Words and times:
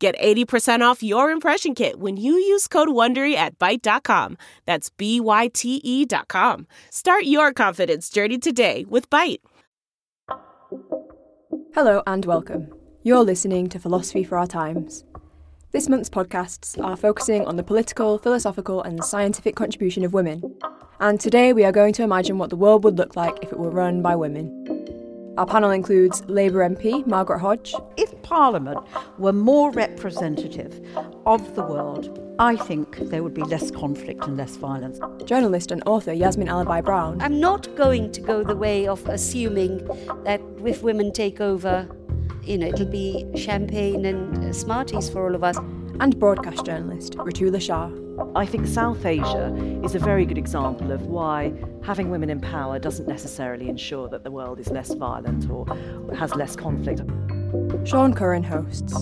Get 0.00 0.18
80% 0.18 0.80
off 0.80 1.02
your 1.02 1.30
impression 1.30 1.74
kit 1.74 2.00
when 2.00 2.16
you 2.16 2.32
use 2.32 2.66
code 2.66 2.88
WONDERY 2.88 3.34
at 3.34 3.58
Byte.com. 3.58 4.38
That's 4.64 4.88
B-Y-T-E 4.88 6.06
dot 6.06 6.26
com. 6.28 6.66
Start 6.88 7.24
your 7.24 7.52
confidence 7.52 8.08
journey 8.08 8.38
today 8.38 8.86
with 8.88 9.10
Byte. 9.10 9.40
Hello 11.74 12.02
and 12.06 12.24
welcome. 12.24 12.72
You're 13.02 13.24
listening 13.24 13.68
to 13.68 13.78
Philosophy 13.78 14.24
for 14.24 14.38
Our 14.38 14.46
Times. 14.46 15.04
This 15.72 15.86
month's 15.86 16.08
podcasts 16.08 16.82
are 16.82 16.96
focusing 16.96 17.44
on 17.44 17.56
the 17.56 17.62
political, 17.62 18.16
philosophical, 18.16 18.82
and 18.82 19.04
scientific 19.04 19.54
contribution 19.54 20.02
of 20.02 20.14
women. 20.14 20.56
And 20.98 21.20
today 21.20 21.52
we 21.52 21.64
are 21.64 21.72
going 21.72 21.92
to 21.94 22.02
imagine 22.02 22.38
what 22.38 22.48
the 22.48 22.56
world 22.56 22.84
would 22.84 22.96
look 22.96 23.16
like 23.16 23.36
if 23.42 23.52
it 23.52 23.58
were 23.58 23.70
run 23.70 24.00
by 24.00 24.16
women. 24.16 24.66
Our 25.38 25.46
panel 25.46 25.70
includes 25.70 26.22
Labour 26.26 26.68
MP 26.68 27.06
Margaret 27.06 27.38
Hodge. 27.38 27.74
If 27.96 28.20
Parliament 28.22 28.78
were 29.18 29.32
more 29.32 29.70
representative 29.70 30.80
of 31.24 31.54
the 31.54 31.62
world, 31.62 32.18
I 32.38 32.56
think 32.56 32.98
there 33.10 33.22
would 33.22 33.34
be 33.34 33.42
less 33.42 33.70
conflict 33.70 34.24
and 34.24 34.36
less 34.36 34.56
violence. 34.56 34.98
Journalist 35.24 35.70
and 35.70 35.82
author 35.86 36.12
Yasmin 36.12 36.48
Alibhai 36.48 36.84
Brown. 36.84 37.20
I'm 37.22 37.38
not 37.38 37.74
going 37.76 38.12
to 38.12 38.20
go 38.20 38.42
the 38.42 38.56
way 38.56 38.88
of 38.88 39.06
assuming 39.06 39.86
that 40.24 40.40
if 40.64 40.82
women 40.82 41.12
take 41.12 41.40
over, 41.40 41.88
you 42.42 42.58
know, 42.58 42.66
it'll 42.68 42.86
be 42.86 43.26
champagne 43.36 44.04
and 44.06 44.54
Smarties 44.54 45.08
for 45.08 45.26
all 45.26 45.34
of 45.34 45.44
us. 45.44 45.56
And 46.00 46.18
broadcast 46.18 46.64
journalist 46.64 47.12
Ritula 47.18 47.60
Shah. 47.60 47.90
I 48.34 48.46
think 48.46 48.66
South 48.66 49.04
Asia 49.04 49.54
is 49.84 49.94
a 49.94 49.98
very 49.98 50.24
good 50.24 50.38
example 50.38 50.92
of 50.92 51.02
why 51.02 51.52
having 51.82 52.08
women 52.10 52.30
in 52.30 52.40
power 52.40 52.78
doesn't 52.78 53.06
necessarily 53.06 53.68
ensure 53.68 54.08
that 54.08 54.24
the 54.24 54.30
world 54.30 54.58
is 54.60 54.70
less 54.70 54.94
violent 54.94 55.50
or 55.50 55.66
has 56.14 56.34
less 56.34 56.56
conflict. 56.56 57.02
Sean 57.86 58.14
Curran 58.14 58.42
hosts. 58.42 58.94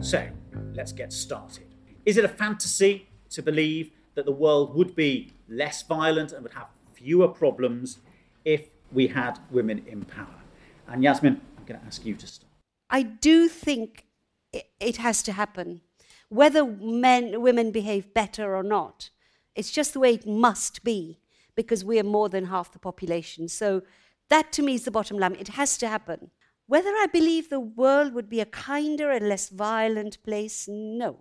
So, 0.00 0.28
let's 0.72 0.92
get 0.92 1.12
started. 1.12 1.66
Is 2.06 2.16
it 2.16 2.24
a 2.24 2.28
fantasy 2.28 3.08
to 3.30 3.42
believe 3.42 3.90
that 4.14 4.24
the 4.24 4.32
world 4.32 4.76
would 4.76 4.94
be 4.94 5.32
less 5.48 5.82
violent 5.82 6.30
and 6.30 6.44
would 6.44 6.52
have 6.52 6.68
fewer 6.92 7.26
problems 7.26 7.98
if 8.44 8.68
we 8.92 9.08
had 9.08 9.40
women 9.50 9.82
in 9.88 10.04
power? 10.04 10.43
And 10.88 11.02
Yasmin, 11.02 11.40
I'm 11.58 11.64
going 11.64 11.80
to 11.80 11.86
ask 11.86 12.04
you 12.04 12.14
to 12.14 12.26
stop. 12.26 12.50
I 12.90 13.02
do 13.02 13.48
think 13.48 14.06
it 14.52 14.96
has 14.98 15.22
to 15.24 15.32
happen, 15.32 15.80
whether 16.28 16.64
men, 16.64 17.40
women 17.40 17.70
behave 17.70 18.14
better 18.14 18.54
or 18.54 18.62
not. 18.62 19.10
It's 19.54 19.70
just 19.70 19.92
the 19.92 20.00
way 20.00 20.14
it 20.14 20.26
must 20.26 20.84
be 20.84 21.20
because 21.54 21.84
we 21.84 21.98
are 21.98 22.04
more 22.04 22.28
than 22.28 22.46
half 22.46 22.72
the 22.72 22.78
population. 22.78 23.48
So 23.48 23.82
that 24.28 24.52
to 24.52 24.62
me 24.62 24.74
is 24.74 24.84
the 24.84 24.90
bottom 24.90 25.18
line. 25.18 25.36
It 25.38 25.48
has 25.48 25.76
to 25.78 25.88
happen. 25.88 26.30
Whether 26.66 26.90
I 26.90 27.06
believe 27.12 27.50
the 27.50 27.60
world 27.60 28.14
would 28.14 28.28
be 28.28 28.40
a 28.40 28.46
kinder 28.46 29.10
and 29.10 29.28
less 29.28 29.48
violent 29.48 30.22
place, 30.22 30.66
no. 30.68 31.18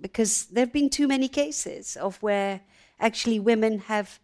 Because 0.00 0.46
there 0.46 0.64
have 0.64 0.72
been 0.72 0.90
too 0.90 1.08
many 1.08 1.28
cases 1.28 1.96
of 1.96 2.22
where 2.22 2.60
actually 3.00 3.38
women 3.38 3.80
have 3.80 4.20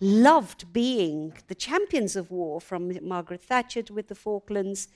loved 0.00 0.72
being 0.72 1.34
the 1.48 1.54
champions 1.54 2.16
of 2.16 2.30
war, 2.30 2.60
from 2.60 2.92
Margaret 3.06 3.42
Thatcher 3.42 3.82
with 3.90 4.08
the 4.08 4.14
Falklands, 4.14 4.88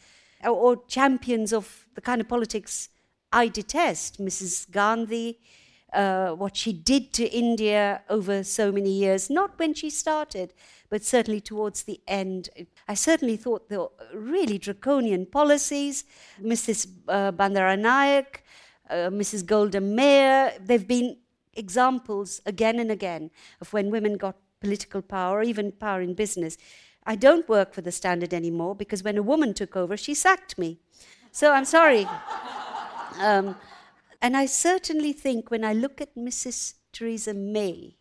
or, 0.44 0.82
champions 0.86 1.52
of 1.52 1.86
the 1.94 2.00
kind 2.00 2.20
of 2.20 2.28
politics 2.28 2.88
I 3.32 3.48
detest, 3.48 4.20
Mrs. 4.20 4.70
Gandhi, 4.70 5.40
uh, 5.92 6.30
what 6.32 6.56
she 6.56 6.72
did 6.72 7.12
to 7.14 7.24
India 7.26 8.02
over 8.08 8.44
so 8.44 8.72
many 8.72 8.90
years, 8.90 9.30
not 9.30 9.58
when 9.58 9.74
she 9.74 9.90
started, 9.90 10.52
but 10.88 11.04
certainly 11.04 11.40
towards 11.40 11.84
the 11.84 12.00
end. 12.06 12.48
I 12.88 12.94
certainly 12.94 13.36
thought 13.36 13.68
the 13.68 13.88
really 14.12 14.58
draconian 14.58 15.26
policies, 15.26 16.04
Mrs. 16.42 16.88
Uh, 17.08 17.32
Bandaranaike, 17.32 18.42
uh, 18.90 19.10
Mrs. 19.10 19.46
Golda 19.46 19.80
Meir, 19.80 20.52
they've 20.60 20.86
been 20.86 21.16
examples 21.54 22.40
again 22.46 22.78
and 22.80 22.90
again 22.90 23.30
of 23.60 23.72
when 23.72 23.90
women 23.90 24.16
got 24.16 24.36
political 24.64 25.02
power, 25.02 25.42
even 25.42 25.72
power 25.72 26.00
in 26.00 26.14
business. 26.14 26.56
I 27.06 27.16
don't 27.16 27.48
work 27.48 27.74
for 27.74 27.82
the 27.82 27.92
Standard 27.92 28.32
anymore 28.32 28.74
because 28.74 29.04
when 29.04 29.18
a 29.18 29.22
woman 29.22 29.52
took 29.52 29.76
over, 29.76 29.96
she 29.96 30.14
sacked 30.14 30.58
me. 30.58 30.78
So 31.30 31.52
I'm 31.52 31.66
sorry. 31.66 32.06
Um, 33.20 33.54
and 34.20 34.36
I 34.36 34.46
certainly 34.46 35.12
think 35.12 35.52
when 35.52 35.64
I 35.64 35.72
look 35.72 36.00
at 36.00 36.16
Mrs. 36.16 36.74
Theresa 36.92 37.32
May, 37.32 37.94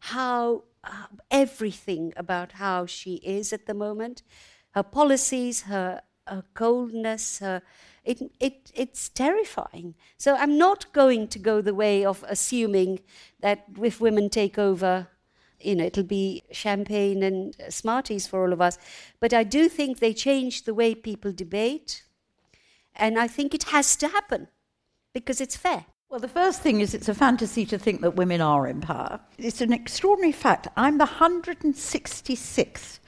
how 0.00 0.64
uh, 0.82 1.06
everything 1.30 2.12
about 2.16 2.52
how 2.52 2.86
she 2.86 3.14
is 3.22 3.52
at 3.52 3.66
the 3.66 3.74
moment, 3.74 4.24
her 4.72 4.82
policies, 4.82 5.62
her, 5.62 6.02
her 6.26 6.42
coldness, 6.54 7.38
her, 7.38 7.62
it, 8.04 8.20
it, 8.40 8.72
it's 8.74 9.08
terrifying. 9.08 9.94
So 10.18 10.34
I'm 10.34 10.58
not 10.58 10.92
going 10.92 11.28
to 11.28 11.38
go 11.38 11.60
the 11.60 11.74
way 11.74 12.04
of 12.04 12.24
assuming 12.28 12.98
that 13.38 13.66
if 13.80 14.00
women 14.00 14.28
take 14.28 14.58
over, 14.58 15.06
you 15.62 15.74
know, 15.74 15.84
it'll 15.84 16.02
be 16.02 16.42
champagne 16.50 17.22
and 17.22 17.54
Smarties 17.68 18.26
for 18.26 18.42
all 18.42 18.52
of 18.52 18.60
us. 18.60 18.78
But 19.20 19.32
I 19.32 19.44
do 19.44 19.68
think 19.68 19.98
they 19.98 20.14
change 20.14 20.64
the 20.64 20.74
way 20.74 20.94
people 20.94 21.32
debate. 21.32 22.02
And 22.94 23.18
I 23.18 23.26
think 23.28 23.54
it 23.54 23.64
has 23.64 23.96
to 23.96 24.08
happen 24.08 24.48
because 25.14 25.40
it's 25.40 25.56
fair. 25.56 25.86
Well, 26.12 26.20
the 26.20 26.28
first 26.28 26.60
thing 26.60 26.80
is 26.80 26.92
it's 26.92 27.08
a 27.08 27.14
fantasy 27.14 27.64
to 27.64 27.78
think 27.78 28.02
that 28.02 28.16
women 28.16 28.42
are 28.42 28.66
in 28.66 28.82
power. 28.82 29.18
It's 29.38 29.62
an 29.62 29.72
extraordinary 29.72 30.32
fact. 30.32 30.68
I'm 30.76 30.98
the 30.98 31.06
166th 31.06 32.98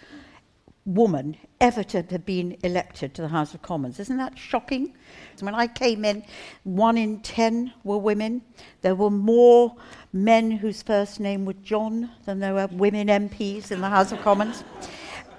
woman 0.86 1.36
ever 1.60 1.82
to 1.82 2.02
have 2.02 2.26
been 2.26 2.56
elected 2.62 3.14
to 3.14 3.22
the 3.22 3.28
House 3.28 3.54
of 3.54 3.62
Commons. 3.62 3.98
Isn't 3.98 4.18
that 4.18 4.38
shocking? 4.38 4.94
When 5.40 5.54
I 5.54 5.66
came 5.66 6.04
in, 6.04 6.24
one 6.64 6.98
in 6.98 7.20
ten 7.20 7.72
were 7.84 7.98
women. 7.98 8.42
There 8.82 8.94
were 8.94 9.10
more 9.10 9.76
men 10.12 10.50
whose 10.50 10.82
first 10.82 11.20
name 11.20 11.44
was 11.44 11.56
John 11.62 12.10
than 12.24 12.40
there 12.40 12.54
were 12.54 12.66
women 12.66 13.08
MPs 13.08 13.70
in 13.70 13.80
the 13.80 13.88
House 13.88 14.12
of 14.12 14.20
Commons. 14.20 14.62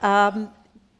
Um, 0.01 0.51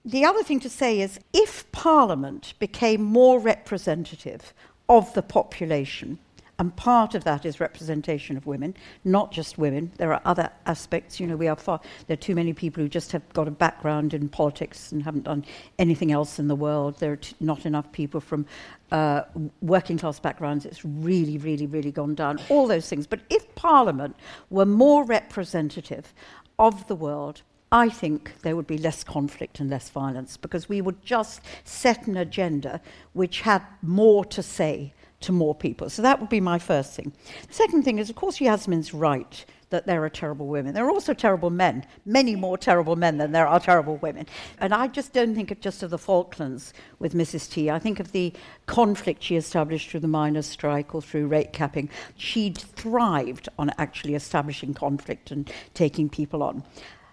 the 0.04 0.26
other 0.26 0.44
thing 0.44 0.60
to 0.60 0.70
say 0.70 1.02
is 1.02 1.20
if 1.34 1.70
Parliament 1.72 2.54
became 2.60 3.02
more 3.02 3.40
representative 3.40 4.54
of 4.88 5.12
the 5.16 5.24
population, 5.24 6.20
and 6.58 6.74
part 6.76 7.16
of 7.16 7.26
that 7.26 7.46
is 7.46 7.60
representation 7.60 8.38
of 8.38 8.46
women, 8.46 8.76
not 9.04 9.32
just 9.32 9.58
women. 9.58 9.92
There 9.98 10.14
are 10.14 10.22
other 10.24 10.50
aspects. 10.66 11.20
You 11.20 11.28
know, 11.28 11.36
we 11.36 11.50
are 11.50 11.56
far, 11.56 11.82
there 12.08 12.14
are 12.14 12.18
too 12.18 12.34
many 12.34 12.54
people 12.54 12.82
who 12.82 12.88
just 12.88 13.12
have 13.12 13.28
got 13.34 13.48
a 13.48 13.52
background 13.52 14.14
in 14.14 14.30
politics 14.30 14.92
and 14.94 15.04
haven't 15.04 15.26
done 15.26 15.44
anything 15.80 16.14
else 16.14 16.40
in 16.40 16.48
the 16.48 16.56
world. 16.56 16.98
There 17.00 17.12
are 17.12 17.18
t- 17.18 17.36
not 17.42 17.66
enough 17.66 17.92
people 17.92 18.22
from 18.22 18.46
uh, 18.92 19.24
working 19.62 19.98
class 19.98 20.20
backgrounds. 20.20 20.66
It's 20.66 20.86
really, 20.86 21.38
really, 21.38 21.68
really 21.68 21.92
gone 21.92 22.16
down. 22.16 22.40
All 22.48 22.68
those 22.68 22.88
things. 22.88 23.06
But 23.06 23.20
if 23.30 23.54
Parliament 23.56 24.16
were 24.50 24.66
more 24.66 25.04
representative 25.04 26.14
of 26.58 26.88
the 26.88 26.96
world, 26.96 27.42
I 27.70 27.90
think 27.90 28.32
there 28.44 28.56
would 28.56 28.68
be 28.68 28.78
less 28.78 29.04
conflict 29.04 29.60
and 29.60 29.70
less 29.70 29.90
violence 29.90 30.38
because 30.38 30.70
we 30.70 30.80
would 30.80 31.04
just 31.04 31.42
set 31.66 32.08
an 32.08 32.16
agenda 32.16 32.80
which 33.12 33.42
had 33.42 33.64
more 33.82 34.24
to 34.26 34.42
say 34.42 34.94
to 35.22 35.32
more 35.32 35.56
people. 35.56 35.90
So 35.90 36.02
that 36.02 36.20
would 36.20 36.30
be 36.30 36.42
my 36.42 36.60
first 36.60 36.94
thing. 36.94 37.14
The 37.48 37.54
second 37.54 37.84
thing 37.84 38.00
is, 38.00 38.10
of 38.10 38.16
course, 38.16 38.40
Yasmin's 38.40 38.94
right 38.94 39.46
that 39.70 39.86
there 39.88 40.04
are 40.04 40.10
terrible 40.10 40.48
women. 40.48 40.74
There 40.74 40.86
are 40.86 40.92
also 40.92 41.14
terrible 41.14 41.50
men, 41.50 41.86
many 42.06 42.36
more 42.36 42.58
terrible 42.58 42.96
men 42.96 43.18
than 43.18 43.32
there 43.32 43.48
are 43.48 43.60
terrible 43.60 43.98
women. 43.98 44.26
And 44.60 44.74
I 44.74 44.88
just 44.88 45.12
don't 45.12 45.36
think 45.36 45.52
of 45.52 45.60
just 45.60 45.84
of 45.84 45.90
the 45.90 45.98
Falklands 45.98 46.74
with 47.00 47.14
Mrs. 47.14 47.50
T. 47.50 47.70
I 47.70 47.80
think 47.80 48.00
of 48.00 48.12
the 48.12 48.34
conflict 48.68 49.24
she 49.24 49.36
established 49.36 49.90
through 49.90 50.02
the 50.02 50.08
miners' 50.08 50.46
strike 50.46 50.94
or 50.94 51.02
through 51.02 51.28
rate 51.28 51.52
capping. 51.52 51.90
She'd 52.16 52.58
thrived 52.58 53.50
on 53.58 53.72
actually 53.78 54.16
establishing 54.16 54.74
conflict 54.74 55.32
and 55.32 55.52
taking 55.74 56.10
people 56.10 56.44
on. 56.44 56.64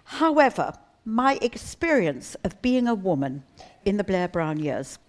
However, 0.05 0.73
my 1.05 1.37
experience 1.41 2.35
of 2.43 2.61
being 2.61 2.87
a 2.87 2.95
woman 2.95 3.43
in 3.83 3.97
the 3.97 4.03
Blair 4.03 4.27
Brown 4.27 4.59
years 4.59 4.99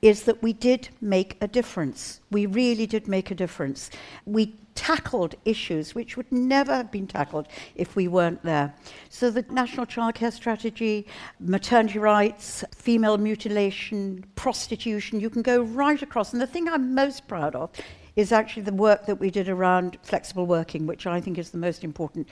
is 0.00 0.22
that 0.22 0.42
we 0.42 0.52
did 0.52 0.88
make 1.00 1.36
a 1.40 1.48
difference. 1.48 2.20
We 2.30 2.46
really 2.46 2.86
did 2.86 3.08
make 3.08 3.30
a 3.30 3.34
difference. 3.34 3.90
We 4.26 4.54
tackled 4.74 5.34
issues 5.44 5.92
which 5.92 6.16
would 6.16 6.30
never 6.30 6.72
have 6.72 6.92
been 6.92 7.08
tackled 7.08 7.48
if 7.74 7.96
we 7.96 8.06
weren't 8.06 8.40
there. 8.44 8.72
So, 9.08 9.28
the 9.28 9.44
National 9.50 9.86
Childcare 9.86 10.32
Strategy, 10.32 11.06
maternity 11.40 11.98
rights, 11.98 12.64
female 12.76 13.18
mutilation, 13.18 14.24
prostitution, 14.36 15.18
you 15.18 15.30
can 15.30 15.42
go 15.42 15.62
right 15.62 16.00
across. 16.00 16.32
And 16.32 16.40
the 16.40 16.46
thing 16.46 16.68
I'm 16.68 16.94
most 16.94 17.26
proud 17.26 17.56
of 17.56 17.70
is 18.14 18.30
actually 18.30 18.62
the 18.62 18.72
work 18.72 19.06
that 19.06 19.16
we 19.16 19.30
did 19.30 19.48
around 19.48 19.98
flexible 20.02 20.46
working, 20.46 20.86
which 20.86 21.06
I 21.06 21.20
think 21.20 21.38
is 21.38 21.50
the 21.50 21.58
most 21.58 21.82
important 21.82 22.28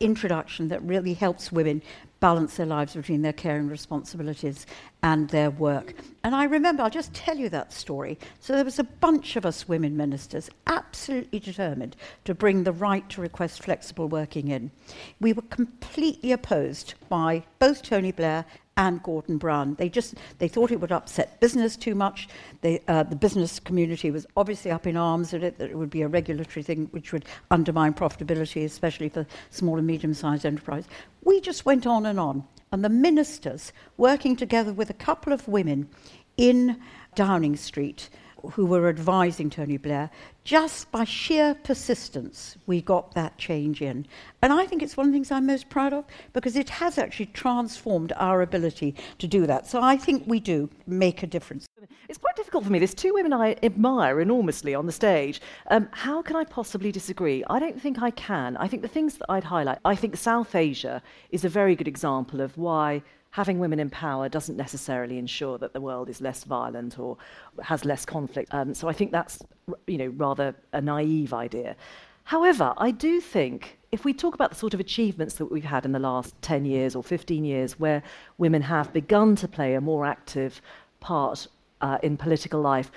introduction 0.00 0.68
that 0.68 0.82
really 0.82 1.14
helps 1.14 1.52
women 1.52 1.82
balance 2.20 2.56
their 2.56 2.66
lives 2.66 2.94
between 2.94 3.20
their 3.20 3.32
care 3.34 3.56
and 3.56 3.70
responsibilities 3.70 4.66
and 5.02 5.28
their 5.28 5.50
work. 5.50 5.94
And 6.22 6.34
I 6.34 6.44
remember, 6.44 6.82
I'll 6.82 6.90
just 6.90 7.14
tell 7.14 7.38
you 7.38 7.48
that 7.48 7.72
story. 7.72 8.18
So 8.40 8.54
there 8.54 8.64
was 8.64 8.78
a 8.78 8.84
bunch 8.84 9.36
of 9.36 9.46
us 9.46 9.66
women 9.66 9.96
ministers 9.96 10.50
absolutely 10.66 11.38
determined 11.38 11.96
to 12.24 12.34
bring 12.34 12.64
the 12.64 12.72
right 12.72 13.08
to 13.10 13.22
request 13.22 13.62
flexible 13.62 14.08
working 14.08 14.48
in. 14.48 14.70
We 15.18 15.32
were 15.32 15.42
completely 15.42 16.32
opposed 16.32 16.94
by 17.08 17.44
both 17.58 17.82
Tony 17.82 18.12
Blair 18.12 18.44
and 18.80 19.02
Gordon 19.02 19.36
Brown. 19.36 19.74
They 19.74 19.90
just 19.90 20.14
they 20.38 20.48
thought 20.48 20.70
it 20.70 20.80
would 20.80 20.90
upset 20.90 21.38
business 21.38 21.76
too 21.76 21.94
much. 21.94 22.28
They, 22.62 22.80
uh, 22.88 23.02
the 23.02 23.14
business 23.14 23.60
community 23.60 24.10
was 24.10 24.26
obviously 24.38 24.70
up 24.70 24.86
in 24.86 24.96
arms 24.96 25.34
at 25.34 25.42
it 25.42 25.58
that 25.58 25.68
it 25.70 25.76
would 25.76 25.90
be 25.90 26.00
a 26.00 26.08
regulatory 26.08 26.62
thing 26.62 26.88
which 26.90 27.12
would 27.12 27.26
undermine 27.50 27.92
profitability, 27.92 28.64
especially 28.64 29.10
for 29.10 29.26
small 29.50 29.76
and 29.76 29.86
medium-sized 29.86 30.46
enterprise. 30.46 30.86
We 31.22 31.42
just 31.42 31.66
went 31.66 31.86
on 31.86 32.06
and 32.06 32.18
on, 32.18 32.44
and 32.72 32.82
the 32.82 32.88
ministers 32.88 33.70
working 33.98 34.34
together 34.34 34.72
with 34.72 34.88
a 34.88 34.94
couple 34.94 35.34
of 35.34 35.46
women 35.46 35.90
in 36.38 36.80
Downing 37.14 37.56
Street 37.56 38.08
who 38.52 38.66
were 38.66 38.88
advising 38.88 39.50
Tony 39.50 39.76
Blair, 39.76 40.10
just 40.44 40.90
by 40.90 41.04
sheer 41.04 41.54
persistence, 41.54 42.56
we 42.66 42.80
got 42.80 43.14
that 43.14 43.36
change 43.38 43.82
in. 43.82 44.06
And 44.42 44.52
I 44.52 44.66
think 44.66 44.82
it's 44.82 44.96
one 44.96 45.06
of 45.06 45.12
the 45.12 45.16
things 45.16 45.30
I'm 45.30 45.46
most 45.46 45.68
proud 45.68 45.92
of 45.92 46.04
because 46.32 46.56
it 46.56 46.68
has 46.70 46.98
actually 46.98 47.26
transformed 47.26 48.12
our 48.16 48.42
ability 48.42 48.94
to 49.18 49.26
do 49.26 49.46
that. 49.46 49.66
So 49.66 49.80
I 49.82 49.96
think 49.96 50.24
we 50.26 50.40
do 50.40 50.68
make 50.86 51.22
a 51.22 51.26
difference. 51.26 51.66
It's 52.08 52.18
quite 52.18 52.34
difficult 52.34 52.64
for 52.64 52.70
me. 52.70 52.78
There's 52.78 52.94
two 52.94 53.14
women 53.14 53.32
I 53.32 53.56
admire 53.62 54.20
enormously 54.20 54.74
on 54.74 54.86
the 54.86 54.92
stage. 54.92 55.40
Um, 55.68 55.88
how 55.92 56.22
can 56.22 56.36
I 56.36 56.44
possibly 56.44 56.90
disagree? 56.90 57.44
I 57.48 57.60
don't 57.60 57.80
think 57.80 58.02
I 58.02 58.10
can. 58.10 58.56
I 58.56 58.66
think 58.66 58.82
the 58.82 58.88
things 58.88 59.16
that 59.18 59.26
I'd 59.28 59.44
highlight, 59.44 59.78
I 59.84 59.94
think 59.94 60.16
South 60.16 60.54
Asia 60.54 61.02
is 61.30 61.44
a 61.44 61.48
very 61.48 61.76
good 61.76 61.86
example 61.86 62.40
of 62.40 62.56
why 62.58 63.02
having 63.30 63.58
women 63.58 63.78
in 63.78 63.90
power 63.90 64.28
doesn't 64.28 64.56
necessarily 64.56 65.18
ensure 65.18 65.56
that 65.58 65.72
the 65.72 65.80
world 65.80 66.08
is 66.08 66.20
less 66.20 66.44
violent 66.44 66.98
or 66.98 67.16
has 67.62 67.84
less 67.84 68.04
conflict. 68.04 68.52
Um, 68.52 68.74
so 68.74 68.88
I 68.88 68.92
think 68.92 69.12
that's 69.12 69.40
you 69.86 69.98
know 69.98 70.08
rather 70.08 70.54
a 70.72 70.80
naive 70.80 71.32
idea. 71.32 71.76
However, 72.24 72.74
I 72.76 72.90
do 72.90 73.20
think 73.20 73.78
if 73.92 74.04
we 74.04 74.12
talk 74.12 74.34
about 74.34 74.50
the 74.50 74.56
sort 74.56 74.74
of 74.74 74.80
achievements 74.80 75.34
that 75.36 75.46
we've 75.46 75.64
had 75.64 75.84
in 75.84 75.92
the 75.92 75.98
last 75.98 76.40
10 76.42 76.64
years 76.64 76.94
or 76.94 77.02
15 77.02 77.44
years, 77.44 77.80
where 77.80 78.02
women 78.38 78.62
have 78.62 78.92
begun 78.92 79.34
to 79.36 79.48
play 79.48 79.74
a 79.74 79.80
more 79.80 80.06
active 80.06 80.60
part 81.00 81.48
uh, 81.80 81.98
in 82.02 82.16
political 82.16 82.60
life, 82.60 82.92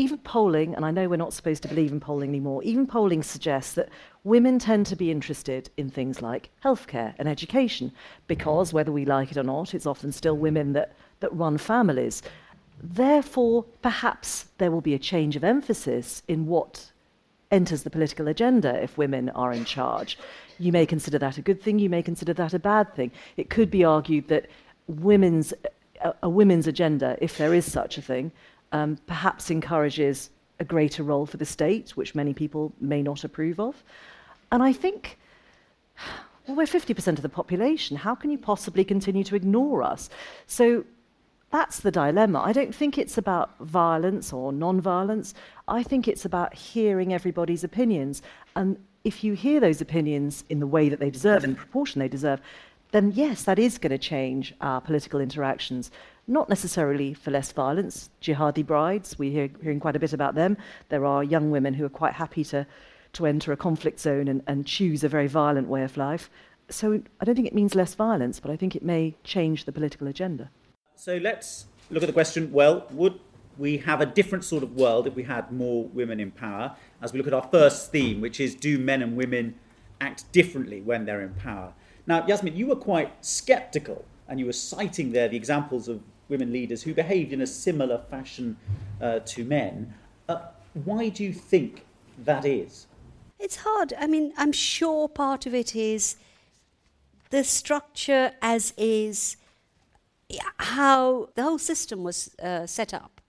even 0.00 0.18
polling, 0.18 0.74
and 0.74 0.84
I 0.84 0.90
know 0.90 1.08
we're 1.08 1.16
not 1.16 1.34
supposed 1.34 1.62
to 1.62 1.68
believe 1.68 1.92
in 1.92 2.00
polling 2.00 2.30
anymore, 2.30 2.62
even 2.62 2.86
polling 2.86 3.22
suggests 3.22 3.74
that 3.74 3.90
women 4.24 4.58
tend 4.58 4.86
to 4.86 4.96
be 4.96 5.10
interested 5.10 5.70
in 5.76 5.90
things 5.90 6.22
like 6.22 6.48
healthcare 6.64 7.14
and 7.18 7.28
education 7.28 7.92
because, 8.26 8.72
whether 8.72 8.90
we 8.90 9.04
like 9.04 9.30
it 9.30 9.36
or 9.36 9.42
not, 9.42 9.74
it's 9.74 9.86
often 9.86 10.10
still 10.10 10.36
women 10.36 10.72
that, 10.72 10.94
that 11.20 11.32
run 11.34 11.58
families. 11.58 12.22
Therefore, 12.82 13.64
perhaps 13.82 14.46
there 14.56 14.70
will 14.70 14.80
be 14.80 14.94
a 14.94 14.98
change 14.98 15.36
of 15.36 15.44
emphasis 15.44 16.22
in 16.26 16.46
what 16.46 16.90
enters 17.50 17.82
the 17.82 17.90
political 17.90 18.28
agenda 18.28 18.82
if 18.82 18.96
women 18.96 19.28
are 19.30 19.52
in 19.52 19.66
charge. 19.66 20.18
You 20.58 20.72
may 20.72 20.86
consider 20.86 21.18
that 21.18 21.36
a 21.36 21.42
good 21.42 21.60
thing, 21.60 21.78
you 21.78 21.90
may 21.90 22.02
consider 22.02 22.32
that 22.34 22.54
a 22.54 22.58
bad 22.58 22.94
thing. 22.94 23.10
It 23.36 23.50
could 23.50 23.70
be 23.70 23.84
argued 23.84 24.28
that 24.28 24.46
women's, 24.86 25.52
a, 26.00 26.14
a 26.22 26.28
women's 26.30 26.66
agenda, 26.66 27.18
if 27.20 27.36
there 27.36 27.52
is 27.52 27.70
such 27.70 27.98
a 27.98 28.02
thing, 28.02 28.32
um, 28.72 28.98
perhaps 29.06 29.50
encourages 29.50 30.30
a 30.58 30.64
greater 30.64 31.02
role 31.02 31.26
for 31.26 31.38
the 31.38 31.44
state, 31.44 31.96
which 31.96 32.14
many 32.14 32.34
people 32.34 32.72
may 32.80 33.02
not 33.02 33.24
approve 33.24 33.58
of. 33.58 33.82
And 34.52 34.62
I 34.62 34.72
think, 34.72 35.18
well, 36.46 36.56
we're 36.56 36.64
50% 36.64 37.08
of 37.08 37.22
the 37.22 37.28
population. 37.28 37.96
How 37.96 38.14
can 38.14 38.30
you 38.30 38.38
possibly 38.38 38.84
continue 38.84 39.24
to 39.24 39.36
ignore 39.36 39.82
us? 39.82 40.10
So 40.46 40.84
that's 41.50 41.80
the 41.80 41.90
dilemma. 41.90 42.40
I 42.40 42.52
don't 42.52 42.74
think 42.74 42.98
it's 42.98 43.18
about 43.18 43.58
violence 43.58 44.32
or 44.32 44.52
non 44.52 44.80
violence. 44.80 45.34
I 45.66 45.82
think 45.82 46.06
it's 46.06 46.24
about 46.24 46.54
hearing 46.54 47.12
everybody's 47.12 47.64
opinions. 47.64 48.22
And 48.54 48.76
if 49.02 49.24
you 49.24 49.32
hear 49.32 49.60
those 49.60 49.80
opinions 49.80 50.44
in 50.48 50.60
the 50.60 50.66
way 50.66 50.88
that 50.88 51.00
they 51.00 51.10
deserve, 51.10 51.42
in 51.42 51.50
the 51.50 51.56
proportion 51.56 51.98
they 51.98 52.08
deserve, 52.08 52.40
then 52.92 53.12
yes, 53.12 53.44
that 53.44 53.58
is 53.58 53.78
going 53.78 53.90
to 53.90 53.98
change 53.98 54.54
our 54.60 54.80
political 54.80 55.20
interactions 55.20 55.90
not 56.26 56.48
necessarily 56.48 57.14
for 57.14 57.30
less 57.30 57.52
violence. 57.52 58.10
Jihadi 58.22 58.64
brides, 58.64 59.18
we're 59.18 59.30
hear, 59.30 59.50
hearing 59.62 59.80
quite 59.80 59.96
a 59.96 59.98
bit 59.98 60.12
about 60.12 60.34
them. 60.34 60.56
There 60.88 61.04
are 61.04 61.24
young 61.24 61.50
women 61.50 61.74
who 61.74 61.84
are 61.84 61.90
quite 61.90 62.14
happy 62.14 62.44
to, 62.44 62.66
to 63.14 63.26
enter 63.26 63.52
a 63.52 63.56
conflict 63.56 64.00
zone 64.00 64.28
and, 64.28 64.42
and 64.46 64.66
choose 64.66 65.02
a 65.04 65.08
very 65.08 65.26
violent 65.26 65.68
way 65.68 65.82
of 65.82 65.96
life. 65.96 66.30
So 66.68 67.02
I 67.20 67.24
don't 67.24 67.34
think 67.34 67.48
it 67.48 67.54
means 67.54 67.74
less 67.74 67.94
violence, 67.94 68.38
but 68.38 68.50
I 68.50 68.56
think 68.56 68.76
it 68.76 68.82
may 68.82 69.16
change 69.24 69.64
the 69.64 69.72
political 69.72 70.06
agenda. 70.06 70.50
So 70.94 71.16
let's 71.16 71.66
look 71.90 72.02
at 72.02 72.06
the 72.06 72.12
question 72.12 72.52
well, 72.52 72.86
would 72.92 73.18
we 73.58 73.78
have 73.78 74.00
a 74.00 74.06
different 74.06 74.44
sort 74.44 74.62
of 74.62 74.76
world 74.76 75.06
if 75.06 75.14
we 75.14 75.24
had 75.24 75.50
more 75.50 75.84
women 75.86 76.20
in 76.20 76.30
power? 76.30 76.76
As 77.02 77.12
we 77.12 77.18
look 77.18 77.26
at 77.26 77.34
our 77.34 77.48
first 77.50 77.90
theme, 77.90 78.20
which 78.20 78.38
is 78.38 78.54
do 78.54 78.78
men 78.78 79.02
and 79.02 79.16
women 79.16 79.56
act 80.00 80.30
differently 80.32 80.80
when 80.80 81.04
they're 81.04 81.20
in 81.20 81.34
power? 81.34 81.72
Now, 82.06 82.26
Yasmin, 82.26 82.56
you 82.56 82.66
were 82.66 82.76
quite 82.76 83.24
skeptical 83.24 84.04
and 84.30 84.38
you 84.38 84.46
were 84.46 84.52
citing 84.52 85.12
there 85.12 85.28
the 85.28 85.36
examples 85.36 85.88
of 85.88 86.00
women 86.28 86.52
leaders 86.52 86.82
who 86.82 86.94
behaved 86.94 87.32
in 87.32 87.42
a 87.42 87.46
similar 87.46 87.98
fashion 88.08 88.56
uh, 89.02 89.18
to 89.26 89.44
men. 89.44 89.92
Uh, 90.28 90.38
why 90.84 91.08
do 91.08 91.24
you 91.24 91.32
think 91.32 91.84
that 92.24 92.44
is? 92.44 92.86
It's 93.40 93.56
hard. 93.56 93.92
I 93.98 94.06
mean, 94.06 94.32
I'm 94.38 94.52
sure 94.52 95.08
part 95.08 95.46
of 95.46 95.54
it 95.54 95.74
is 95.74 96.16
the 97.30 97.42
structure 97.42 98.32
as 98.40 98.72
is 98.78 99.36
how 100.58 101.30
the 101.34 101.42
whole 101.42 101.58
system 101.58 102.04
was 102.04 102.30
uh, 102.40 102.66
set 102.66 102.94
up, 102.94 103.20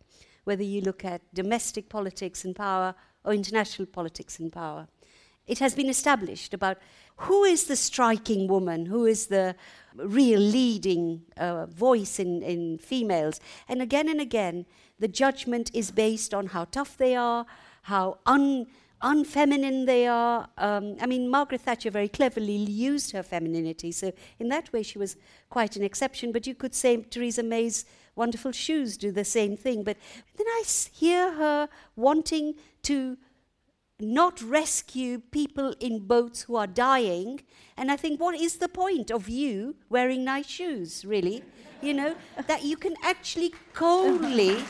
whether 0.43 0.63
you 0.63 0.81
look 0.81 1.03
at 1.03 1.21
domestic 1.33 1.89
politics 1.89 2.45
and 2.45 2.55
power 2.55 2.93
or 3.25 3.33
international 3.33 3.87
politics 3.87 4.39
and 4.39 4.51
power. 4.53 4.87
It 5.51 5.59
has 5.59 5.75
been 5.75 5.89
established 5.89 6.53
about 6.53 6.77
who 7.17 7.43
is 7.43 7.65
the 7.65 7.75
striking 7.75 8.47
woman, 8.47 8.85
who 8.85 9.05
is 9.05 9.27
the 9.27 9.53
real 9.95 10.39
leading 10.39 11.23
uh, 11.35 11.65
voice 11.65 12.19
in, 12.19 12.41
in 12.41 12.77
females. 12.77 13.41
And 13.67 13.81
again 13.81 14.07
and 14.07 14.21
again, 14.21 14.65
the 14.97 15.09
judgment 15.09 15.69
is 15.73 15.91
based 15.91 16.33
on 16.33 16.47
how 16.47 16.63
tough 16.71 16.95
they 16.95 17.17
are, 17.17 17.45
how 17.81 18.19
un, 18.25 18.67
unfeminine 19.01 19.87
they 19.87 20.07
are. 20.07 20.47
Um, 20.57 20.95
I 21.01 21.05
mean, 21.05 21.27
Margaret 21.27 21.59
Thatcher 21.59 21.91
very 21.91 22.07
cleverly 22.07 22.55
used 22.55 23.11
her 23.11 23.21
femininity, 23.21 23.91
so 23.91 24.13
in 24.39 24.47
that 24.47 24.71
way 24.71 24.83
she 24.83 24.97
was 24.97 25.17
quite 25.49 25.75
an 25.75 25.83
exception. 25.83 26.31
But 26.31 26.47
you 26.47 26.55
could 26.55 26.73
say 26.73 26.95
Theresa 26.95 27.43
May's 27.43 27.83
wonderful 28.15 28.53
shoes 28.53 28.95
do 28.95 29.11
the 29.11 29.25
same 29.25 29.57
thing. 29.57 29.83
But 29.83 29.97
then 30.37 30.47
I 30.47 30.63
hear 30.93 31.33
her 31.33 31.67
wanting 31.97 32.53
to 32.83 33.17
not 34.01 34.41
rescue 34.41 35.19
people 35.19 35.73
in 35.79 35.99
boats 35.99 36.41
who 36.41 36.55
are 36.55 36.67
dying. 36.67 37.41
And 37.77 37.91
I 37.91 37.95
think, 37.95 38.19
what 38.19 38.35
is 38.35 38.57
the 38.57 38.67
point 38.67 39.11
of 39.11 39.29
you 39.29 39.75
wearing 39.89 40.23
nice 40.23 40.47
shoes, 40.47 41.05
really? 41.05 41.43
You 41.81 41.93
know, 41.93 42.15
that 42.47 42.63
you 42.63 42.77
can 42.77 42.95
actually 43.03 43.53
coldly, 43.73 44.63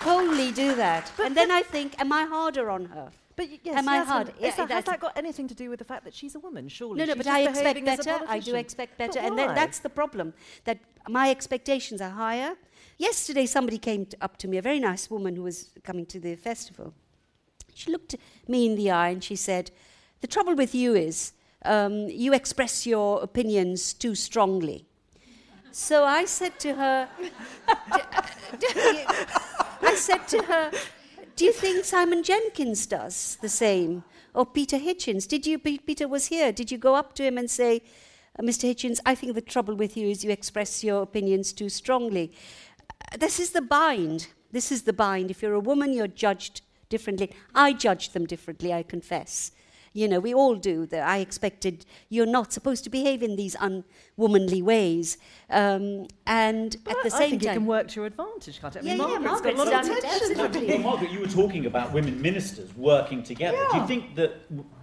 coldly 0.00 0.50
do 0.50 0.74
that. 0.74 1.12
But 1.16 1.26
and 1.26 1.36
then 1.36 1.50
I 1.50 1.62
think, 1.62 2.00
am 2.00 2.12
I 2.12 2.24
harder 2.24 2.70
on 2.70 2.86
her? 2.86 3.10
But 3.36 3.48
yes, 3.64 3.76
am 3.76 3.88
I 3.88 3.98
hard? 3.98 4.32
Yeah, 4.38 4.54
that, 4.56 4.70
has 4.70 4.84
that 4.84 5.00
got 5.00 5.16
anything 5.16 5.48
to 5.48 5.54
do 5.54 5.70
with 5.70 5.78
the 5.78 5.84
fact 5.84 6.04
that 6.04 6.14
she's 6.14 6.34
a 6.34 6.40
woman? 6.40 6.68
Surely. 6.68 6.98
No, 6.98 7.04
no. 7.04 7.14
She's 7.14 7.24
but 7.24 7.32
I 7.32 7.40
expect 7.42 7.84
better. 7.84 8.20
I 8.28 8.38
do 8.38 8.54
expect 8.54 8.98
better, 8.98 9.18
and 9.18 9.38
then 9.38 9.54
that's 9.54 9.78
the 9.78 9.88
problem. 9.88 10.34
That 10.64 10.78
my 11.08 11.30
expectations 11.30 12.00
are 12.00 12.10
higher. 12.10 12.54
Yesterday, 12.98 13.46
somebody 13.46 13.78
came 13.78 14.06
up 14.20 14.36
to 14.38 14.48
me, 14.48 14.58
a 14.58 14.62
very 14.62 14.78
nice 14.78 15.10
woman 15.10 15.34
who 15.34 15.42
was 15.42 15.70
coming 15.82 16.06
to 16.06 16.20
the 16.20 16.36
festival, 16.36 16.92
she 17.74 17.90
looked 17.90 18.14
me 18.48 18.66
in 18.66 18.76
the 18.76 18.90
eye 18.90 19.10
and 19.10 19.22
she 19.22 19.36
said, 19.36 19.70
The 20.20 20.26
trouble 20.26 20.54
with 20.54 20.74
you 20.74 20.94
is 20.94 21.32
um, 21.64 22.08
you 22.08 22.32
express 22.32 22.86
your 22.86 23.22
opinions 23.22 23.92
too 23.92 24.14
strongly. 24.14 24.86
So 25.70 26.04
I 26.04 26.26
said 26.26 26.58
to 26.60 26.74
her, 26.74 27.08
I 29.82 29.94
said 29.96 30.28
to 30.28 30.42
her, 30.42 30.70
Do 31.36 31.44
you 31.44 31.52
think 31.52 31.84
Simon 31.84 32.22
Jenkins 32.22 32.86
does 32.86 33.38
the 33.40 33.48
same? 33.48 34.04
Or 34.34 34.46
Peter 34.46 34.78
Hitchens? 34.78 35.26
Did 35.26 35.46
you, 35.46 35.58
Peter 35.58 36.08
was 36.08 36.26
here, 36.26 36.52
did 36.52 36.70
you 36.70 36.78
go 36.78 36.94
up 36.94 37.14
to 37.14 37.24
him 37.24 37.38
and 37.38 37.50
say, 37.50 37.82
uh, 38.38 38.42
Mr. 38.42 38.68
Hitchens, 38.68 38.98
I 39.04 39.14
think 39.14 39.34
the 39.34 39.42
trouble 39.42 39.74
with 39.74 39.96
you 39.96 40.08
is 40.08 40.24
you 40.24 40.30
express 40.30 40.82
your 40.82 41.02
opinions 41.02 41.52
too 41.52 41.68
strongly? 41.68 42.32
this 43.18 43.38
is 43.38 43.50
the 43.50 43.62
bind. 43.62 44.28
This 44.50 44.72
is 44.72 44.82
the 44.82 44.92
bind. 44.92 45.30
If 45.30 45.42
you're 45.42 45.54
a 45.54 45.60
woman, 45.60 45.92
you're 45.92 46.06
judged 46.06 46.62
differently. 46.92 47.28
I 47.54 47.72
judge 47.86 48.04
them 48.14 48.24
differently, 48.34 48.72
I 48.72 48.82
confess. 48.82 49.50
You 49.94 50.08
know, 50.08 50.20
we 50.20 50.32
all 50.32 50.56
do. 50.72 50.86
That 50.86 51.02
I 51.14 51.18
expected 51.18 51.84
you're 52.08 52.32
not 52.38 52.52
supposed 52.52 52.82
to 52.84 52.90
behave 52.90 53.22
in 53.22 53.36
these 53.36 53.54
unwomanly 53.56 54.62
ways. 54.62 55.18
Um, 55.50 56.06
and 56.26 56.76
But 56.84 56.92
at 56.92 56.98
I, 56.98 57.08
the 57.08 57.14
I 57.14 57.18
same 57.18 57.30
think 57.30 57.42
it 57.42 57.52
can 57.58 57.66
work 57.66 57.88
to 57.88 57.94
your 58.00 58.06
advantage, 58.06 58.60
can't 58.60 58.76
it? 58.76 58.78
I 58.78 58.82
mean, 58.82 58.98
Yeah, 58.98 59.08
yeah, 59.08 59.18
Margaret's 59.18 59.58
got 59.58 59.68
a 59.68 59.70
lot 59.70 59.90
of 59.90 59.96
attention. 59.98 60.68
Well, 60.68 60.78
Margaret, 60.90 61.10
you 61.14 61.20
were 61.20 61.34
talking 61.42 61.66
about 61.66 61.92
women 61.92 62.20
ministers 62.28 62.70
working 62.76 63.22
together. 63.22 63.58
Do 63.72 63.78
you 63.78 63.86
think 63.86 64.14
that, 64.16 64.32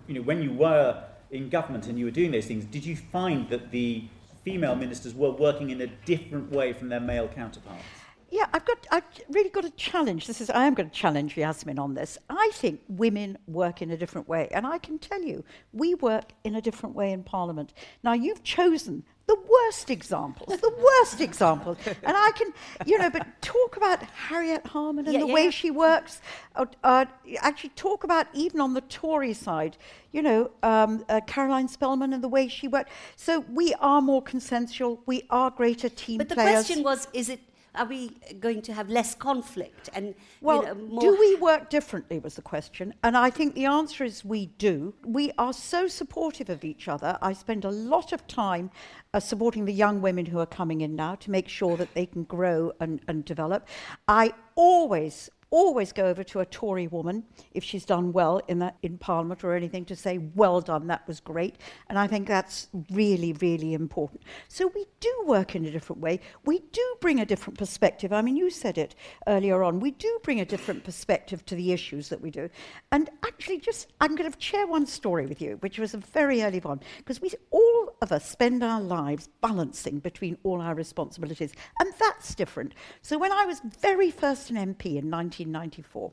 you 0.08 0.14
know, 0.16 0.22
when 0.22 0.42
you 0.46 0.52
were 0.52 1.04
in 1.32 1.50
government 1.50 1.88
and 1.88 1.98
you 2.00 2.06
were 2.06 2.18
doing 2.22 2.32
those 2.32 2.46
things, 2.46 2.66
did 2.66 2.86
you 2.86 2.96
find 2.96 3.50
that 3.50 3.72
the 3.72 4.04
female 4.44 4.76
ministers 4.76 5.14
were 5.14 5.32
working 5.32 5.70
in 5.72 5.82
a 5.82 5.88
different 6.06 6.52
way 6.52 6.74
from 6.74 6.90
their 6.90 7.00
male 7.12 7.28
counterparts? 7.28 7.84
Yeah, 8.32 8.46
I've 8.54 8.66
got. 8.66 8.88
I've 8.92 9.04
really 9.30 9.50
got 9.50 9.66
a 9.66 9.72
challenge. 9.72 10.28
This 10.28 10.42
is. 10.42 10.50
I 10.50 10.66
am 10.66 10.74
going 10.74 10.90
to 10.90 10.96
challenge 10.96 11.36
Yasmin 11.36 11.80
on 11.80 11.94
this. 11.94 12.18
I 12.30 12.52
think 12.54 12.82
women 12.88 13.38
work 13.48 13.82
in 13.82 13.92
a 13.92 13.98
different 13.98 14.28
way, 14.28 14.48
and 14.52 14.68
I 14.68 14.78
can 14.78 15.00
tell 15.00 15.22
you, 15.22 15.44
we 15.74 15.96
work 15.96 16.32
in 16.44 16.56
a 16.56 16.62
different 16.62 16.96
way 16.96 17.12
in 17.12 17.24
Parliament. 17.24 17.74
Now, 18.04 18.14
you've 18.14 18.44
chosen 18.44 19.04
the 19.30 19.36
worst 19.36 19.92
examples, 19.92 20.60
the 20.60 20.74
worst 21.02 21.22
examples, 21.22 21.78
and 21.86 22.18
I 22.18 22.32
can, 22.36 22.52
you 22.86 22.98
know, 22.98 23.12
but 23.12 23.26
talk 23.42 23.78
about 23.78 24.02
Harriet 24.02 24.66
Harman 24.66 25.06
and 25.06 25.14
Yeah, 25.14 25.22
the 25.22 25.28
yeah, 25.28 25.34
way 25.34 25.52
she 25.52 25.70
works. 25.70 26.22
Uh, 26.56 26.66
uh, 26.84 27.06
actually, 27.40 27.70
talk 27.70 28.04
about 28.04 28.26
even 28.34 28.60
on 28.60 28.74
the 28.74 28.82
Tory 28.82 29.34
side, 29.34 29.78
you 30.12 30.24
know, 30.24 30.50
um, 30.64 31.06
uh, 31.10 31.22
Caroline 31.28 31.68
Spelman 31.68 32.14
and 32.14 32.24
the 32.24 32.28
way 32.28 32.48
she 32.48 32.68
worked. 32.68 32.90
So 33.16 33.42
we 33.52 33.76
are 33.76 34.02
more 34.02 34.22
consensual. 34.22 35.02
We 35.06 35.24
are 35.30 35.52
greater 35.52 35.90
team 35.90 36.18
but 36.18 36.30
the 36.30 36.36
players. 36.36 36.66
question 36.66 36.84
was: 36.84 37.08
Is 37.14 37.30
it? 37.30 37.40
Are 37.76 37.86
we 37.86 38.18
going 38.40 38.62
to 38.64 38.74
have 38.74 38.90
less 38.90 39.16
conflict 39.16 39.90
and 39.94 40.16
Well, 40.42 40.64
you 40.64 40.90
know, 40.90 41.00
do 41.00 41.20
we 41.20 41.36
work 41.36 41.70
differently 41.70 42.20
was 42.20 42.36
the 42.36 42.42
question. 42.42 42.94
And 43.04 43.16
I 43.16 43.30
think 43.30 43.56
the 43.56 43.66
answer 43.66 44.04
is 44.04 44.26
we 44.26 44.48
do. 44.48 44.94
We 45.06 45.32
are 45.38 45.54
so 45.54 45.88
supportive 45.88 46.50
of 46.50 46.64
each 46.64 46.88
other. 46.88 47.18
I 47.22 47.34
spend 47.34 47.66
a 47.66 47.72
lot 47.72 48.12
of 48.12 48.26
time 48.28 48.72
uh, 49.14 49.20
supporting 49.20 49.66
the 49.66 49.74
young 49.74 50.02
women 50.02 50.26
who 50.26 50.40
are 50.40 50.46
coming 50.46 50.82
in 50.82 50.96
now 50.96 51.16
to 51.16 51.32
make 51.32 51.48
sure 51.48 51.78
that 51.78 51.94
they 51.94 52.06
can 52.06 52.24
grow 52.24 52.72
and, 52.80 53.02
and 53.08 53.26
develop. 53.26 53.68
I 54.08 54.34
always, 54.56 55.30
always 55.52 55.92
go 55.92 56.06
over 56.06 56.24
to 56.24 56.40
a 56.40 56.46
Tory 56.46 56.88
woman 56.88 57.24
if 57.54 57.64
she's 57.64 57.86
done 57.86 58.12
well 58.14 58.42
in 58.48 58.60
that 58.60 58.78
in 58.84 58.98
Parliament 58.98 59.44
or 59.44 59.54
anything 59.54 59.86
to 59.86 59.96
say, 59.96 60.18
well 60.36 60.62
done, 60.62 60.88
that 60.88 61.08
was 61.08 61.20
great. 61.20 61.56
And 61.88 61.98
I 61.98 62.08
think 62.08 62.28
that's 62.28 62.68
really, 62.92 63.34
really 63.34 63.74
important. 63.74 64.24
So 64.48 64.68
we 64.68 64.86
do 65.00 65.14
work 65.26 65.56
in 65.56 65.66
a 65.66 65.72
different 65.72 66.02
way. 66.02 66.20
We 66.46 66.60
do 66.72 66.96
bring 67.02 67.20
a 67.20 67.26
different 67.26 67.58
perspective. 67.58 68.14
I 68.14 68.22
mean, 68.22 68.36
you 68.36 68.50
said 68.50 68.78
it 68.78 68.96
earlier 69.28 69.64
on. 69.64 69.80
We 69.80 69.92
do 69.92 70.20
bring 70.24 70.40
a 70.40 70.46
different 70.46 70.84
perspective 70.84 71.46
to 71.48 71.56
the 71.56 71.72
issues 71.72 72.10
that 72.10 72.22
we 72.22 72.32
do. 72.32 72.50
And 72.92 73.10
actually, 73.26 73.60
just 73.60 73.88
I'm 74.02 74.16
going 74.16 74.32
to 74.32 74.40
share 74.40 74.68
one 74.68 74.86
story 74.86 75.26
with 75.26 75.42
you, 75.42 75.58
which 75.62 75.80
was 75.80 75.94
a 75.94 75.98
very 75.98 76.44
early 76.44 76.60
one, 76.60 76.80
because 76.98 77.22
we 77.22 77.32
all 77.52 77.96
of 78.02 78.12
us 78.12 78.30
spend 78.30 78.64
our 78.64 78.82
lives 78.82 79.30
balancing 79.42 80.00
between 80.00 80.38
all 80.44 80.62
our 80.62 80.76
responsibilities, 80.76 81.54
and 81.80 81.94
that's 82.00 82.36
different. 82.36 82.74
So 83.02 83.18
when 83.18 83.32
I 83.32 83.46
was 83.46 83.62
very 83.82 84.12
first 84.12 84.50
an 84.50 84.76
MP 84.76 84.98
in 84.98 85.10
1994, 85.48 86.12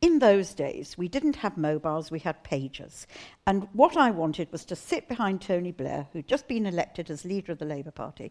in 0.00 0.18
those 0.18 0.54
days 0.54 0.96
we 0.96 1.08
didn't 1.08 1.36
have 1.36 1.56
mobiles, 1.56 2.10
we 2.10 2.18
had 2.18 2.44
pagers, 2.44 3.06
and 3.46 3.68
what 3.72 3.96
I 3.96 4.10
wanted 4.10 4.50
was 4.52 4.64
to 4.66 4.76
sit 4.76 5.08
behind 5.08 5.40
Tony 5.40 5.72
Blair, 5.72 6.08
who'd 6.12 6.28
just 6.28 6.48
been 6.48 6.66
elected 6.66 7.10
as 7.10 7.24
leader 7.24 7.52
of 7.52 7.58
the 7.58 7.64
Labour 7.64 7.90
Party, 7.90 8.30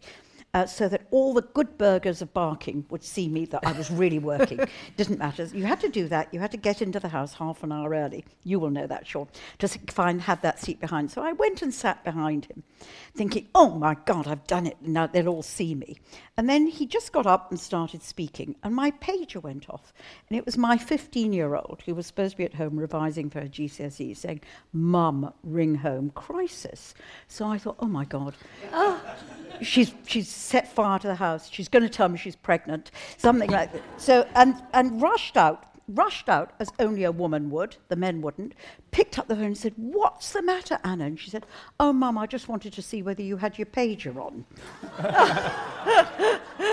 uh, 0.54 0.66
so 0.66 0.88
that 0.88 1.02
all 1.10 1.34
the 1.34 1.42
good 1.42 1.76
burghers 1.76 2.22
of 2.22 2.32
Barking 2.32 2.86
would 2.90 3.04
see 3.04 3.28
me 3.28 3.44
that 3.46 3.66
I 3.66 3.72
was 3.72 3.90
really 3.90 4.18
working. 4.18 4.60
Didn't 4.96 5.18
matter. 5.18 5.44
You 5.44 5.64
had 5.64 5.80
to 5.80 5.88
do 5.88 6.08
that. 6.08 6.32
You 6.32 6.40
had 6.40 6.50
to 6.52 6.56
get 6.56 6.80
into 6.80 6.98
the 6.98 7.08
house 7.08 7.34
half 7.34 7.62
an 7.62 7.70
hour 7.70 7.90
early. 7.90 8.24
You 8.44 8.58
will 8.58 8.70
know 8.70 8.86
that, 8.86 9.06
Sean, 9.06 9.28
to 9.58 9.68
find 9.68 10.22
have 10.22 10.40
that 10.42 10.58
seat 10.58 10.80
behind. 10.80 11.10
So 11.10 11.22
I 11.22 11.32
went 11.32 11.60
and 11.60 11.72
sat 11.72 12.02
behind 12.02 12.46
him, 12.46 12.62
thinking, 13.14 13.48
"Oh 13.54 13.70
my 13.70 13.96
God, 14.06 14.26
I've 14.26 14.46
done 14.46 14.66
it. 14.66 14.78
Now 14.80 15.06
they'll 15.06 15.28
all 15.28 15.42
see 15.42 15.74
me." 15.74 15.96
And 16.36 16.48
then 16.48 16.66
he 16.66 16.86
just 16.86 17.12
got 17.12 17.26
up 17.26 17.50
and 17.50 17.60
started 17.60 18.02
speaking, 18.02 18.56
and 18.62 18.74
my 18.74 18.90
pager 18.92 19.42
went 19.42 19.68
off, 19.68 19.92
and 20.28 20.38
it 20.38 20.46
was 20.46 20.56
my 20.56 20.78
15-year-old 20.78 21.82
who 21.84 21.94
was 21.94 22.06
supposed 22.06 22.32
to 22.32 22.38
be 22.38 22.44
at 22.44 22.54
home 22.54 22.78
revising 22.78 23.28
for 23.28 23.40
her 23.40 23.48
GCSE, 23.48 24.16
saying, 24.16 24.40
"Mum, 24.72 25.32
ring 25.42 25.76
home 25.76 26.10
crisis." 26.10 26.94
So 27.26 27.46
I 27.46 27.58
thought, 27.58 27.76
"Oh 27.80 27.86
my 27.86 28.06
God." 28.06 28.34
she's 29.62 29.92
she's 30.06 30.28
set 30.38 30.72
fire 30.72 30.98
to 30.98 31.06
the 31.06 31.14
house. 31.16 31.48
She's 31.50 31.68
going 31.68 31.82
to 31.82 31.88
tell 31.88 32.08
me 32.08 32.18
she's 32.18 32.36
pregnant, 32.36 32.90
something 33.16 33.50
like 33.50 33.72
that. 33.72 33.82
So 33.96 34.26
and 34.34 34.54
and 34.72 35.00
rushed 35.02 35.36
out, 35.36 35.64
rushed 35.88 36.28
out 36.28 36.52
as 36.58 36.70
only 36.78 37.04
a 37.04 37.12
woman 37.12 37.50
would. 37.50 37.76
The 37.88 37.96
men 37.96 38.22
wouldn't. 38.22 38.54
Picked 38.90 39.18
up 39.18 39.28
the 39.28 39.34
phone 39.34 39.44
and 39.44 39.58
said, 39.58 39.74
"What's 39.76 40.32
the 40.32 40.42
matter, 40.42 40.78
Anna?" 40.84 41.04
And 41.06 41.20
she 41.20 41.30
said, 41.30 41.46
"Oh, 41.78 41.92
Mum, 41.92 42.16
I 42.18 42.26
just 42.26 42.48
wanted 42.48 42.72
to 42.74 42.82
see 42.82 43.02
whether 43.02 43.22
you 43.22 43.36
had 43.36 43.58
your 43.58 43.66
pager 43.66 44.16
on." 44.16 44.44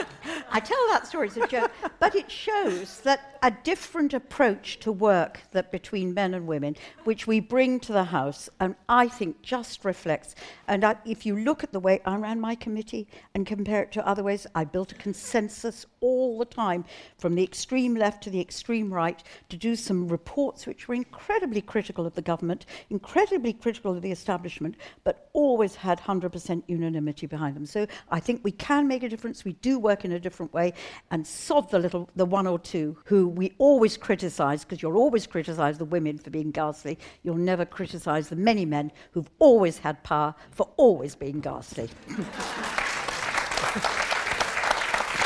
I 0.52 0.60
tell 0.60 0.78
that 0.90 1.08
story 1.08 1.28
as 1.28 1.38
a 1.38 1.48
joke, 1.48 1.72
but 2.00 2.16
it 2.16 2.30
shows 2.32 3.02
that 3.02 3.38
a 3.44 3.52
different 3.64 4.14
approach 4.14 4.80
to 4.80 4.92
work 4.92 5.40
that 5.52 5.72
between 5.72 6.14
men 6.14 6.34
and 6.34 6.48
women, 6.48 6.76
which 7.04 7.28
we 7.28 7.40
bring 7.40 7.80
to 7.82 7.94
the 7.94 8.06
house, 8.06 8.50
and 8.60 8.76
I 8.90 9.08
think 9.08 9.42
just 9.44 9.86
reflects. 9.86 10.34
And 10.68 10.84
I, 10.84 10.96
if 11.06 11.26
you 11.26 11.38
look 11.38 11.64
at 11.64 11.72
the 11.72 11.80
way 11.80 12.02
I 12.06 12.16
ran 12.16 12.42
my 12.42 12.56
committee 12.56 13.08
and 13.36 13.46
compare 13.46 13.84
it 13.84 13.92
to 13.92 14.08
other 14.08 14.24
ways, 14.24 14.48
I 14.56 14.64
built 14.64 14.94
a 14.94 14.96
consensus 14.96 15.86
all 16.00 16.40
the 16.40 16.46
time, 16.46 16.86
from 17.18 17.36
the 17.36 17.44
extreme 17.44 17.96
left 17.96 18.24
to 18.24 18.30
the 18.32 18.42
extreme 18.42 18.92
right, 18.92 19.22
to 19.50 19.58
do 19.58 19.76
some 19.76 20.08
reports 20.08 20.66
which 20.66 20.88
were 20.88 20.96
incredibly 20.96 21.62
critical 21.62 22.06
of 22.06 22.16
the 22.16 22.22
government, 22.22 22.66
incredibly 22.90 23.54
critical 23.54 23.92
of 23.92 24.02
the 24.02 24.12
establishment, 24.12 24.76
but 25.04 25.30
always 25.34 25.76
had 25.76 26.00
100% 26.00 26.64
unanimity 26.68 27.28
behind 27.28 27.56
them. 27.56 27.66
So 27.66 27.86
I 28.10 28.20
think 28.20 28.42
we 28.44 28.52
can 28.52 28.88
make 28.88 29.04
a 29.04 29.10
difference. 29.10 29.46
We 29.46 29.54
do 29.54 29.78
work 29.78 30.04
in 30.04 30.15
a 30.16 30.20
different 30.20 30.54
way, 30.54 30.74
and 31.12 31.26
sod 31.26 31.70
the 31.70 31.80
little, 31.80 32.10
the 32.16 32.26
one 32.26 32.48
or 32.48 32.58
two 32.58 32.98
who 33.06 33.28
we 33.28 33.54
always 33.58 33.98
criticise, 33.98 34.64
because 34.64 34.82
you'll 34.82 34.98
always 34.98 35.28
criticise 35.28 35.78
the 35.78 35.86
women 35.86 36.18
for 36.18 36.30
being 36.30 36.52
ghastly. 36.52 36.98
You'll 37.24 37.36
never 37.36 37.66
criticise 37.66 38.30
the 38.30 38.36
many 38.36 38.66
men 38.66 38.92
who've 39.12 39.30
always 39.40 39.78
had 39.78 40.04
power 40.04 40.36
for 40.52 40.70
always 40.78 41.16
being 41.16 41.40
ghastly. 41.40 41.90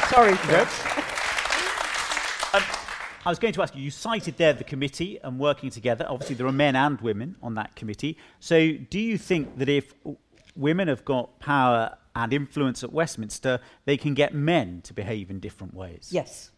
Sorry, 0.10 0.36
Phil. 0.36 0.66
Um, 2.52 2.64
I 3.26 3.30
was 3.30 3.38
going 3.38 3.54
to 3.54 3.62
ask 3.62 3.76
you, 3.76 3.84
you 3.84 3.92
cited 3.92 4.38
there 4.38 4.54
the 4.54 4.64
committee 4.64 5.20
and 5.24 5.38
working 5.38 5.70
together. 5.70 6.06
Obviously, 6.10 6.36
there 6.36 6.48
are 6.48 6.52
men 6.52 6.76
and 6.76 7.00
women 7.02 7.36
on 7.44 7.54
that 7.56 7.76
committee. 7.76 8.18
So, 8.40 8.72
do 8.72 9.00
you 9.00 9.20
think 9.20 9.60
that 9.60 9.70
if 9.70 9.94
women 10.56 10.88
have 10.88 11.06
got 11.06 11.40
power 11.40 11.96
and 12.20 12.34
influence 12.34 12.84
at 12.84 12.92
Westminster, 12.92 13.60
they 13.86 13.96
can 13.96 14.14
get 14.14 14.34
men 14.34 14.82
to 14.82 14.94
behave 14.94 15.30
in 15.30 15.40
different 15.40 15.74
ways? 15.74 16.10
Yes. 16.12 16.52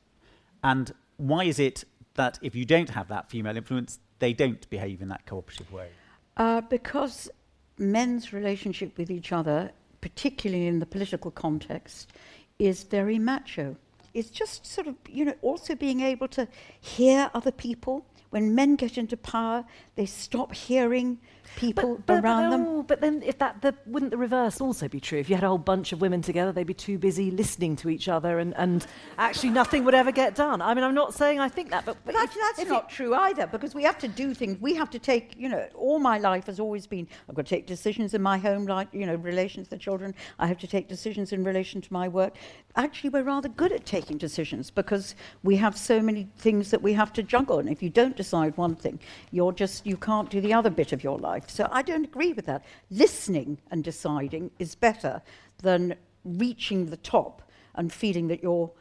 And 0.63 0.91
why 1.18 1.44
is 1.44 1.60
it 1.60 1.84
that 2.15 2.39
if 2.41 2.56
you 2.56 2.65
don't 2.65 2.89
have 2.89 3.08
that 3.10 3.30
female 3.30 3.56
influence, 3.56 4.00
they 4.18 4.34
don't 4.34 4.68
behave 4.72 5.01
in 5.01 5.10
that 5.10 5.25
cooperative 5.27 5.72
way? 5.72 5.89
Uh, 6.36 6.62
because 6.62 7.30
men's 7.77 8.34
relationship 8.34 8.98
with 8.98 9.12
each 9.12 9.32
other, 9.32 9.72
particularly 10.01 10.65
in 10.65 10.80
the 10.80 10.86
political 10.88 11.30
context, 11.30 12.12
is 12.58 12.84
very 12.84 13.20
macho. 13.20 13.75
It's 14.15 14.32
just 14.32 14.65
sort 14.65 14.88
of, 14.88 14.96
you 15.08 15.25
know, 15.25 15.36
also 15.44 15.75
being 15.75 16.01
able 16.01 16.27
to 16.30 16.48
hear 16.80 17.30
other 17.36 17.51
people. 17.51 18.06
When 18.32 18.56
men 18.56 18.77
get 18.77 18.98
into 18.98 19.15
power, 19.15 19.63
they 19.96 20.08
stop 20.08 20.56
hearing 20.56 21.20
people 21.55 22.01
around 22.08 22.51
them. 22.51 22.65
oh, 22.67 22.84
but 22.84 23.01
then, 23.01 23.22
if 23.24 23.38
that, 23.39 23.62
the, 23.62 23.75
wouldn't 23.86 24.12
the 24.12 24.17
reverse 24.17 24.62
also 24.62 24.88
be 24.88 25.00
true? 25.00 25.20
If 25.20 25.29
you 25.29 25.36
had 25.36 25.43
a 25.43 25.48
whole 25.48 25.58
bunch 25.58 25.91
of 25.91 26.01
women 26.01 26.22
together, 26.22 26.51
they'd 26.51 26.65
be 26.65 26.74
too 26.74 26.98
busy 26.98 27.31
listening 27.31 27.75
to 27.77 27.89
each 27.89 28.08
other, 28.08 28.39
and, 28.39 28.55
and 28.58 28.86
actually 29.17 29.50
nothing 29.50 29.84
would 29.86 29.96
ever 29.96 30.12
get 30.12 30.36
done. 30.36 30.62
I 30.62 30.74
mean, 30.74 30.84
I'm 30.84 30.96
not 30.96 31.13
saying 31.13 31.39
I 31.39 31.50
think 31.50 31.70
that, 31.72 31.86
but, 31.86 31.98
But 32.05 32.13
that's, 32.13 32.36
that's 32.36 32.60
if 32.60 32.70
not 32.70 32.89
true 32.89 33.13
either, 33.13 33.48
because 33.48 33.75
we 33.75 33.84
have 33.84 33.98
to 34.00 34.08
do 34.08 34.34
things. 34.34 34.60
We 34.62 34.75
have 34.75 34.89
to 34.91 35.00
take, 35.00 35.36
you 35.38 35.50
know, 35.50 35.67
all 35.75 36.00
my 36.00 36.17
life 36.17 36.46
has 36.46 36.60
always 36.60 36.88
been, 36.88 37.08
I've 37.29 37.36
got 37.36 37.46
to 37.46 37.55
take 37.55 37.67
decisions 37.67 38.13
in 38.13 38.22
my 38.22 38.38
home 38.38 38.65
like 38.65 38.89
you 38.91 39.05
know, 39.05 39.15
relations 39.15 39.67
to 39.70 39.77
children. 39.77 40.13
I 40.39 40.48
have 40.48 40.58
to 40.60 40.67
take 40.67 40.88
decisions 40.88 41.34
in 41.34 41.43
relation 41.43 41.81
to 41.81 41.93
my 41.93 42.08
work. 42.08 42.36
Actually, 42.75 43.10
we're 43.10 43.24
rather 43.24 43.50
good 43.50 43.72
at 43.72 43.86
taking 43.86 44.17
decisions 44.17 44.72
because 44.72 45.15
we 45.43 45.55
have 45.58 45.77
so 45.77 46.01
many 46.01 46.27
things 46.38 46.72
that 46.72 46.81
we 46.81 46.93
have 46.93 47.12
to 47.13 47.24
juggle. 47.24 47.60
And 47.60 47.70
if 47.70 47.84
you 47.84 47.89
don't 47.89 48.15
decide 48.15 48.55
one 48.58 48.75
thing, 48.75 49.00
you're 49.31 49.51
just, 49.51 49.86
you 49.86 49.98
can't 49.98 50.29
do 50.29 50.41
the 50.41 50.53
other 50.53 50.70
bit 50.70 50.93
of 50.93 51.03
your 51.03 51.17
life. 51.17 51.40
So 51.50 51.67
I 51.71 51.81
don't 51.81 52.05
agree 52.05 52.33
with 52.33 52.45
that. 52.45 52.63
Listening 52.89 53.60
and 53.69 53.83
deciding 53.83 54.51
is 54.60 54.75
better 54.75 55.21
than 55.62 55.95
reaching 56.24 56.88
the 56.88 56.98
top 56.98 57.41
and 57.75 57.91
feeling 57.91 58.27
that 58.27 58.43
you're 58.43 58.71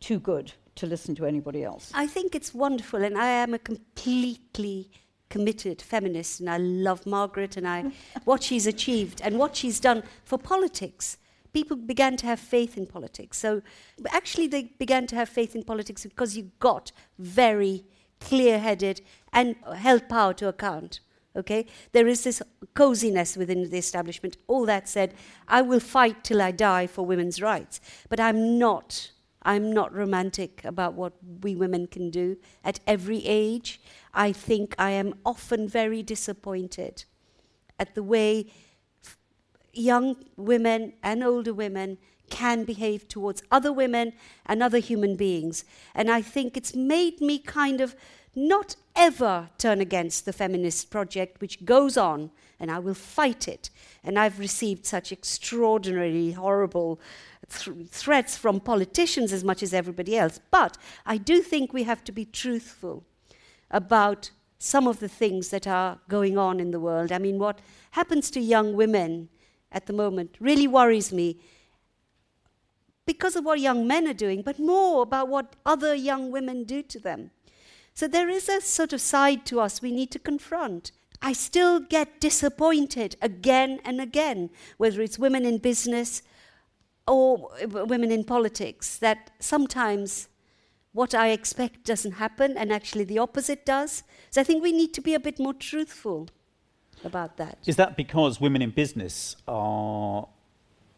too 0.00 0.18
good 0.18 0.52
to 0.76 0.86
listen 0.86 1.14
to 1.16 1.26
anybody 1.26 1.64
else. 1.64 1.90
I 1.94 2.06
think 2.06 2.34
it's 2.34 2.54
wonderful, 2.54 3.02
and 3.02 3.16
I 3.18 3.28
am 3.28 3.54
a 3.54 3.58
completely 3.58 4.90
committed 5.28 5.82
feminist, 5.82 6.40
and 6.40 6.48
I 6.48 6.58
love 6.58 7.06
Margaret 7.06 7.56
and 7.56 7.66
I 7.66 7.92
what 8.24 8.42
she's 8.42 8.66
achieved 8.66 9.20
and 9.22 9.38
what 9.38 9.56
she's 9.56 9.80
done 9.80 10.02
for 10.24 10.38
politics. 10.38 11.18
people 11.52 11.76
began 11.76 12.16
to 12.18 12.26
have 12.26 12.38
faith 12.38 12.76
in 12.76 12.86
politics. 12.86 13.38
So 13.38 13.62
actually, 14.10 14.46
they 14.46 14.64
began 14.78 15.06
to 15.06 15.16
have 15.16 15.28
faith 15.28 15.56
in 15.56 15.62
politics 15.64 16.04
because 16.04 16.36
you 16.36 16.50
got 16.58 16.92
very 17.18 17.84
clear 18.20 18.58
headed 18.58 19.00
and 19.32 19.56
held 19.74 20.08
power 20.08 20.34
to 20.34 20.48
account. 20.48 21.00
Okay? 21.36 21.66
There 21.92 22.06
is 22.06 22.24
this 22.24 22.42
coziness 22.74 23.36
within 23.36 23.68
the 23.70 23.78
establishment. 23.78 24.36
All 24.46 24.64
that 24.66 24.88
said, 24.88 25.14
I 25.46 25.62
will 25.62 25.80
fight 25.80 26.24
till 26.24 26.40
I 26.40 26.50
die 26.50 26.86
for 26.86 27.04
women's 27.04 27.40
rights. 27.42 27.80
But 28.08 28.20
I'm 28.20 28.58
not. 28.58 29.10
I'm 29.42 29.72
not 29.72 29.94
romantic 29.94 30.64
about 30.64 30.94
what 30.94 31.12
we 31.42 31.54
women 31.54 31.86
can 31.86 32.10
do 32.10 32.36
at 32.64 32.80
every 32.86 33.24
age. 33.24 33.80
I 34.12 34.32
think 34.32 34.74
I 34.76 34.90
am 34.90 35.14
often 35.24 35.68
very 35.68 36.02
disappointed 36.02 37.04
at 37.78 37.94
the 37.94 38.02
way 38.02 38.46
young 39.72 40.16
women 40.36 40.94
and 41.02 41.22
older 41.22 41.54
women 41.54 41.98
can 42.30 42.64
behave 42.64 43.06
towards 43.06 43.42
other 43.50 43.72
women 43.72 44.12
and 44.46 44.62
other 44.62 44.78
human 44.78 45.16
beings. 45.16 45.64
And 45.94 46.10
I 46.10 46.22
think 46.22 46.56
it's 46.56 46.74
made 46.74 47.20
me 47.20 47.38
kind 47.38 47.80
of 47.80 47.94
not 48.34 48.74
ever 48.96 49.50
turn 49.58 49.80
against 49.80 50.24
the 50.24 50.32
feminist 50.32 50.90
project, 50.90 51.40
which 51.40 51.64
goes 51.64 51.96
on, 51.96 52.30
and 52.58 52.70
I 52.70 52.78
will 52.78 52.94
fight 52.94 53.46
it. 53.46 53.70
And 54.02 54.18
I've 54.18 54.38
received 54.38 54.86
such 54.86 55.12
extraordinarily 55.12 56.32
horrible 56.32 57.00
th- 57.48 57.88
threats 57.88 58.36
from 58.36 58.60
politicians 58.60 59.32
as 59.32 59.44
much 59.44 59.62
as 59.62 59.74
everybody 59.74 60.16
else. 60.16 60.40
But 60.50 60.78
I 61.04 61.18
do 61.18 61.42
think 61.42 61.72
we 61.72 61.84
have 61.84 62.02
to 62.04 62.12
be 62.12 62.24
truthful 62.24 63.04
about 63.70 64.30
some 64.58 64.86
of 64.86 65.00
the 65.00 65.08
things 65.08 65.50
that 65.50 65.66
are 65.66 65.98
going 66.08 66.38
on 66.38 66.60
in 66.60 66.70
the 66.70 66.80
world. 66.80 67.12
I 67.12 67.18
mean, 67.18 67.38
what 67.38 67.60
happens 67.90 68.30
to 68.30 68.40
young 68.40 68.74
women 68.74 69.28
at 69.70 69.86
the 69.86 69.92
moment 69.92 70.36
really 70.40 70.66
worries 70.66 71.12
me 71.12 71.38
because 73.04 73.36
of 73.36 73.44
what 73.44 73.60
young 73.60 73.86
men 73.86 74.08
are 74.08 74.14
doing, 74.14 74.42
but 74.42 74.58
more 74.58 75.02
about 75.02 75.28
what 75.28 75.54
other 75.64 75.94
young 75.94 76.30
women 76.30 76.64
do 76.64 76.82
to 76.82 76.98
them. 76.98 77.30
So 77.96 78.06
there 78.06 78.28
is 78.28 78.46
a 78.50 78.60
sort 78.60 78.92
of 78.92 79.00
side 79.00 79.46
to 79.46 79.58
us 79.58 79.80
we 79.80 79.90
need 79.90 80.10
to 80.10 80.18
confront. 80.18 80.92
I 81.22 81.32
still 81.32 81.80
get 81.80 82.20
disappointed 82.20 83.16
again 83.22 83.80
and 83.86 84.02
again, 84.02 84.50
whether 84.76 85.00
it's 85.00 85.18
women 85.18 85.46
in 85.46 85.56
business 85.56 86.20
or 87.08 87.48
women 87.70 88.12
in 88.12 88.24
politics, 88.24 88.98
that 88.98 89.30
sometimes 89.38 90.28
what 90.92 91.14
I 91.14 91.28
expect 91.28 91.84
doesn't 91.84 92.12
happen 92.12 92.58
and 92.58 92.70
actually 92.70 93.04
the 93.04 93.18
opposite 93.18 93.64
does. 93.64 94.02
So 94.28 94.42
I 94.42 94.44
think 94.44 94.62
we 94.62 94.72
need 94.72 94.92
to 94.92 95.00
be 95.00 95.14
a 95.14 95.20
bit 95.20 95.38
more 95.38 95.54
truthful 95.54 96.28
about 97.02 97.38
that. 97.38 97.56
Is 97.64 97.76
that 97.76 97.96
because 97.96 98.42
women 98.42 98.60
in 98.60 98.72
business 98.72 99.36
are 99.48 100.28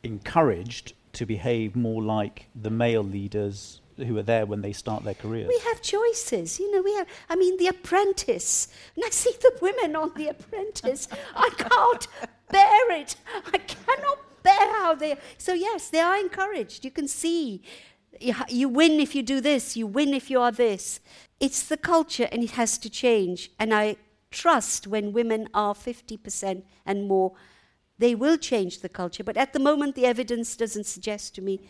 encouraged 0.02 0.94
to 1.12 1.24
behave 1.24 1.76
more 1.76 2.02
like 2.02 2.48
the 2.60 2.70
male 2.70 3.04
leaders 3.04 3.82
who 3.98 4.16
are 4.16 4.22
there 4.22 4.46
when 4.46 4.62
they 4.62 4.72
start 4.72 5.04
their 5.04 5.14
careers? 5.14 5.48
We 5.48 5.60
have 5.68 5.82
choices, 5.82 6.58
you 6.58 6.70
know. 6.72 6.82
We 6.82 6.94
have. 6.94 7.06
I 7.28 7.36
mean, 7.36 7.56
The 7.56 7.68
Apprentice. 7.68 8.68
And 8.94 9.04
I 9.04 9.10
see 9.10 9.32
the 9.40 9.52
women 9.60 9.96
on 9.96 10.12
The 10.14 10.28
Apprentice. 10.28 11.08
I 11.34 11.50
can't 11.56 12.06
bear 12.50 12.92
it. 12.92 13.16
I 13.52 13.58
cannot 13.58 14.18
bear 14.42 14.72
how 14.80 14.94
they. 14.94 15.16
So 15.36 15.52
yes, 15.52 15.88
they 15.88 16.00
are 16.00 16.16
encouraged. 16.16 16.84
You 16.84 16.90
can 16.90 17.08
see. 17.08 17.62
You, 18.48 18.68
win 18.68 18.98
if 19.00 19.14
you 19.14 19.22
do 19.22 19.40
this. 19.40 19.76
You 19.76 19.86
win 19.86 20.14
if 20.14 20.30
you 20.30 20.40
are 20.40 20.50
this. 20.50 21.00
It's 21.38 21.62
the 21.62 21.76
culture, 21.76 22.28
and 22.32 22.42
it 22.42 22.52
has 22.52 22.78
to 22.78 22.90
change. 22.90 23.50
And 23.58 23.72
I 23.72 23.96
trust 24.30 24.86
when 24.86 25.12
women 25.12 25.48
are 25.54 25.74
fifty 25.74 26.16
percent 26.16 26.64
and 26.84 27.06
more, 27.06 27.32
they 27.98 28.14
will 28.14 28.36
change 28.36 28.80
the 28.80 28.88
culture. 28.88 29.22
But 29.22 29.36
at 29.36 29.52
the 29.52 29.60
moment, 29.60 29.94
the 29.94 30.06
evidence 30.06 30.56
doesn't 30.56 30.86
suggest 30.86 31.34
to 31.36 31.42
me 31.42 31.60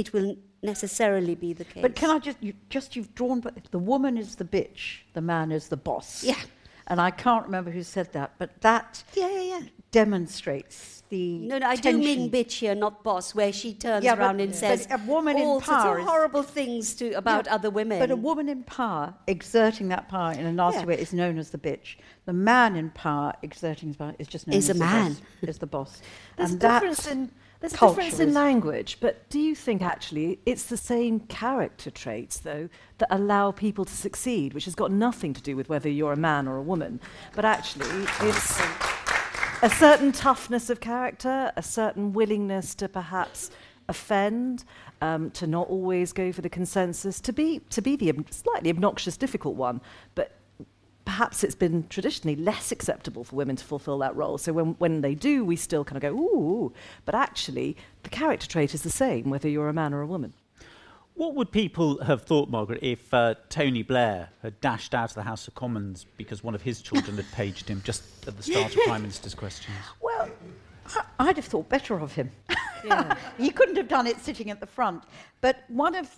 it 0.00 0.12
will 0.14 0.36
necessarily 0.62 1.34
be 1.34 1.52
the 1.52 1.64
case. 1.64 1.82
But 1.82 1.94
can 1.94 2.10
I 2.10 2.18
just, 2.18 2.38
you, 2.46 2.52
just 2.76 2.96
you've 2.96 3.14
drawn, 3.14 3.40
but 3.40 3.54
the 3.70 3.78
woman 3.78 4.16
is 4.16 4.34
the 4.36 4.44
bitch, 4.56 4.82
the 5.12 5.20
man 5.20 5.52
is 5.52 5.68
the 5.68 5.76
boss. 5.76 6.24
Yeah. 6.24 6.40
And 6.86 7.00
I 7.00 7.10
can't 7.24 7.44
remember 7.44 7.70
who 7.70 7.82
said 7.96 8.08
that, 8.14 8.28
but 8.38 8.50
that 8.62 9.04
Yeah, 9.14 9.28
yeah, 9.30 9.42
yeah. 9.52 9.60
demonstrates 9.92 11.02
the. 11.08 11.38
No, 11.38 11.58
no, 11.58 11.66
I 11.68 11.76
do 11.76 11.96
mean 11.96 12.30
bitch 12.30 12.52
here, 12.52 12.74
not 12.74 13.04
boss, 13.04 13.34
where 13.34 13.52
she 13.52 13.74
turns 13.74 14.04
Yeah, 14.04 14.14
but- 14.16 14.22
around 14.22 14.40
and 14.40 14.50
but 14.50 14.58
says 14.58 14.88
a 14.90 14.98
woman 15.06 15.36
in 15.36 15.42
all 15.44 15.60
sorts 15.60 15.82
power 15.84 15.96
of 15.98 16.02
is- 16.04 16.08
horrible 16.10 16.42
things 16.42 16.94
to 16.96 17.12
about 17.12 17.46
Yeah, 17.46 17.54
other 17.56 17.70
women. 17.70 17.98
But 18.00 18.10
a 18.10 18.16
woman 18.16 18.48
in 18.48 18.62
power 18.64 19.14
exerting 19.26 19.88
that 19.88 20.08
power 20.08 20.32
in 20.32 20.44
a 20.46 20.52
nasty 20.52 20.80
Yeah. 20.80 20.86
way 20.86 20.98
is 21.00 21.12
known 21.12 21.38
as 21.38 21.50
the 21.50 21.58
bitch. 21.58 21.96
The 22.26 22.32
man 22.32 22.74
in 22.76 22.90
power 22.90 23.34
exerting 23.42 23.88
his 23.90 23.96
power 23.96 24.14
is 24.18 24.26
just 24.26 24.46
known 24.48 24.56
Is 24.56 24.68
as 24.68 24.76
a 24.76 24.78
the 24.78 24.84
man. 24.84 25.12
boss. 25.12 25.12
Is 25.12 25.18
a 25.20 25.22
man 25.46 25.50
is 25.50 25.58
the 25.58 25.66
boss. 25.66 26.02
There's 26.36 26.50
and 26.52 26.62
a 26.64 26.68
difference 26.68 27.02
that 27.04 27.12
in 27.12 27.30
there's 27.60 27.74
a 27.74 27.78
difference 27.78 28.20
in 28.20 28.32
language, 28.32 28.96
but 29.00 29.28
do 29.28 29.38
you 29.38 29.54
think 29.54 29.82
actually 29.82 30.40
it's 30.46 30.64
the 30.64 30.78
same 30.78 31.20
character 31.20 31.90
traits 31.90 32.38
though 32.38 32.70
that 32.98 33.08
allow 33.14 33.52
people 33.52 33.84
to 33.84 33.92
succeed, 33.92 34.54
which 34.54 34.64
has 34.64 34.74
got 34.74 34.90
nothing 34.90 35.34
to 35.34 35.42
do 35.42 35.56
with 35.56 35.68
whether 35.68 35.88
you're 35.88 36.14
a 36.14 36.16
man 36.16 36.48
or 36.48 36.56
a 36.56 36.62
woman, 36.62 37.00
but 37.34 37.44
actually 37.44 38.06
it's 38.20 38.60
a 39.62 39.68
certain 39.68 40.10
toughness 40.10 40.70
of 40.70 40.80
character, 40.80 41.52
a 41.54 41.62
certain 41.62 42.14
willingness 42.14 42.74
to 42.76 42.88
perhaps 42.88 43.50
offend, 43.88 44.64
um, 45.02 45.30
to 45.32 45.46
not 45.46 45.68
always 45.68 46.14
go 46.14 46.32
for 46.32 46.40
the 46.40 46.48
consensus, 46.48 47.20
to 47.20 47.32
be 47.32 47.60
to 47.68 47.82
be 47.82 47.94
the 47.94 48.08
ob- 48.08 48.32
slightly 48.32 48.70
obnoxious, 48.70 49.18
difficult 49.18 49.56
one, 49.56 49.82
but 50.14 50.39
perhaps 51.10 51.42
it's 51.42 51.56
been 51.56 51.84
traditionally 51.88 52.36
less 52.36 52.70
acceptable 52.70 53.24
for 53.24 53.34
women 53.34 53.56
to 53.56 53.64
fulfill 53.64 53.98
that 53.98 54.14
role. 54.14 54.38
So 54.38 54.52
when, 54.52 54.76
when 54.78 55.00
they 55.00 55.16
do, 55.16 55.44
we 55.44 55.56
still 55.56 55.84
kind 55.84 55.96
of 55.96 56.02
go, 56.02 56.16
ooh, 56.16 56.72
but 57.04 57.16
actually 57.16 57.76
the 58.04 58.10
character 58.10 58.46
trait 58.46 58.74
is 58.74 58.82
the 58.82 58.90
same, 58.90 59.28
whether 59.28 59.48
you're 59.48 59.68
a 59.68 59.72
man 59.72 59.92
or 59.92 60.02
a 60.02 60.06
woman. 60.06 60.34
What 61.14 61.34
would 61.34 61.50
people 61.50 62.00
have 62.04 62.22
thought, 62.22 62.48
Margaret, 62.48 62.78
if 62.84 63.12
uh, 63.12 63.34
Tony 63.48 63.82
Blair 63.82 64.28
had 64.40 64.60
dashed 64.60 64.94
out 64.94 65.10
of 65.10 65.16
the 65.16 65.24
House 65.24 65.48
of 65.48 65.56
Commons 65.56 66.06
because 66.16 66.44
one 66.44 66.54
of 66.54 66.62
his 66.62 66.80
children 66.80 67.16
had 67.16 67.26
paged 67.32 67.68
him 67.68 67.82
just 67.84 68.04
at 68.28 68.36
the 68.36 68.44
start 68.44 68.72
of 68.72 68.80
Prime 68.84 69.02
Minister's 69.02 69.34
questions? 69.34 69.74
Well, 70.00 70.30
I- 70.94 71.04
I'd 71.18 71.36
have 71.38 71.44
thought 71.44 71.68
better 71.68 71.98
of 71.98 72.12
him. 72.12 72.30
he 73.36 73.50
couldn't 73.50 73.76
have 73.76 73.88
done 73.88 74.06
it 74.06 74.20
sitting 74.20 74.48
at 74.48 74.60
the 74.60 74.66
front. 74.66 75.02
But 75.40 75.64
one 75.66 75.96
of 75.96 76.08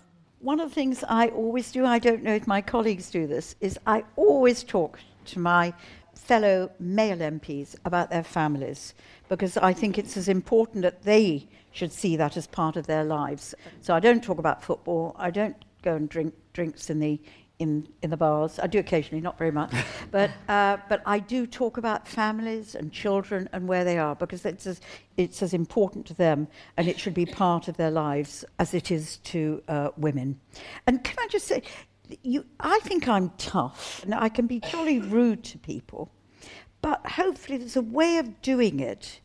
one 0.43 0.59
of 0.59 0.69
the 0.69 0.75
things 0.75 1.05
I 1.07 1.29
always 1.29 1.71
do, 1.71 1.85
I 1.85 1.99
don't 1.99 2.21
know 2.21 2.35
if 2.35 2.45
my 2.47 2.61
colleagues 2.61 3.09
do 3.09 3.25
this, 3.27 3.55
is 3.61 3.79
I 3.87 4.03
always 4.17 4.61
talk 4.61 4.99
to 5.25 5.39
my 5.39 5.73
fellow 6.15 6.69
male 6.79 7.17
MPs 7.17 7.75
about 7.85 8.09
their 8.09 8.23
families 8.23 8.93
because 9.29 9.55
I 9.55 9.71
think 9.71 9.97
it's 9.97 10.17
as 10.17 10.27
important 10.27 10.81
that 10.81 11.03
they 11.03 11.47
should 11.71 11.93
see 11.93 12.17
that 12.17 12.35
as 12.35 12.45
part 12.45 12.75
of 12.75 12.87
their 12.87 13.05
lives. 13.05 13.55
So 13.79 13.95
I 13.95 14.01
don't 14.01 14.21
talk 14.21 14.37
about 14.37 14.61
football. 14.61 15.15
I 15.17 15.31
don't 15.31 15.55
go 15.81 15.95
and 15.95 16.09
drink 16.09 16.33
drinks 16.51 16.89
in 16.89 16.99
the 16.99 17.19
in, 17.59 17.87
in 18.01 18.09
the 18.09 18.17
bars. 18.17 18.59
I 18.59 18.67
do 18.67 18.79
occasionally, 18.79 19.21
not 19.21 19.37
very 19.37 19.51
much. 19.51 19.73
but, 20.11 20.31
uh, 20.47 20.77
but 20.89 21.01
I 21.05 21.19
do 21.19 21.45
talk 21.47 21.77
about 21.77 22.07
families 22.07 22.75
and 22.75 22.91
children 22.91 23.49
and 23.53 23.67
where 23.67 23.83
they 23.83 23.97
are 23.97 24.15
because 24.15 24.45
it's 24.45 24.67
as, 24.67 24.81
it's 25.17 25.41
as 25.41 25.53
important 25.53 26.05
to 26.07 26.13
them 26.13 26.47
and 26.77 26.87
it 26.87 26.99
should 26.99 27.13
be 27.13 27.25
part 27.25 27.67
of 27.67 27.77
their 27.77 27.91
lives 27.91 28.43
as 28.59 28.73
it 28.73 28.91
is 28.91 29.17
to 29.17 29.61
uh, 29.67 29.89
women. 29.97 30.39
And 30.87 31.03
can 31.03 31.17
I 31.19 31.27
just 31.27 31.47
say, 31.47 31.63
you, 32.21 32.45
I 32.59 32.79
think 32.83 33.07
I'm 33.07 33.31
tough 33.37 34.03
and 34.03 34.13
I 34.13 34.29
can 34.29 34.47
be 34.47 34.59
jolly 34.59 34.99
rude 34.99 35.43
to 35.45 35.57
people, 35.57 36.11
but 36.81 37.05
hopefully 37.05 37.57
there's 37.57 37.77
a 37.77 37.81
way 37.81 38.17
of 38.17 38.41
doing 38.41 38.79
it 38.79 39.21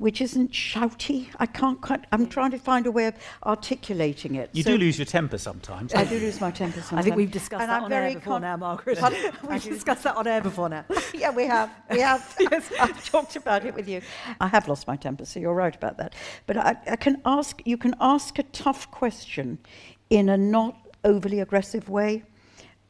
which 0.00 0.22
isn't 0.22 0.50
shouty. 0.50 1.26
I 1.38 1.44
can't 1.44 1.78
quite, 1.82 2.06
I'm 2.10 2.26
trying 2.26 2.52
to 2.52 2.58
find 2.58 2.86
a 2.86 2.90
way 2.90 3.06
of 3.06 3.14
articulating 3.44 4.34
it. 4.34 4.48
You 4.54 4.62
So- 4.62 4.70
do 4.70 4.78
lose 4.78 4.98
your 4.98 5.04
temper 5.04 5.36
sometimes. 5.36 5.94
I 5.94 6.04
do 6.04 6.18
lose 6.18 6.40
my 6.40 6.50
temper 6.50 6.80
sometimes. 6.80 6.98
I 6.98 7.02
think 7.02 7.16
we've 7.16 7.30
discussed 7.30 7.60
And 7.60 7.70
that 7.70 7.76
I'm 7.76 7.84
on 7.84 7.90
very 7.90 8.12
air 8.12 8.14
before 8.14 8.32
con- 8.36 8.42
now, 8.42 8.56
Margaret. 8.56 8.98
We've 9.50 9.62
discussed 9.62 10.04
that 10.04 10.16
on 10.16 10.26
air 10.26 10.40
before 10.40 10.70
now. 10.70 10.86
yeah, 11.14 11.30
we 11.30 11.44
have. 11.44 11.70
We 11.90 12.00
have. 12.10 12.22
I've 12.80 13.04
talked 13.10 13.36
about 13.36 13.66
it 13.66 13.74
with 13.74 13.88
you. 13.90 14.00
I 14.40 14.48
have 14.48 14.68
lost 14.68 14.86
my 14.86 14.96
temper, 14.96 15.26
so 15.26 15.38
you're 15.38 15.52
right 15.54 15.76
about 15.76 15.98
that. 15.98 16.14
But 16.46 16.56
I, 16.56 16.76
I 16.90 16.96
can 16.96 17.20
ask. 17.26 17.60
You 17.66 17.76
can 17.76 17.94
ask 18.00 18.38
a 18.38 18.42
tough 18.44 18.90
question 18.90 19.58
in 20.08 20.30
a 20.30 20.38
not 20.38 20.76
overly 21.04 21.40
aggressive 21.40 21.90
way. 21.90 22.22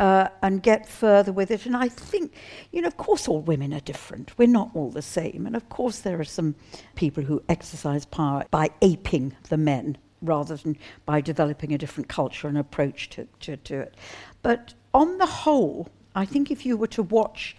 Uh, 0.01 0.29
and 0.41 0.63
get 0.63 0.89
further 0.89 1.31
with 1.31 1.51
it. 1.51 1.67
And 1.67 1.77
I 1.77 1.89
think, 1.89 2.33
you 2.73 2.81
know, 2.81 2.89
of 2.89 2.97
course, 2.97 3.29
all 3.29 3.43
women 3.43 3.75
are 3.75 3.81
different. 3.81 4.33
We're 4.39 4.49
not 4.49 4.71
all 4.73 4.91
the 4.91 5.03
same. 5.03 5.45
And 5.47 5.55
of 5.55 5.69
course, 5.69 5.99
there 5.99 6.19
are 6.19 6.25
some 6.25 6.55
people 6.95 7.23
who 7.23 7.43
exercise 7.51 8.07
power 8.07 8.47
by 8.51 8.71
aping 8.81 9.37
the 9.51 9.59
men 9.59 9.99
rather 10.23 10.57
than 10.57 10.79
by 11.05 11.21
developing 11.21 11.75
a 11.75 11.79
different 11.79 12.09
culture 12.09 12.49
and 12.49 12.57
approach 12.57 13.11
to, 13.11 13.29
to, 13.41 13.59
to 13.59 13.81
it. 13.81 13.95
But 14.43 14.73
on 14.95 15.19
the 15.19 15.27
whole, 15.27 15.89
I 16.15 16.25
think 16.25 16.51
if 16.51 16.65
you 16.65 16.79
were 16.79 16.87
to 16.89 17.03
watch 17.03 17.55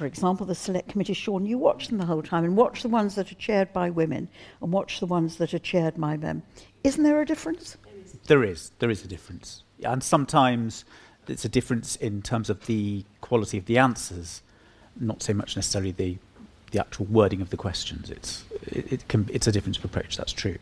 for 0.00 0.06
example, 0.06 0.46
the 0.46 0.54
select 0.54 0.88
committee, 0.88 1.12
Sean, 1.12 1.44
you 1.44 1.58
watch 1.58 1.88
them 1.88 1.98
the 1.98 2.06
whole 2.06 2.22
time 2.22 2.42
and 2.42 2.56
watch 2.56 2.80
the 2.80 2.88
ones 2.88 3.16
that 3.16 3.30
are 3.30 3.34
chaired 3.34 3.70
by 3.74 3.90
women 3.90 4.30
and 4.62 4.72
watch 4.72 4.98
the 4.98 5.04
ones 5.04 5.36
that 5.36 5.52
are 5.52 5.58
chaired 5.58 6.00
by 6.00 6.16
men. 6.16 6.42
Isn't 6.82 7.04
there 7.04 7.20
a 7.20 7.26
difference? 7.26 7.76
There 8.26 8.42
is. 8.42 8.72
There 8.78 8.88
is 8.88 9.04
a 9.04 9.08
difference. 9.08 9.62
And 9.84 10.02
sometimes 10.02 10.86
it's 11.28 11.44
a 11.44 11.48
difference 11.48 11.96
in 11.96 12.22
terms 12.22 12.50
of 12.50 12.66
the 12.66 13.04
quality 13.20 13.58
of 13.58 13.66
the 13.66 13.78
answers, 13.78 14.42
not 14.98 15.22
so 15.22 15.34
much 15.34 15.56
necessarily 15.56 15.92
the 15.92 16.18
the 16.70 16.78
actual 16.78 17.06
wording 17.06 17.40
of 17.40 17.50
the 17.50 17.56
questions. 17.56 18.10
It's 18.10 18.44
it, 18.62 18.92
it 18.92 19.08
can 19.08 19.28
it's 19.32 19.46
a 19.46 19.52
difference 19.52 19.78
of 19.78 19.84
approach. 19.84 20.16
That's 20.16 20.32
true. 20.32 20.58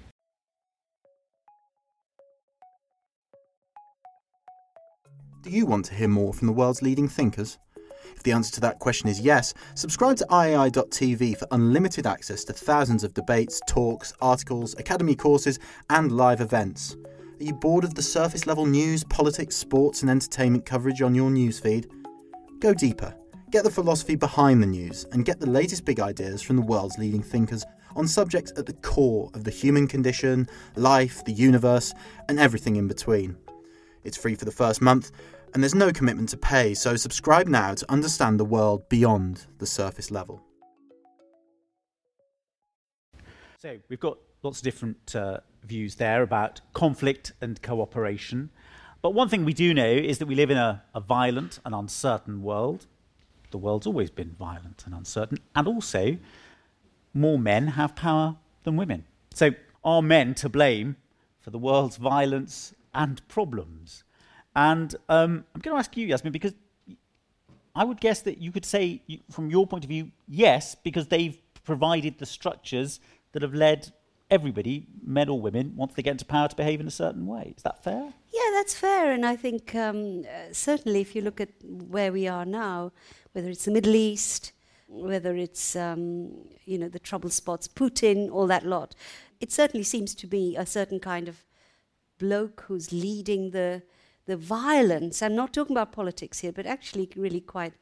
Do 5.43 5.51
you 5.51 5.67
want 5.67 5.87
to 5.87 5.95
hear 5.95 6.09
more 6.09 6.35
from 6.35 6.47
the 6.47 6.53
world's 6.53 6.83
leading 6.83 7.09
thinkers? 7.09 7.59
If 8.15 8.23
the 8.23 8.33
answer 8.33 8.53
to 8.55 8.61
that 8.63 8.81
question 8.81 9.09
is 9.09 9.21
yes, 9.21 9.55
subscribe 9.75 10.17
to 10.17 10.27
IAI.tv 10.27 11.39
for 11.39 11.47
unlimited 11.53 12.07
access 12.07 12.43
to 12.45 12.53
thousands 12.53 13.05
of 13.05 13.15
debates, 13.15 13.61
talks, 13.69 14.13
articles, 14.21 14.75
academy 14.79 15.15
courses, 15.15 15.59
and 15.89 16.11
live 16.11 16.41
events. 16.41 16.97
Are 17.41 17.45
you 17.45 17.55
bored 17.55 17.85
of 17.85 17.95
the 17.95 18.03
surface 18.03 18.49
level 18.49 18.67
news, 18.67 19.05
politics, 19.05 19.55
sports, 19.55 20.03
and 20.03 20.11
entertainment 20.11 20.67
coverage 20.67 21.03
on 21.03 21.15
your 21.15 21.31
newsfeed? 21.31 21.87
Go 22.59 22.75
deeper. 22.75 23.15
Get 23.53 23.63
the 23.63 23.71
philosophy 23.71 24.17
behind 24.17 24.61
the 24.61 24.67
news 24.67 25.07
and 25.13 25.25
get 25.25 25.39
the 25.39 25.49
latest 25.49 25.85
big 25.85 26.01
ideas 26.01 26.43
from 26.43 26.57
the 26.57 26.63
world's 26.63 26.99
leading 26.99 27.23
thinkers 27.23 27.65
on 27.95 28.09
subjects 28.09 28.53
at 28.57 28.67
the 28.67 28.73
core 28.73 29.31
of 29.35 29.45
the 29.45 29.53
human 29.53 29.87
condition, 29.87 30.49
life, 30.75 31.25
the 31.25 31.33
universe, 31.33 31.95
and 32.29 32.41
everything 32.41 32.75
in 32.75 32.89
between. 32.89 33.37
It's 34.03 34.17
free 34.17 34.35
for 34.35 34.45
the 34.45 34.51
first 34.51 34.83
month, 34.83 35.13
and 35.55 35.63
there's 35.63 35.77
no 35.77 35.93
commitment 35.93 36.31
to 36.31 36.37
pay, 36.37 36.75
so 36.75 36.97
subscribe 36.97 37.47
now 37.47 37.73
to 37.73 37.89
understand 37.89 38.41
the 38.41 38.45
world 38.45 38.89
beyond 38.89 39.47
the 39.59 39.67
surface 39.67 40.11
level. 40.11 40.43
So 43.59 43.79
we've 43.89 44.01
got 44.01 44.19
lots 44.43 44.59
of 44.59 44.65
different 44.65 45.15
uh, 45.15 45.39
views 45.63 45.97
there 45.97 46.23
about 46.23 46.61
conflict 46.73 47.33
and 47.41 47.61
cooperation. 47.63 48.51
But 49.03 49.15
one 49.15 49.29
thing 49.29 49.45
we 49.45 49.55
do 49.55 49.73
know 49.73 49.91
is 49.91 50.19
that 50.19 50.27
we 50.27 50.35
live 50.35 50.51
in 50.51 50.57
a, 50.57 50.83
a 50.95 51.01
violent 51.01 51.61
and 51.65 51.75
uncertain 51.75 52.43
world. 52.43 52.87
The 53.51 53.59
world's 53.59 53.87
always 53.87 54.11
been 54.11 54.35
violent 54.39 54.85
and 54.85 54.95
uncertain, 54.95 55.39
and 55.55 55.67
also 55.67 56.19
more 57.15 57.39
men 57.39 57.69
have 57.69 57.97
power 57.97 58.37
than 58.65 58.77
women. 58.77 59.05
So 59.33 59.51
are 59.85 60.03
men 60.03 60.35
to 60.35 60.49
blame 60.49 60.97
for 61.41 61.51
the 61.51 61.59
world's 61.59 61.97
violence 61.97 62.75
and 62.93 63.27
problems? 63.29 64.05
And 64.55 64.95
um, 65.09 65.45
I'm 65.55 65.61
going 65.61 65.75
to 65.77 65.79
ask 65.79 65.97
you, 65.97 66.07
Yasmin, 66.07 66.33
because 66.33 66.55
I 67.75 67.85
would 67.85 68.01
guess 68.01 68.23
that 68.23 68.39
you 68.39 68.51
could 68.51 68.65
say, 68.65 69.03
from 69.31 69.51
your 69.51 69.67
point 69.67 69.85
of 69.85 69.89
view, 69.89 70.11
yes, 70.27 70.75
because 70.75 71.07
they've 71.07 71.39
provided 71.65 72.19
the 72.19 72.27
structures 72.27 72.99
that 73.33 73.43
have 73.43 73.55
led 73.55 73.93
everybody, 74.31 74.87
men 75.03 75.29
or 75.29 75.41
women, 75.41 75.75
once 75.77 75.95
they 75.95 76.03
get 76.03 76.13
into 76.13 76.25
power, 76.25 76.49
to 76.49 76.57
behave 76.57 76.81
in 76.81 76.87
a 76.87 76.93
certain 76.93 77.27
way. 77.27 77.55
Is 77.57 77.63
that 77.63 77.83
fair? 77.83 78.13
Yeah, 78.33 78.51
that's 78.53 78.75
fair. 78.75 79.13
And 79.13 79.25
I 79.25 79.37
think 79.37 79.75
um, 79.75 80.25
uh, 80.25 80.53
certainly 80.53 81.01
if 81.01 81.15
you 81.15 81.23
look 81.23 81.41
at 81.41 81.51
where 81.65 82.13
we 82.13 82.29
are 82.29 82.45
now, 82.45 82.93
whether 83.33 83.49
it's 83.49 83.65
the 83.65 83.71
Middle 83.71 83.95
East, 83.95 84.53
whether 84.89 85.37
it's 85.37 85.77
um, 85.77 86.33
you 86.65 86.79
know 86.79 86.89
the 86.89 86.99
trouble 86.99 87.31
spots, 87.31 87.69
Putin, 87.69 88.31
all 88.31 88.47
that 88.47 88.65
lot, 88.65 88.95
it 89.41 89.53
certainly 89.53 89.85
seems 89.85 90.15
to 90.15 90.27
be 90.27 90.57
a 90.57 90.67
certain 90.67 91.01
kind 91.01 91.29
of 91.29 91.45
bloke 92.19 92.65
who's 92.67 92.93
leading 92.93 93.51
the 93.51 93.83
the 94.27 94.37
violence. 94.37 95.23
I'm 95.23 95.35
not 95.35 95.55
talking 95.55 95.75
about 95.75 95.93
politics 95.93 96.41
here, 96.41 96.53
but 96.53 96.67
actually 96.67 97.09
really 97.17 97.41
quite 97.41 97.73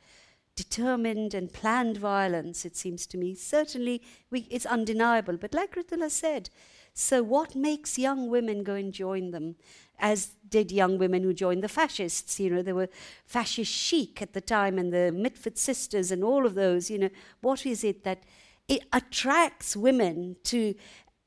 determined 0.57 1.35
and 1.35 1.53
planned 1.53 1.99
violence, 1.99 2.64
it 2.64 2.77
seems 2.77 3.07
to 3.09 3.19
me. 3.19 3.35
Certainly, 3.35 4.03
we, 4.31 4.40
it's 4.51 4.66
undeniable. 4.66 5.37
But 5.37 5.55
like 5.55 5.75
Ritula 5.75 6.11
said, 6.11 6.51
so 6.95 7.23
what 7.23 7.55
makes 7.55 7.99
young 7.99 8.29
women 8.29 8.62
go 8.62 8.75
and 8.75 8.92
join 8.92 9.31
them? 9.31 9.57
As 9.99 10.31
did 10.49 10.73
young 10.73 10.99
women 10.99 11.23
who 11.23 11.33
joined 11.33 11.62
the 11.62 11.69
fascists. 11.69 12.38
You 12.40 12.51
know, 12.51 12.62
there 12.62 12.75
were 12.75 12.88
fascist 13.25 13.73
chic 13.73 14.23
at 14.23 14.33
the 14.33 14.40
time 14.40 14.79
and 14.79 14.92
the 14.92 15.12
Mitford 15.12 15.59
sisters 15.59 16.11
and 16.11 16.23
all 16.23 16.47
of 16.47 16.55
those. 16.55 16.90
You 16.90 16.99
know, 16.99 17.11
what 17.40 17.66
is 17.66 17.85
it 17.85 18.05
that 18.05 18.25
it 18.69 18.83
attracts 18.92 19.77
women 19.77 20.37
to? 20.45 20.75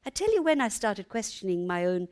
I 0.06 0.10
tell 0.10 0.34
you, 0.34 0.44
when 0.44 0.62
I 0.62 0.70
started 0.70 1.10
questioning 1.10 1.68
my 1.68 1.86
own 1.86 2.08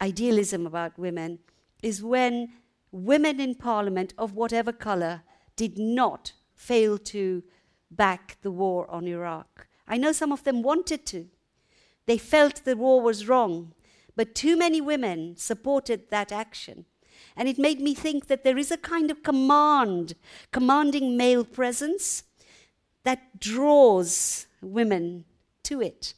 idealism 0.00 0.66
about 0.66 0.98
women, 0.98 1.40
is 1.82 2.02
when 2.02 2.52
women 2.90 3.40
in 3.40 3.54
parliament 3.54 4.14
of 4.16 4.34
whatever 4.34 4.72
colour 4.72 5.22
did 5.56 5.78
not 5.78 6.32
fail 6.54 6.98
to 6.98 7.42
back 7.90 8.36
the 8.42 8.50
war 8.50 8.90
on 8.90 9.06
Iraq. 9.06 9.66
I 9.86 9.96
know 9.96 10.12
some 10.12 10.32
of 10.32 10.44
them 10.44 10.62
wanted 10.62 11.06
to. 11.06 11.26
They 12.06 12.18
felt 12.18 12.64
the 12.64 12.76
war 12.76 13.00
was 13.00 13.28
wrong, 13.28 13.72
but 14.16 14.34
too 14.34 14.56
many 14.56 14.80
women 14.80 15.36
supported 15.36 16.10
that 16.10 16.32
action. 16.32 16.86
And 17.36 17.48
it 17.48 17.58
made 17.58 17.80
me 17.80 17.94
think 17.94 18.26
that 18.26 18.44
there 18.44 18.58
is 18.58 18.70
a 18.70 18.76
kind 18.76 19.10
of 19.10 19.22
command, 19.22 20.14
commanding 20.52 21.16
male 21.16 21.44
presence 21.44 22.24
that 23.04 23.40
draws 23.40 24.46
women 24.60 25.24
to 25.64 25.80
it. 25.80 26.14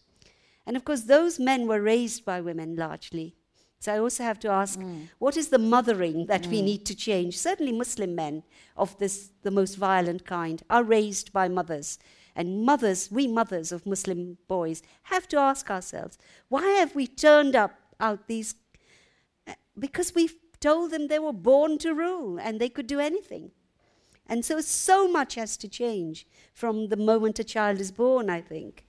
And 0.67 0.77
of 0.77 0.85
course, 0.85 1.03
those 1.03 1.39
men 1.39 1.67
were 1.67 1.81
raised 1.81 2.25
by 2.25 2.41
women 2.41 2.77
largely. 2.77 3.36
So 3.79 3.93
I 3.93 3.99
also 3.99 4.23
have 4.25 4.39
to 4.41 4.49
ask, 4.49 4.79
mm. 4.79 5.09
what 5.19 5.37
is 5.37 5.49
the 5.49 5.59
mothering 5.59 6.27
that 6.27 6.43
mm. 6.43 6.51
we 6.51 6.63
need 6.63 6.87
to 6.87 6.95
change? 6.95 7.39
Certainly, 7.39 7.73
Muslim 7.73 8.15
men 8.15 8.43
of 8.77 8.99
this, 8.99 9.31
the 9.43 9.51
most 9.51 9.77
violent 9.77 10.25
kind, 10.25 10.63
are 10.71 10.83
raised 10.83 11.33
by 11.33 11.49
mothers. 11.49 11.99
And 12.35 12.65
mothers, 12.65 13.11
we 13.11 13.27
mothers 13.27 13.73
of 13.73 13.87
Muslim 13.87 14.39
boys, 14.49 14.83
have 15.05 15.29
to 15.29 15.39
ask 15.39 15.71
ourselves, 15.71 16.19
why 16.49 16.67
have 16.81 16.95
we 16.95 17.07
turned 17.07 17.57
up 17.57 17.73
out 18.01 18.27
these? 18.29 18.55
Uh, 19.47 19.55
because 19.79 20.15
we've 20.15 20.35
told 20.61 20.91
them 20.91 21.09
they 21.09 21.19
were 21.19 21.33
born 21.33 21.79
to 21.79 21.95
rule 21.95 22.39
and 22.39 22.61
they 22.61 22.69
could 22.69 22.87
do 22.87 22.99
anything. 22.99 23.51
And 24.29 24.45
so, 24.45 24.61
so 24.61 25.09
much 25.09 25.37
has 25.37 25.57
to 25.59 25.69
change 25.69 26.27
from 26.53 26.89
the 26.89 26.97
moment 26.97 27.39
a 27.39 27.45
child 27.45 27.81
is 27.81 27.93
born, 27.93 28.29
I 28.29 28.41
think. 28.41 28.85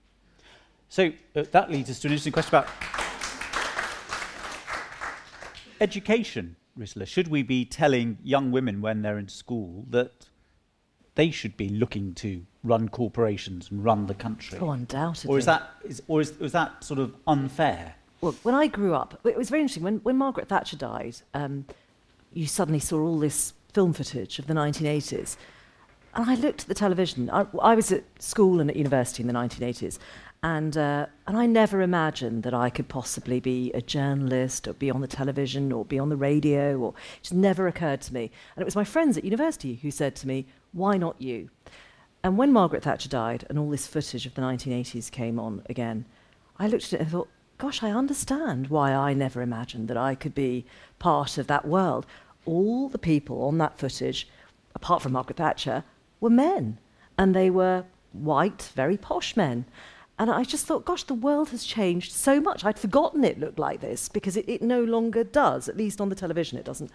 So 0.90 1.12
uh, 1.36 1.44
that 1.52 1.70
leads 1.70 1.90
us 1.90 2.00
to 2.00 2.08
an 2.08 2.14
interesting 2.14 2.34
question 2.34 2.50
about 2.50 2.68
education, 5.82 6.56
Ritula, 6.78 7.08
should 7.08 7.28
we 7.28 7.44
be 7.44 7.66
telling 7.66 8.18
young 8.24 8.52
women 8.52 8.82
when 8.82 9.02
they're 9.02 9.18
in 9.18 9.28
school 9.28 9.86
that 9.90 10.28
they 11.16 11.32
should 11.32 11.58
be 11.58 11.70
looking 11.70 12.14
to 12.16 12.46
run 12.64 12.90
corporations 12.90 13.72
and 13.72 13.84
run 13.84 14.08
the 14.08 14.14
country? 14.14 14.60
Oh, 14.62 14.70
undoubtedly. 14.70 15.34
Or 15.34 15.38
is 15.38 15.46
that, 15.46 15.72
is, 15.84 16.02
or 16.08 16.22
is, 16.22 16.32
is 16.40 16.52
that 16.52 16.84
sort 16.84 17.00
of 17.00 17.16
unfair? 17.26 17.96
Well, 18.22 18.36
when 18.44 18.56
I 18.56 18.68
grew 18.68 18.94
up, 18.94 19.20
it 19.24 19.38
was 19.38 19.50
very 19.50 19.62
interesting. 19.62 19.84
When, 19.84 19.98
when 19.98 20.18
Margaret 20.18 20.50
Thatcher 20.50 20.78
died, 20.78 21.18
um, 21.34 21.66
you 22.34 22.48
suddenly 22.48 22.80
saw 22.80 23.00
all 23.00 23.20
this 23.20 23.54
film 23.74 23.94
footage 23.94 24.40
of 24.40 24.48
the 24.48 24.54
1980s. 24.54 25.38
And 26.16 26.30
I 26.30 26.36
looked 26.36 26.62
at 26.64 26.68
the 26.68 26.74
television. 26.74 27.30
I, 27.30 27.46
I 27.62 27.76
was 27.76 27.92
at 27.92 28.04
school 28.20 28.60
and 28.60 28.70
at 28.70 28.76
university 28.76 29.22
in 29.22 29.28
the 29.28 29.34
1980s. 29.34 30.00
And, 30.44 30.78
uh, 30.78 31.08
and 31.26 31.36
I 31.36 31.46
never 31.48 31.82
imagined 31.82 32.44
that 32.44 32.54
I 32.54 32.70
could 32.70 32.88
possibly 32.88 33.40
be 33.40 33.72
a 33.74 33.82
journalist 33.82 34.68
or 34.68 34.74
be 34.74 34.92
on 34.92 35.02
the 35.02 35.08
television 35.08 35.72
or 35.72 35.84
be 35.84 35.98
on 35.98 36.10
the 36.10 36.16
radio, 36.16 36.78
or 36.78 36.90
it 36.90 37.24
just 37.24 37.34
never 37.34 37.68
occurred 37.68 38.02
to 38.02 38.14
me. 38.14 38.32
And 38.56 38.62
it 38.62 38.66
was 38.66 38.76
my 38.76 38.84
friends 38.84 39.18
at 39.18 39.24
university 39.24 39.76
who 39.76 39.90
said 39.90 40.16
to 40.18 40.28
me, 40.28 40.46
Why 40.74 40.98
not 40.98 41.20
you? 41.20 41.50
And 42.24 42.38
when 42.38 42.54
Margaret 42.54 42.84
Thatcher 42.84 43.10
died 43.10 43.46
and 43.50 43.58
all 43.58 43.70
this 43.70 43.88
footage 43.88 44.26
of 44.26 44.36
the 44.36 44.42
1980s 44.42 45.10
came 45.12 45.40
on 45.40 45.64
again, 45.70 46.06
I 46.60 46.68
looked 46.68 46.86
at 46.86 46.94
it 46.94 47.02
and 47.02 47.10
thought, 47.10 47.30
Gosh, 47.58 47.82
I 47.82 47.90
understand 47.90 48.68
why 48.68 48.94
I 48.94 49.14
never 49.14 49.42
imagined 49.42 49.88
that 49.88 49.98
I 49.98 50.14
could 50.14 50.36
be 50.36 50.66
part 51.00 51.40
of 51.40 51.48
that 51.48 51.68
world. 51.68 52.06
All 52.46 52.88
the 52.90 53.00
people 53.00 53.44
on 53.44 53.58
that 53.58 53.80
footage, 53.80 54.28
apart 54.76 55.02
from 55.02 55.14
Margaret 55.14 55.38
Thatcher, 55.38 55.84
were 56.20 56.30
men. 56.30 56.78
And 57.18 57.34
they 57.34 57.50
were 57.50 57.86
white, 58.14 58.72
very 58.76 58.98
posh 58.98 59.36
men. 59.36 59.66
And 60.20 60.32
I 60.32 60.44
just 60.44 60.66
thought, 60.66 60.86
gosh, 60.86 61.04
the 61.04 61.14
world 61.14 61.50
has 61.50 61.64
changed 61.64 62.12
so 62.12 62.42
much. 62.42 62.66
I'd 62.66 62.80
forgotten 62.80 63.24
it 63.24 63.40
looked 63.40 63.60
like 63.60 63.82
this 63.82 64.10
because 64.10 64.36
it, 64.36 64.46
it 64.48 64.62
no 64.62 64.84
longer 64.84 65.24
does, 65.24 65.70
at 65.70 65.78
least 65.78 66.02
on 66.02 66.10
the 66.10 66.16
television, 66.16 66.58
it 66.58 66.66
doesn't. 66.66 66.92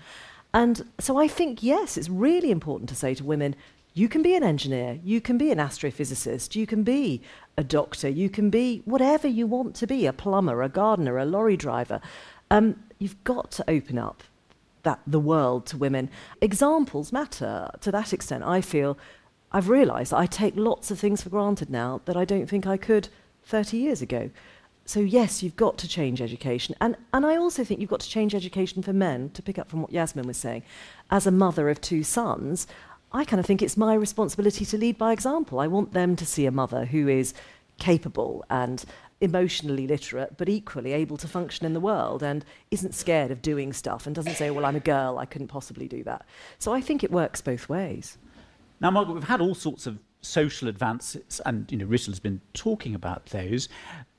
And 0.52 0.90
so 0.98 1.16
I 1.18 1.28
think, 1.28 1.62
yes, 1.62 1.96
it's 1.96 2.08
really 2.08 2.50
important 2.50 2.88
to 2.90 2.96
say 2.96 3.14
to 3.14 3.24
women, 3.24 3.54
you 3.94 4.08
can 4.08 4.22
be 4.22 4.34
an 4.34 4.42
engineer, 4.42 4.98
you 5.04 5.20
can 5.20 5.38
be 5.38 5.50
an 5.52 5.58
astrophysicist, 5.58 6.56
you 6.56 6.66
can 6.66 6.82
be 6.82 7.20
a 7.56 7.64
doctor, 7.64 8.08
you 8.08 8.28
can 8.30 8.50
be 8.50 8.82
whatever 8.86 9.28
you 9.28 9.46
want 9.46 9.74
to 9.76 9.86
be 9.86 10.06
a 10.06 10.12
plumber, 10.12 10.62
a 10.62 10.68
gardener, 10.68 11.18
a 11.18 11.24
lorry 11.24 11.56
driver. 11.56 12.00
Um, 12.50 12.82
you've 12.98 13.22
got 13.24 13.50
to 13.52 13.70
open 13.70 13.98
up 13.98 14.22
that, 14.82 15.00
the 15.06 15.20
world 15.20 15.66
to 15.66 15.76
women. 15.76 16.10
Examples 16.40 17.12
matter 17.12 17.70
to 17.80 17.92
that 17.92 18.12
extent, 18.12 18.44
I 18.44 18.60
feel. 18.62 18.98
I've 19.52 19.68
realised 19.68 20.14
I 20.14 20.26
take 20.26 20.56
lots 20.56 20.90
of 20.90 20.98
things 20.98 21.22
for 21.22 21.28
granted 21.28 21.70
now 21.70 22.00
that 22.06 22.16
I 22.16 22.24
don't 22.24 22.48
think 22.48 22.66
I 22.66 22.76
could 22.76 23.08
30 23.44 23.76
years 23.76 24.00
ago. 24.00 24.30
So, 24.84 24.98
yes, 24.98 25.42
you've 25.42 25.56
got 25.56 25.78
to 25.78 25.88
change 25.88 26.20
education. 26.20 26.74
And, 26.80 26.96
and 27.12 27.24
I 27.24 27.36
also 27.36 27.62
think 27.62 27.78
you've 27.78 27.90
got 27.90 28.00
to 28.00 28.08
change 28.08 28.34
education 28.34 28.82
for 28.82 28.92
men, 28.92 29.30
to 29.30 29.42
pick 29.42 29.58
up 29.58 29.70
from 29.70 29.82
what 29.82 29.92
Yasmin 29.92 30.26
was 30.26 30.36
saying. 30.36 30.64
As 31.10 31.26
a 31.26 31.30
mother 31.30 31.68
of 31.68 31.80
two 31.80 32.02
sons, 32.02 32.66
I 33.12 33.24
kind 33.24 33.38
of 33.38 33.46
think 33.46 33.62
it's 33.62 33.76
my 33.76 33.94
responsibility 33.94 34.64
to 34.64 34.78
lead 34.78 34.98
by 34.98 35.12
example. 35.12 35.60
I 35.60 35.66
want 35.66 35.92
them 35.92 36.16
to 36.16 36.26
see 36.26 36.46
a 36.46 36.50
mother 36.50 36.86
who 36.86 37.06
is 37.06 37.34
capable 37.78 38.44
and 38.50 38.84
emotionally 39.20 39.86
literate, 39.86 40.36
but 40.36 40.48
equally 40.48 40.92
able 40.92 41.16
to 41.18 41.28
function 41.28 41.64
in 41.64 41.74
the 41.74 41.80
world 41.80 42.22
and 42.22 42.44
isn't 42.70 42.94
scared 42.94 43.30
of 43.30 43.40
doing 43.40 43.72
stuff 43.72 44.06
and 44.06 44.16
doesn't 44.16 44.34
say, 44.34 44.50
Well, 44.50 44.64
I'm 44.64 44.76
a 44.76 44.80
girl, 44.80 45.18
I 45.18 45.26
couldn't 45.26 45.48
possibly 45.48 45.86
do 45.86 46.02
that. 46.04 46.26
So 46.58 46.72
I 46.72 46.80
think 46.80 47.04
it 47.04 47.12
works 47.12 47.40
both 47.40 47.68
ways. 47.68 48.18
Now, 48.82 48.90
Margaret, 48.90 49.14
we've 49.14 49.24
had 49.24 49.40
all 49.40 49.54
sorts 49.54 49.86
of 49.86 50.00
social 50.22 50.66
advances, 50.68 51.40
and 51.46 51.70
you 51.70 51.78
know, 51.78 51.86
Ritula 51.86 52.08
has 52.08 52.18
been 52.18 52.40
talking 52.52 52.96
about 52.96 53.26
those. 53.26 53.68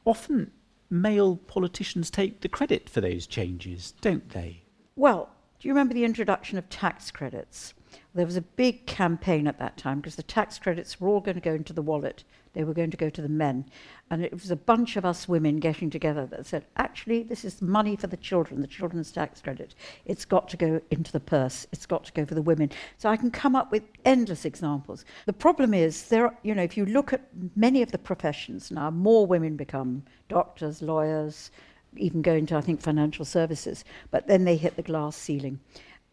Often, 0.06 0.52
male 0.89 1.36
politicians 1.36 2.10
take 2.10 2.39
the 2.39 2.47
credit 2.47 2.89
for 2.89 3.02
those 3.02 3.28
changes, 3.28 3.93
don't 3.99 4.30
they? 4.30 4.63
Well, 4.95 5.30
Do 5.60 5.67
you 5.67 5.73
remember 5.73 5.93
the 5.93 6.06
introduction 6.06 6.58
of 6.58 6.69
tax 6.69 7.12
credits? 7.12 7.73
There 8.15 8.26
was 8.26 8.38
a 8.38 8.41
big 8.41 8.86
campaign 8.86 9.47
at 9.47 9.58
that 9.58 9.78
time 9.78 9.99
because 9.99 10.15
the 10.15 10.23
tax 10.23 10.60
credits 10.60 11.02
were 11.02 11.10
all 11.10 11.19
going 11.19 11.36
to 11.36 11.41
go 11.41 11.54
into 11.54 11.73
the 11.73 11.82
wallet. 11.82 12.23
They 12.54 12.63
were 12.63 12.73
going 12.73 12.91
to 12.91 12.97
go 12.97 13.10
to 13.10 13.21
the 13.21 13.30
men. 13.30 13.65
And 14.12 14.23
it 14.23 14.32
was 14.32 14.52
a 14.52 14.56
bunch 14.56 14.95
of 14.95 15.06
us 15.06 15.28
women 15.28 15.58
getting 15.58 15.89
together 15.89 16.28
that 16.28 16.45
said, 16.45 16.65
actually, 16.78 17.23
this 17.23 17.43
is 17.43 17.62
money 17.62 17.95
for 17.95 18.06
the 18.06 18.17
children, 18.17 18.62
the 18.62 18.67
children's 18.67 19.12
tax 19.12 19.41
credit. 19.41 19.73
It's 20.06 20.26
got 20.26 20.47
to 20.49 20.58
go 20.58 20.80
into 20.91 21.12
the 21.12 21.19
purse. 21.19 21.65
It's 21.71 21.88
got 21.88 22.04
to 22.06 22.13
go 22.13 22.26
for 22.26 22.36
the 22.36 22.41
women. 22.43 22.69
So 22.99 23.10
I 23.10 23.17
can 23.17 23.32
come 23.32 23.56
up 23.56 23.71
with 23.71 23.84
endless 24.06 24.45
examples. 24.45 25.06
The 25.26 25.34
problem 25.34 25.73
is, 25.73 26.04
there, 26.10 26.38
you 26.43 26.54
know, 26.54 26.63
if 26.63 26.78
you 26.78 26.86
look 26.86 27.13
at 27.13 27.28
many 27.56 27.82
of 27.82 27.91
the 27.91 27.97
professions 27.97 28.69
now, 28.69 28.91
more 28.91 29.26
women 29.26 29.56
become 29.56 30.04
doctors, 30.30 30.84
lawyers, 30.84 31.49
even 31.95 32.21
go 32.21 32.34
into, 32.34 32.56
I 32.56 32.62
think, 32.62 32.82
financial 32.82 33.26
services. 33.26 33.84
But 34.12 34.28
then 34.28 34.43
they 34.43 34.58
hit 34.58 34.76
the 34.76 34.84
glass 34.84 35.15
ceiling 35.15 35.60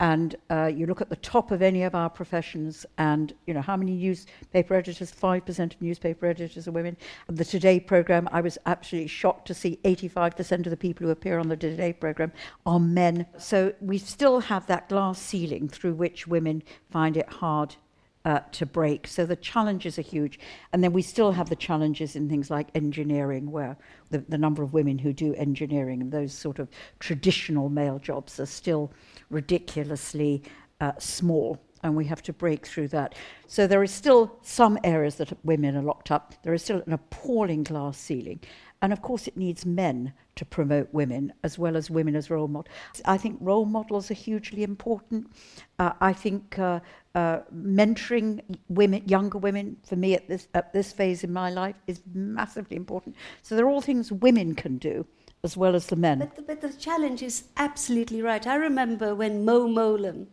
and 0.01 0.35
uh, 0.49 0.65
you 0.65 0.87
look 0.87 1.03
at 1.03 1.11
the 1.11 1.17
top 1.17 1.51
of 1.51 1.61
any 1.61 1.83
of 1.83 1.95
our 1.95 2.09
professions 2.09 2.87
and 2.99 3.35
you 3.47 3.55
know 3.55 3.61
how 3.61 3.77
many 3.77 3.93
newspaper 3.93 4.75
editors 4.75 5.13
5% 5.13 5.75
of 5.75 5.83
newspaper 5.83 6.27
editors 6.27 6.67
are 6.67 6.73
women 6.73 6.97
the 7.29 7.45
today 7.45 7.79
program 7.79 8.29
i 8.33 8.41
was 8.41 8.59
absolutely 8.67 9.07
shocked 9.07 9.47
to 9.47 9.55
see 9.55 9.79
85% 9.85 10.67
of 10.67 10.71
the 10.71 10.77
people 10.77 11.07
who 11.07 11.13
appear 11.13 11.39
on 11.39 11.49
the 11.49 11.57
today 11.57 11.93
program 11.93 12.33
are 12.67 12.81
men 12.81 13.27
so 13.39 13.73
we 13.81 13.99
still 13.99 14.41
have 14.41 14.67
that 14.67 14.89
glass 14.89 15.21
ceiling 15.21 15.69
through 15.69 15.95
which 15.95 16.27
women 16.27 16.63
find 16.91 17.17
it 17.17 17.29
hard 17.29 17.77
uh, 18.25 18.41
to 18.53 18.67
break. 18.67 19.07
So 19.07 19.25
the 19.25 19.37
challenges 19.37 19.99
are 19.99 20.03
huge. 20.03 20.39
And 20.73 20.85
then 20.85 20.93
we 20.93 21.03
still 21.03 21.33
have 21.33 21.49
the 21.49 21.57
challenges 21.57 22.17
in 22.17 22.29
things 22.29 22.51
like 22.51 22.69
engineering, 22.75 23.51
where 23.51 23.77
the, 24.11 24.19
the 24.19 24.39
number 24.39 24.63
of 24.63 24.75
women 24.75 24.99
who 24.99 25.13
do 25.13 25.35
engineering 25.35 26.03
and 26.03 26.13
those 26.13 26.35
sort 26.35 26.59
of 26.59 26.69
traditional 26.99 27.69
male 27.69 27.99
jobs 27.99 28.39
are 28.39 28.47
still 28.47 28.93
ridiculously 29.31 30.43
uh, 30.81 30.93
small. 30.99 31.59
And 31.83 31.97
we 31.97 32.05
have 32.05 32.23
to 32.25 32.33
break 32.35 32.67
through 32.67 32.89
that. 32.89 33.15
So 33.47 33.67
there 33.67 33.83
is 33.83 33.91
still 33.91 34.37
some 34.43 34.79
areas 34.85 35.15
that 35.17 35.33
women 35.45 35.77
are 35.77 35.83
locked 35.83 36.11
up. 36.11 36.35
There 36.43 36.53
is 36.53 36.63
still 36.63 36.83
an 36.87 36.93
appalling 36.93 37.63
glass 37.65 37.97
ceiling. 37.97 38.41
And 38.83 38.93
of 38.93 39.03
course, 39.03 39.27
it 39.27 39.37
needs 39.37 39.65
men 39.65 40.13
to 40.37 40.45
promote 40.45 40.89
women 40.93 41.33
as 41.43 41.59
well 41.59 41.77
as 41.77 41.91
women 41.91 42.17
as 42.17 42.31
role 42.31 42.49
models. 42.49 42.75
I 43.05 43.19
think 43.19 43.37
role 43.41 43.67
models 43.67 44.11
are 44.11 44.15
hugely 44.15 44.63
important. 44.63 45.31
Uh, 45.79 45.93
I 46.01 46.13
think 46.15 46.59
uh, 46.59 46.81
uh, 47.15 47.41
mentoring 47.55 48.41
women, 48.69 49.03
younger 49.07 49.39
women, 49.39 49.77
for 49.85 49.97
me 49.97 50.15
at 50.15 50.29
this 50.29 50.49
at 50.55 50.73
this 50.73 50.93
phase 50.93 51.25
in 51.25 51.33
my 51.33 51.51
life 51.51 51.77
is 51.87 52.01
massively 52.15 52.77
important. 52.77 53.17
So 53.43 53.55
they're 53.55 53.69
all 53.69 53.83
things 53.83 54.13
women 54.13 54.55
can 54.55 54.79
do 54.79 55.07
as 55.43 55.57
well 55.57 55.75
as 55.75 55.87
the 55.87 55.97
men. 55.97 56.19
But 56.19 56.37
the, 56.37 56.43
but 56.43 56.61
the 56.61 56.73
challenge 56.73 57.23
is 57.23 57.45
absolutely 57.57 58.23
right. 58.23 58.47
I 58.47 58.57
remember 58.57 59.15
when 59.15 59.45
Mo 59.45 59.67
Mowlam 59.67 60.27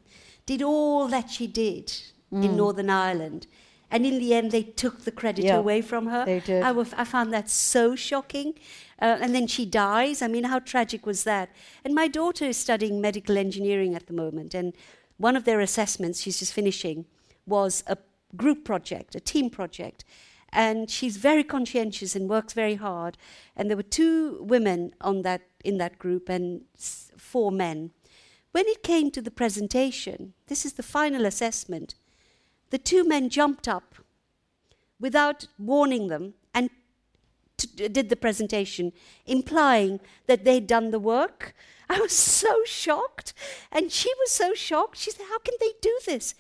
did 0.46 0.62
all 0.62 1.08
that 1.08 1.30
she 1.30 1.48
did 1.48 1.88
mm. 2.32 2.44
in 2.44 2.56
Northern 2.56 2.90
Ireland 2.90 3.48
and 3.90 4.06
in 4.06 4.20
the 4.20 4.34
end, 4.34 4.52
they 4.52 4.64
took 4.64 5.06
the 5.06 5.12
credit 5.12 5.46
yeah, 5.46 5.56
away 5.56 5.82
from 5.82 6.08
her. 6.08 6.26
They 6.26 6.42
did. 6.42 6.62
I, 6.62 6.70
w- 6.70 6.90
I 6.98 7.06
found 7.06 7.32
that 7.34 7.50
so 7.50 7.96
shocking. 7.96 8.54
Uh, 9.02 9.18
and 9.22 9.34
then 9.34 9.48
she 9.48 9.66
dies. 9.66 10.22
I 10.22 10.28
mean, 10.28 10.44
how 10.44 10.60
tragic 10.60 11.06
was 11.06 11.24
that? 11.24 11.50
And 11.86 11.96
my 11.96 12.08
daughter 12.08 12.46
is 12.46 12.58
studying 12.58 13.00
medical 13.00 13.38
engineering 13.38 13.96
at 13.96 14.08
the 14.08 14.14
moment. 14.14 14.54
And 14.54 14.74
one 15.18 15.38
of 15.38 15.46
their 15.46 15.62
assessments, 15.62 16.22
she's 16.22 16.40
just 16.40 16.54
finishing, 16.54 17.06
was 17.46 17.84
a 17.88 17.98
group 18.36 18.66
project, 18.66 19.16
a 19.16 19.22
team 19.22 19.50
project. 19.50 20.04
And 20.54 20.90
she's 20.90 21.18
very 21.18 21.44
conscientious 21.44 22.16
and 22.16 22.30
works 22.30 22.54
very 22.54 22.76
hard. 22.76 23.18
And 23.56 23.70
there 23.70 23.78
were 23.78 23.84
two 23.84 24.42
women 24.42 24.94
on 25.02 25.22
that, 25.24 25.42
in 25.64 25.78
that 25.78 26.00
group 26.00 26.30
and 26.30 26.62
four 27.18 27.52
men. 27.52 27.92
When 28.52 28.66
it 28.68 28.82
came 28.82 29.12
to 29.12 29.22
the 29.22 29.32
presentation, 29.32 30.34
this 30.48 30.66
is 30.66 30.74
the 30.74 30.84
final 30.84 31.26
assessment 31.26 31.96
the 32.70 32.78
two 32.78 33.04
men 33.04 33.30
jumped 33.30 33.68
up 33.68 33.96
without 35.00 35.48
warning 35.58 36.08
them 36.08 36.34
and 36.54 36.70
t- 37.58 37.88
did 37.88 38.10
the 38.10 38.16
presentation, 38.16 38.92
implying 39.26 40.00
that 40.28 40.44
they'd 40.44 40.68
done 40.68 40.92
the 40.92 41.00
work. 41.00 41.54
I 41.90 42.00
was 42.00 42.12
so 42.12 42.64
shocked. 42.66 43.34
And 43.72 43.92
she 43.92 44.12
was 44.20 44.32
so 44.32 44.54
shocked. 44.54 44.98
She 44.98 45.12
said, 45.12 45.26
How 45.30 45.40
can 45.40 45.54
they 45.60 45.74
do 45.82 45.98
this? 46.06 46.36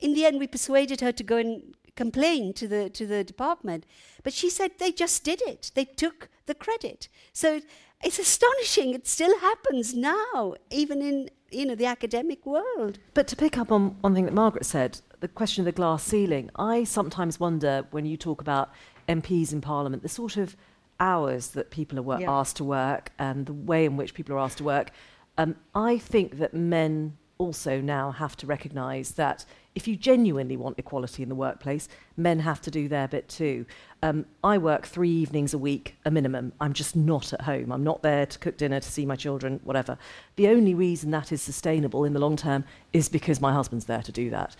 In 0.00 0.12
the 0.12 0.26
end, 0.26 0.38
we 0.38 0.46
persuaded 0.46 1.00
her 1.00 1.12
to 1.12 1.22
go 1.22 1.38
and 1.38 1.74
complain 1.96 2.52
to 2.54 2.68
the, 2.68 2.90
to 2.90 3.06
the 3.06 3.24
department. 3.24 3.86
But 4.22 4.32
she 4.32 4.50
said 4.50 4.72
they 4.78 4.92
just 4.92 5.24
did 5.24 5.42
it, 5.42 5.70
they 5.74 5.84
took 5.84 6.28
the 6.46 6.54
credit. 6.54 7.08
So 7.32 7.60
it's 8.02 8.18
astonishing. 8.18 8.94
It 8.94 9.06
still 9.06 9.38
happens 9.40 9.94
now, 9.94 10.54
even 10.70 11.00
in 11.02 11.30
you 11.50 11.64
know 11.64 11.74
the 11.74 11.86
academic 11.86 12.44
world. 12.44 12.98
But 13.14 13.26
to 13.28 13.36
pick 13.36 13.56
up 13.56 13.72
on 13.72 13.96
one 14.00 14.14
thing 14.14 14.24
that 14.26 14.34
Margaret 14.34 14.66
said, 14.66 15.00
the 15.20 15.28
question 15.28 15.62
of 15.62 15.66
the 15.66 15.72
glass 15.72 16.02
ceiling, 16.02 16.50
I 16.56 16.84
sometimes 16.84 17.40
wonder 17.40 17.86
when 17.90 18.04
you 18.04 18.16
talk 18.16 18.40
about 18.40 18.70
MPs 19.08 19.52
in 19.52 19.60
Parliament, 19.60 20.02
the 20.02 20.08
sort 20.08 20.36
of 20.36 20.56
hours 21.00 21.48
that 21.48 21.70
people 21.70 21.98
are 21.98 22.02
wor- 22.02 22.20
yeah. 22.20 22.30
asked 22.30 22.56
to 22.56 22.64
work 22.64 23.10
and 23.18 23.46
the 23.46 23.52
way 23.52 23.84
in 23.84 23.96
which 23.96 24.14
people 24.14 24.34
are 24.34 24.38
asked 24.38 24.58
to 24.58 24.64
work. 24.64 24.90
Um, 25.36 25.56
I 25.74 25.98
think 25.98 26.38
that 26.38 26.54
men 26.54 27.16
also 27.44 27.80
now 27.80 28.10
have 28.10 28.36
to 28.38 28.46
recognise 28.46 29.12
that 29.12 29.44
if 29.74 29.86
you 29.86 29.96
genuinely 29.96 30.56
want 30.56 30.78
equality 30.78 31.22
in 31.22 31.28
the 31.28 31.34
workplace, 31.34 31.88
men 32.16 32.38
have 32.38 32.60
to 32.62 32.70
do 32.70 32.88
their 32.88 33.06
bit 33.06 33.28
too. 33.28 33.66
Um, 34.02 34.24
I 34.42 34.56
work 34.56 34.86
three 34.86 35.10
evenings 35.10 35.52
a 35.52 35.58
week, 35.58 35.96
a 36.04 36.10
minimum. 36.10 36.52
I'm 36.60 36.72
just 36.72 36.96
not 36.96 37.32
at 37.32 37.42
home. 37.42 37.70
I'm 37.70 37.84
not 37.84 38.02
there 38.02 38.24
to 38.24 38.38
cook 38.38 38.56
dinner, 38.56 38.80
to 38.80 38.90
see 38.90 39.04
my 39.04 39.16
children, 39.16 39.60
whatever. 39.64 39.98
The 40.36 40.48
only 40.48 40.74
reason 40.74 41.10
that 41.10 41.32
is 41.32 41.42
sustainable 41.42 42.04
in 42.04 42.12
the 42.12 42.20
long 42.20 42.36
term 42.36 42.64
is 42.92 43.08
because 43.08 43.40
my 43.40 43.52
husband's 43.52 43.84
there 43.84 44.02
to 44.02 44.12
do 44.12 44.30
that. 44.30 44.56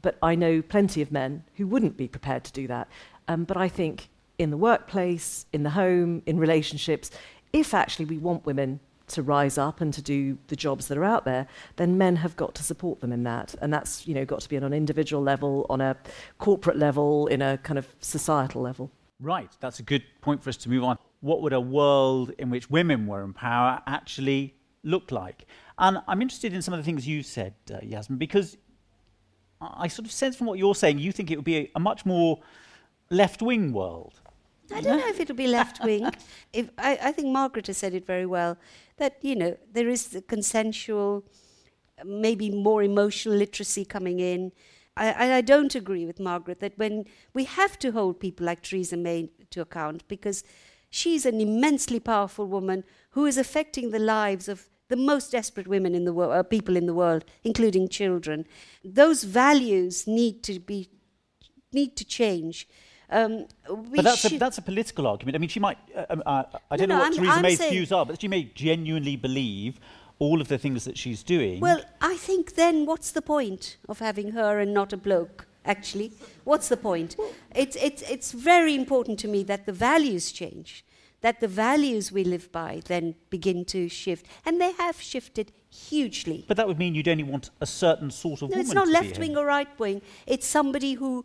But 0.00 0.16
I 0.22 0.34
know 0.34 0.62
plenty 0.62 1.02
of 1.02 1.12
men 1.12 1.44
who 1.56 1.66
wouldn't 1.66 1.96
be 1.96 2.08
prepared 2.08 2.44
to 2.44 2.52
do 2.52 2.66
that. 2.68 2.88
Um, 3.28 3.44
but 3.44 3.56
I 3.56 3.68
think 3.68 4.08
in 4.38 4.50
the 4.50 4.56
workplace, 4.56 5.46
in 5.52 5.62
the 5.62 5.70
home, 5.70 6.22
in 6.26 6.38
relationships, 6.38 7.10
if 7.52 7.74
actually 7.74 8.06
we 8.06 8.18
want 8.18 8.46
women 8.46 8.80
to 9.08 9.22
rise 9.22 9.58
up 9.58 9.80
and 9.80 9.92
to 9.94 10.02
do 10.02 10.38
the 10.48 10.56
jobs 10.56 10.88
that 10.88 10.98
are 10.98 11.04
out 11.04 11.24
there, 11.24 11.46
then 11.76 11.98
men 11.98 12.16
have 12.16 12.36
got 12.36 12.54
to 12.56 12.62
support 12.62 13.00
them 13.00 13.12
in 13.12 13.22
that. 13.24 13.54
And 13.60 13.72
that's, 13.72 14.06
you 14.06 14.14
know, 14.14 14.24
got 14.24 14.40
to 14.40 14.48
be 14.48 14.56
on 14.56 14.64
an 14.64 14.72
individual 14.72 15.22
level, 15.22 15.66
on 15.68 15.80
a 15.80 15.96
corporate 16.38 16.76
level, 16.76 17.26
in 17.26 17.42
a 17.42 17.58
kind 17.58 17.78
of 17.78 17.86
societal 18.00 18.62
level. 18.62 18.90
Right, 19.20 19.50
that's 19.60 19.78
a 19.78 19.82
good 19.82 20.02
point 20.20 20.42
for 20.42 20.50
us 20.50 20.56
to 20.58 20.68
move 20.68 20.84
on. 20.84 20.98
What 21.20 21.42
would 21.42 21.52
a 21.52 21.60
world 21.60 22.32
in 22.38 22.50
which 22.50 22.68
women 22.68 23.06
were 23.06 23.22
in 23.22 23.32
power 23.32 23.80
actually 23.86 24.54
look 24.82 25.10
like? 25.10 25.46
And 25.78 25.98
I'm 26.08 26.20
interested 26.20 26.52
in 26.52 26.62
some 26.62 26.74
of 26.74 26.80
the 26.80 26.84
things 26.84 27.06
you 27.06 27.22
said, 27.22 27.54
uh, 27.72 27.78
Yasmin, 27.82 28.18
because 28.18 28.56
I 29.60 29.88
sort 29.88 30.06
of 30.06 30.12
sense 30.12 30.36
from 30.36 30.46
what 30.46 30.58
you're 30.58 30.74
saying, 30.74 30.98
you 30.98 31.12
think 31.12 31.30
it 31.30 31.36
would 31.36 31.44
be 31.44 31.56
a, 31.56 31.70
a 31.76 31.80
much 31.80 32.04
more 32.04 32.40
left 33.10 33.40
wing 33.40 33.72
world. 33.72 34.20
I 34.72 34.80
don't 34.80 34.98
know 34.98 35.08
if 35.08 35.20
it'll 35.20 35.36
be 35.36 35.46
left 35.46 35.82
wing. 35.84 36.10
if 36.52 36.70
I, 36.78 36.98
I, 37.02 37.12
think 37.12 37.28
Margaret 37.28 37.66
has 37.66 37.78
said 37.78 37.94
it 37.94 38.06
very 38.06 38.26
well 38.26 38.56
that 38.96 39.18
you 39.20 39.36
know 39.36 39.56
there 39.72 39.88
is 39.88 40.08
the 40.08 40.22
consensual, 40.22 41.24
maybe 42.04 42.50
more 42.50 42.82
emotional 42.82 43.36
literacy 43.36 43.84
coming 43.84 44.20
in. 44.20 44.52
I, 44.96 45.34
I 45.34 45.40
don't 45.40 45.74
agree 45.74 46.06
with 46.06 46.20
Margaret 46.20 46.60
that 46.60 46.78
when 46.78 47.04
we 47.34 47.44
have 47.44 47.78
to 47.80 47.90
hold 47.90 48.20
people 48.20 48.46
like 48.46 48.62
Theresa 48.62 48.96
May 48.96 49.30
to 49.50 49.60
account 49.60 50.06
because 50.06 50.44
she's 50.88 51.26
an 51.26 51.40
immensely 51.40 51.98
powerful 51.98 52.46
woman 52.46 52.84
who 53.10 53.26
is 53.26 53.36
affecting 53.36 53.90
the 53.90 53.98
lives 53.98 54.48
of 54.48 54.68
the 54.88 54.96
most 54.96 55.32
desperate 55.32 55.66
women 55.66 55.94
in 55.94 56.04
the 56.04 56.12
world, 56.12 56.32
uh, 56.32 56.42
people 56.42 56.76
in 56.76 56.86
the 56.86 56.94
world, 56.94 57.24
including 57.42 57.88
children. 57.88 58.46
Those 58.84 59.24
values 59.24 60.06
need 60.06 60.42
to 60.44 60.60
be 60.60 60.88
need 61.72 61.96
to 61.96 62.04
change. 62.04 62.68
Um, 63.10 63.46
but 63.68 64.04
that's 64.04 64.24
a, 64.24 64.38
that's 64.38 64.58
a 64.58 64.62
political 64.62 65.06
argument. 65.06 65.36
I 65.36 65.38
mean, 65.38 65.48
she 65.48 65.60
might. 65.60 65.78
Uh, 65.94 66.06
um, 66.10 66.22
uh, 66.24 66.44
I 66.70 66.76
don't 66.76 66.88
no, 66.88 66.96
know 66.96 67.00
what 67.02 67.06
I'm, 67.08 67.14
Theresa 67.14 67.32
I'm 67.32 67.42
May's 67.42 67.64
views 67.64 67.92
are, 67.92 68.06
but 68.06 68.20
she 68.20 68.28
may 68.28 68.44
genuinely 68.54 69.16
believe 69.16 69.78
all 70.18 70.40
of 70.40 70.48
the 70.48 70.58
things 70.58 70.84
that 70.84 70.96
she's 70.96 71.22
doing. 71.22 71.60
Well, 71.60 71.82
I 72.00 72.16
think 72.16 72.54
then 72.54 72.86
what's 72.86 73.10
the 73.10 73.22
point 73.22 73.76
of 73.88 73.98
having 73.98 74.32
her 74.32 74.58
and 74.58 74.72
not 74.72 74.92
a 74.92 74.96
bloke? 74.96 75.46
Actually, 75.66 76.12
what's 76.44 76.68
the 76.68 76.76
point? 76.76 77.16
It's 77.54 77.76
it's 77.76 78.02
it's 78.02 78.32
very 78.32 78.74
important 78.74 79.18
to 79.20 79.28
me 79.28 79.42
that 79.44 79.64
the 79.64 79.72
values 79.72 80.30
change, 80.30 80.84
that 81.22 81.40
the 81.40 81.48
values 81.48 82.12
we 82.12 82.22
live 82.22 82.52
by 82.52 82.82
then 82.86 83.14
begin 83.30 83.64
to 83.66 83.88
shift, 83.88 84.26
and 84.44 84.60
they 84.60 84.72
have 84.72 85.00
shifted 85.00 85.52
hugely. 85.70 86.44
But 86.46 86.58
that 86.58 86.68
would 86.68 86.78
mean 86.78 86.94
you'd 86.94 87.08
only 87.08 87.24
want 87.24 87.48
a 87.60 87.66
certain 87.66 88.10
sort 88.10 88.42
of 88.42 88.50
no, 88.50 88.56
woman. 88.56 88.60
It's 88.60 88.74
not 88.74 88.88
left 88.88 89.18
wing 89.18 89.36
or 89.38 89.46
right 89.46 89.78
wing. 89.78 90.02
It's 90.26 90.46
somebody 90.46 90.94
who 90.94 91.24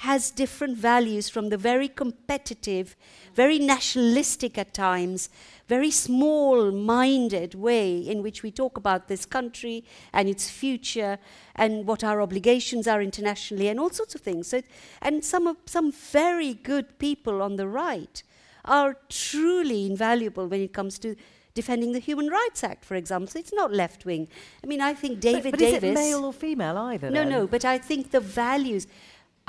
has 0.00 0.30
different 0.30 0.78
values 0.78 1.28
from 1.28 1.50
the 1.50 1.58
very 1.58 1.86
competitive, 1.86 2.96
very 3.34 3.58
nationalistic 3.58 4.56
at 4.56 4.72
times, 4.72 5.28
very 5.68 5.90
small 5.90 6.70
minded 6.72 7.54
way 7.54 7.98
in 7.98 8.22
which 8.22 8.42
we 8.42 8.50
talk 8.50 8.78
about 8.78 9.08
this 9.08 9.26
country 9.26 9.84
and 10.14 10.26
its 10.26 10.48
future 10.48 11.18
and 11.54 11.86
what 11.86 12.02
our 12.02 12.22
obligations 12.22 12.88
are 12.88 13.02
internationally 13.02 13.68
and 13.68 13.78
all 13.78 13.90
sorts 13.90 14.14
of 14.14 14.22
things. 14.22 14.48
So, 14.48 14.62
and 15.02 15.22
some, 15.22 15.46
of, 15.46 15.58
some 15.66 15.92
very 15.92 16.54
good 16.54 16.98
people 16.98 17.42
on 17.42 17.56
the 17.56 17.68
right 17.68 18.22
are 18.64 18.96
truly 19.10 19.84
invaluable 19.84 20.46
when 20.46 20.62
it 20.62 20.72
comes 20.72 20.98
to 21.00 21.14
defending 21.54 21.92
the 21.92 21.98
Human 21.98 22.28
Rights 22.28 22.64
Act, 22.64 22.84
for 22.84 22.94
example. 22.94 23.26
So 23.26 23.38
it's 23.38 23.52
not 23.52 23.72
left 23.72 24.06
wing. 24.06 24.28
I 24.64 24.66
mean, 24.66 24.80
I 24.80 24.94
think 24.94 25.20
David 25.20 25.52
but, 25.52 25.52
but 25.52 25.58
Davis. 25.58 25.82
is 25.82 25.90
it 25.90 25.94
male 25.94 26.24
or 26.24 26.32
female 26.32 26.76
either? 26.76 27.10
No, 27.10 27.20
then? 27.20 27.28
no, 27.28 27.46
but 27.46 27.64
I 27.64 27.76
think 27.78 28.10
the 28.10 28.20
values. 28.20 28.86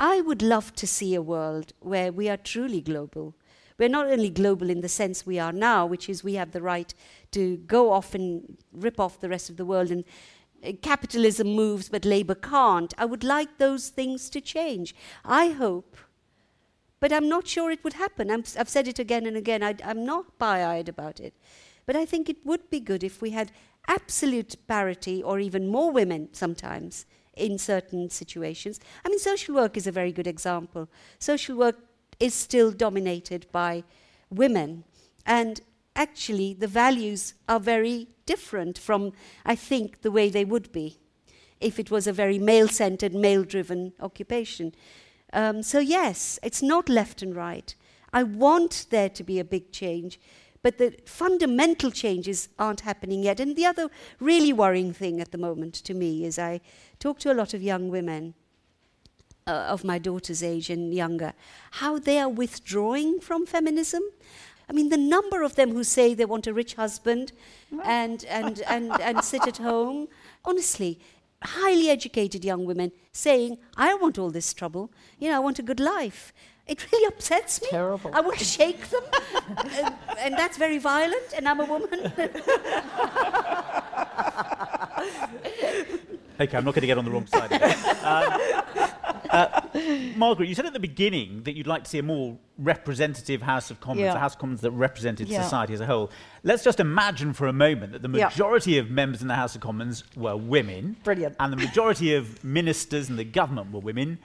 I 0.04 0.20
would 0.22 0.42
love 0.42 0.74
to 0.78 0.88
see 0.88 1.14
a 1.14 1.22
world 1.22 1.74
where 1.80 2.12
we 2.12 2.28
are 2.28 2.36
truly 2.36 2.82
global. 2.82 3.36
We're 3.78 3.88
not 3.88 4.08
only 4.08 4.32
global 4.32 4.72
in 4.72 4.82
the 4.82 4.90
sense 4.90 5.28
we 5.28 5.38
are 5.38 5.52
now, 5.54 5.86
which 5.86 6.10
is 6.10 6.24
we 6.24 6.34
have 6.34 6.54
the 6.54 6.62
right 6.62 6.92
to 7.34 7.58
go 7.58 7.92
off 7.92 8.16
and 8.16 8.58
rip 8.74 9.00
off 9.00 9.20
the 9.20 9.30
rest 9.30 9.52
of 9.52 9.58
the 9.58 9.66
world 9.66 9.92
and 9.92 10.04
uh, 10.66 10.72
capitalism 10.82 11.50
moves 11.54 11.88
but 11.88 12.04
labor 12.04 12.34
can't. 12.34 12.96
I 12.98 13.06
would 13.06 13.24
like 13.24 13.60
those 13.60 13.90
things 13.90 14.28
to 14.32 14.42
change. 14.42 14.96
I 15.24 15.50
hope, 15.50 15.96
but 17.00 17.14
I'm 17.14 17.30
not 17.30 17.48
sure 17.48 17.70
it 17.70 17.84
would 17.84 17.94
happen. 17.94 18.32
i 18.32 18.38
have 18.58 18.70
said 18.70 18.88
it 18.88 18.98
again 18.98 19.28
and 19.28 19.38
again. 19.38 19.62
I, 19.62 19.76
I'm 19.86 20.04
not 20.04 20.40
pie 20.40 20.66
eyed 20.66 20.90
about 20.90 21.20
it. 21.20 21.36
But 21.86 21.96
I 21.96 22.06
think 22.06 22.28
it 22.28 22.44
would 22.44 22.72
be 22.72 22.80
good 22.80 23.04
if 23.04 23.22
we 23.22 23.30
had 23.32 23.52
absolute 23.88 24.56
parity 24.68 25.22
or 25.22 25.40
even 25.40 25.68
more 25.68 25.92
women 25.92 26.30
sometimes 26.32 27.06
in 27.36 27.58
certain 27.58 28.10
situations. 28.10 28.80
I 29.06 29.10
mean, 29.10 29.20
social 29.20 29.56
work 29.56 29.78
is 29.78 29.88
a 29.88 29.92
very 29.92 30.12
good 30.12 30.28
example. 30.28 30.90
Social 31.20 31.56
work 31.56 31.78
is 32.20 32.34
still 32.34 32.72
dominated 32.72 33.48
by 33.52 33.84
women. 34.30 34.84
And 35.26 35.62
actually, 35.96 36.54
the 36.54 36.68
values 36.68 37.34
are 37.48 37.60
very 37.60 38.08
different 38.26 38.78
from, 38.78 39.14
I 39.46 39.56
think, 39.56 40.02
the 40.02 40.12
way 40.12 40.30
they 40.30 40.46
would 40.46 40.72
be 40.72 40.98
if 41.60 41.80
it 41.80 41.92
was 41.92 42.08
a 42.08 42.14
very 42.14 42.40
male 42.40 42.68
centered, 42.68 43.14
male 43.14 43.44
driven 43.44 43.94
occupation. 44.00 44.74
Um, 45.32 45.64
so, 45.64 45.80
yes, 45.80 46.40
it's 46.44 46.62
not 46.62 46.90
left 46.90 47.22
and 47.22 47.36
right. 47.36 47.76
I 48.12 48.24
want 48.24 48.88
there 48.90 49.10
to 49.10 49.24
be 49.24 49.40
a 49.40 49.46
big 49.46 49.72
change, 49.72 50.20
but 50.64 50.78
the 50.78 50.94
fundamental 51.06 51.92
changes 51.92 52.50
aren't 52.60 52.82
happening 52.82 53.24
yet. 53.24 53.40
And 53.40 53.56
the 53.56 53.66
other 53.66 53.90
really 54.20 54.54
worrying 54.54 54.94
thing 54.94 55.20
at 55.20 55.32
the 55.32 55.38
moment 55.38 55.74
to 55.76 55.94
me 55.94 56.26
is 56.26 56.38
I 56.38 56.62
talk 57.00 57.20
to 57.20 57.32
a 57.32 57.36
lot 57.36 57.54
of 57.54 57.64
young 57.64 57.90
women 57.90 58.36
uh, 59.48 59.52
of 59.52 59.84
my 59.84 59.98
daughter's 59.98 60.44
age 60.44 60.70
and 60.70 60.94
younger, 60.94 61.34
how 61.72 61.98
they 61.98 62.20
are 62.20 62.30
withdrawing 62.30 63.20
from 63.20 63.46
feminism. 63.46 64.04
I 64.70 64.74
mean, 64.74 64.90
the 64.90 64.98
number 64.98 65.42
of 65.42 65.56
them 65.56 65.72
who 65.72 65.84
say 65.84 66.14
they 66.14 66.26
want 66.26 66.48
a 66.48 66.54
rich 66.54 66.76
husband 66.76 67.34
and, 67.84 68.24
and, 68.26 68.62
and, 68.62 68.92
and 69.02 69.24
sit 69.24 69.46
at 69.48 69.58
home, 69.58 70.08
honestly, 70.46 71.00
highly 71.44 71.90
educated 71.90 72.46
young 72.46 72.66
women 72.66 72.92
saying, 73.12 73.58
I 73.76 73.90
don't 73.90 74.02
want 74.02 74.20
all 74.20 74.30
this 74.30 74.54
trouble. 74.54 74.92
You 75.20 75.30
know, 75.30 75.38
I 75.38 75.40
want 75.40 75.60
a 75.60 75.64
good 75.64 75.80
life. 75.80 76.32
It 76.72 76.90
really 76.92 77.06
upsets 77.08 77.62
me. 77.62 77.68
Terrible. 77.70 78.12
I 78.14 78.22
want 78.22 78.38
to 78.40 78.46
shake 78.46 78.88
them. 78.88 79.04
and, 79.76 79.94
and 80.20 80.34
that's 80.38 80.58
very 80.58 80.78
violent, 80.78 81.34
and 81.36 81.48
I'm 81.50 81.60
a 81.60 81.66
woman. 81.66 82.14
Okay, 86.40 86.58
I'm 86.58 86.66
not 86.66 86.74
going 86.74 86.82
to 86.82 86.88
get 86.88 86.98
on 86.98 87.06
the 87.06 87.12
wrong 87.12 87.28
side 87.28 87.52
of 87.52 87.62
it. 87.62 88.04
Um, 88.04 88.90
uh, 89.30 89.62
Margaret, 90.16 90.50
you 90.50 90.56
said 90.56 90.66
at 90.66 90.74
the 90.74 90.80
beginning 90.80 91.44
that 91.44 91.56
you'd 91.56 91.68
like 91.68 91.84
to 91.84 91.90
see 91.90 92.00
a 92.00 92.04
more 92.04 92.36
representative 92.58 93.44
House 93.44 93.70
of 93.70 93.80
Commons, 93.80 94.00
Yeah. 94.02 94.16
a 94.16 94.18
House 94.18 94.34
of 94.34 94.40
Commons 94.40 94.62
that 94.62 94.72
represented 94.72 95.28
Yeah. 95.28 95.44
society 95.44 95.74
as 95.76 95.82
a 95.82 95.86
whole. 95.86 96.10
Let's 96.44 96.64
just 96.64 96.80
imagine 96.80 97.34
for 97.34 97.46
a 97.48 97.54
moment 97.54 97.92
that 97.94 98.02
the 98.02 98.10
Yeah. 98.10 98.26
majority 98.30 98.80
of 98.80 98.90
members 98.90 99.22
in 99.22 99.28
the 99.28 99.36
House 99.36 99.54
of 99.54 99.62
Commons 99.62 100.04
were 100.16 100.36
women. 100.36 100.96
Brilliant. 101.04 101.36
And 101.40 101.54
the 101.54 101.58
majority 101.58 102.16
of 102.16 102.44
ministers 102.44 103.08
in 103.10 103.18
the 103.18 103.24
government 103.24 103.72
were 103.72 103.80
women. 103.82 104.18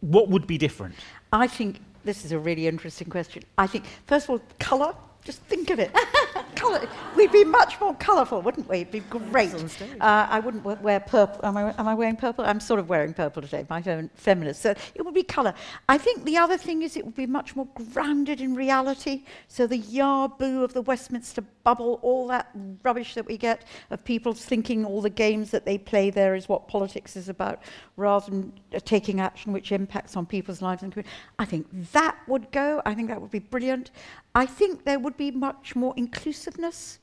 What 0.00 0.30
would 0.30 0.46
be 0.46 0.56
different? 0.56 0.94
I 1.32 1.46
think 1.46 1.80
this 2.04 2.24
is 2.24 2.32
a 2.32 2.38
really 2.38 2.66
interesting 2.66 3.08
question. 3.08 3.42
I 3.56 3.66
think, 3.66 3.84
first 4.06 4.24
of 4.26 4.30
all, 4.30 4.40
colour. 4.58 4.94
Just 5.24 5.40
think 5.42 5.70
of 5.70 5.78
it. 5.78 5.94
Colour. 6.54 6.88
We'd 7.16 7.32
be 7.32 7.44
much 7.44 7.80
more 7.80 7.94
colourful, 7.94 8.42
wouldn't 8.42 8.68
we? 8.68 8.78
It'd 8.78 8.90
be 8.90 9.00
great. 9.00 9.54
Uh, 10.00 10.26
I 10.30 10.40
wouldn't 10.40 10.64
wear 10.64 11.00
purple. 11.00 11.44
Am 11.44 11.56
I, 11.56 11.74
am 11.78 11.88
I 11.88 11.94
wearing 11.94 12.16
purple? 12.16 12.44
I'm 12.44 12.60
sort 12.60 12.80
of 12.80 12.88
wearing 12.88 13.14
purple 13.14 13.42
today, 13.42 13.66
my 13.68 13.82
own 13.86 14.10
feminist. 14.14 14.62
So 14.62 14.74
it 14.94 15.04
would 15.04 15.14
be 15.14 15.22
colour. 15.22 15.54
I 15.88 15.98
think 15.98 16.24
the 16.24 16.36
other 16.36 16.56
thing 16.56 16.82
is 16.82 16.96
it 16.96 17.04
would 17.04 17.14
be 17.14 17.26
much 17.26 17.54
more 17.56 17.68
grounded 17.92 18.40
in 18.40 18.54
reality. 18.54 19.24
So 19.48 19.66
the 19.66 19.78
yah-boo 19.78 20.64
of 20.64 20.72
the 20.72 20.82
Westminster 20.82 21.42
bubble, 21.64 21.98
all 22.02 22.26
that 22.28 22.50
rubbish 22.82 23.14
that 23.14 23.26
we 23.26 23.36
get 23.36 23.64
of 23.90 24.02
people 24.04 24.32
thinking 24.32 24.84
all 24.84 25.00
the 25.00 25.10
games 25.10 25.50
that 25.50 25.64
they 25.64 25.78
play 25.78 26.10
there 26.10 26.34
is 26.34 26.48
what 26.48 26.68
politics 26.68 27.16
is 27.16 27.28
about, 27.28 27.62
rather 27.96 28.30
than 28.30 28.52
uh, 28.74 28.80
taking 28.84 29.20
action 29.20 29.52
which 29.52 29.72
impacts 29.72 30.16
on 30.16 30.26
people's 30.26 30.62
lives 30.62 30.82
and 30.82 30.92
community. 30.92 31.14
I 31.38 31.44
think 31.44 31.66
that 31.92 32.16
would 32.26 32.50
go. 32.50 32.80
I 32.86 32.94
think 32.94 33.08
that 33.08 33.20
would 33.20 33.30
be 33.30 33.38
brilliant. 33.38 33.90
I 34.34 34.46
think 34.46 34.84
there 34.84 34.98
would 34.98 35.16
be 35.16 35.30
much 35.30 35.74
more 35.74 35.94
inclusiveness 35.96 36.98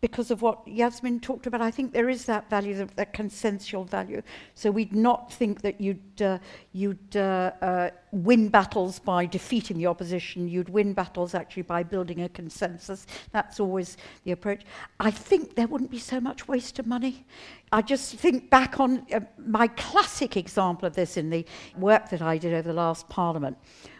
because 0.00 0.30
of 0.30 0.42
what 0.42 0.66
Yasmin 0.66 1.18
talked 1.18 1.46
about. 1.46 1.60
I 1.60 1.72
think 1.72 1.92
there 1.92 2.08
is 2.08 2.24
that 2.26 2.48
value, 2.48 2.74
that, 2.76 2.94
that 2.96 3.12
consensual 3.12 3.84
value. 3.84 4.22
So 4.54 4.70
we'd 4.70 4.94
not 4.94 5.32
think 5.32 5.60
that 5.62 5.80
you'd, 5.80 6.22
uh, 6.22 6.38
you'd 6.72 7.16
uh, 7.16 7.52
uh, 7.60 7.90
win 8.12 8.48
battles 8.48 9.00
by 9.00 9.26
defeating 9.26 9.76
the 9.76 9.86
opposition. 9.86 10.46
You'd 10.48 10.68
win 10.68 10.92
battles 10.92 11.34
actually 11.34 11.64
by 11.64 11.82
building 11.82 12.22
a 12.22 12.28
consensus. 12.28 13.06
That's 13.32 13.58
always 13.58 13.96
the 14.22 14.32
approach. 14.32 14.62
I 15.00 15.10
think 15.10 15.56
there 15.56 15.66
wouldn't 15.66 15.90
be 15.90 15.98
so 15.98 16.20
much 16.20 16.46
waste 16.46 16.78
of 16.78 16.86
money. 16.86 17.26
I 17.72 17.82
just 17.82 18.14
think 18.14 18.50
back 18.50 18.78
on 18.78 19.04
uh, 19.12 19.20
my 19.36 19.66
classic 19.66 20.36
example 20.36 20.86
of 20.86 20.94
this 20.94 21.16
in 21.16 21.28
the 21.28 21.44
work 21.76 22.08
that 22.10 22.22
I 22.22 22.38
did 22.38 22.54
over 22.54 22.68
the 22.68 22.74
last 22.74 23.08
parliament 23.08 23.58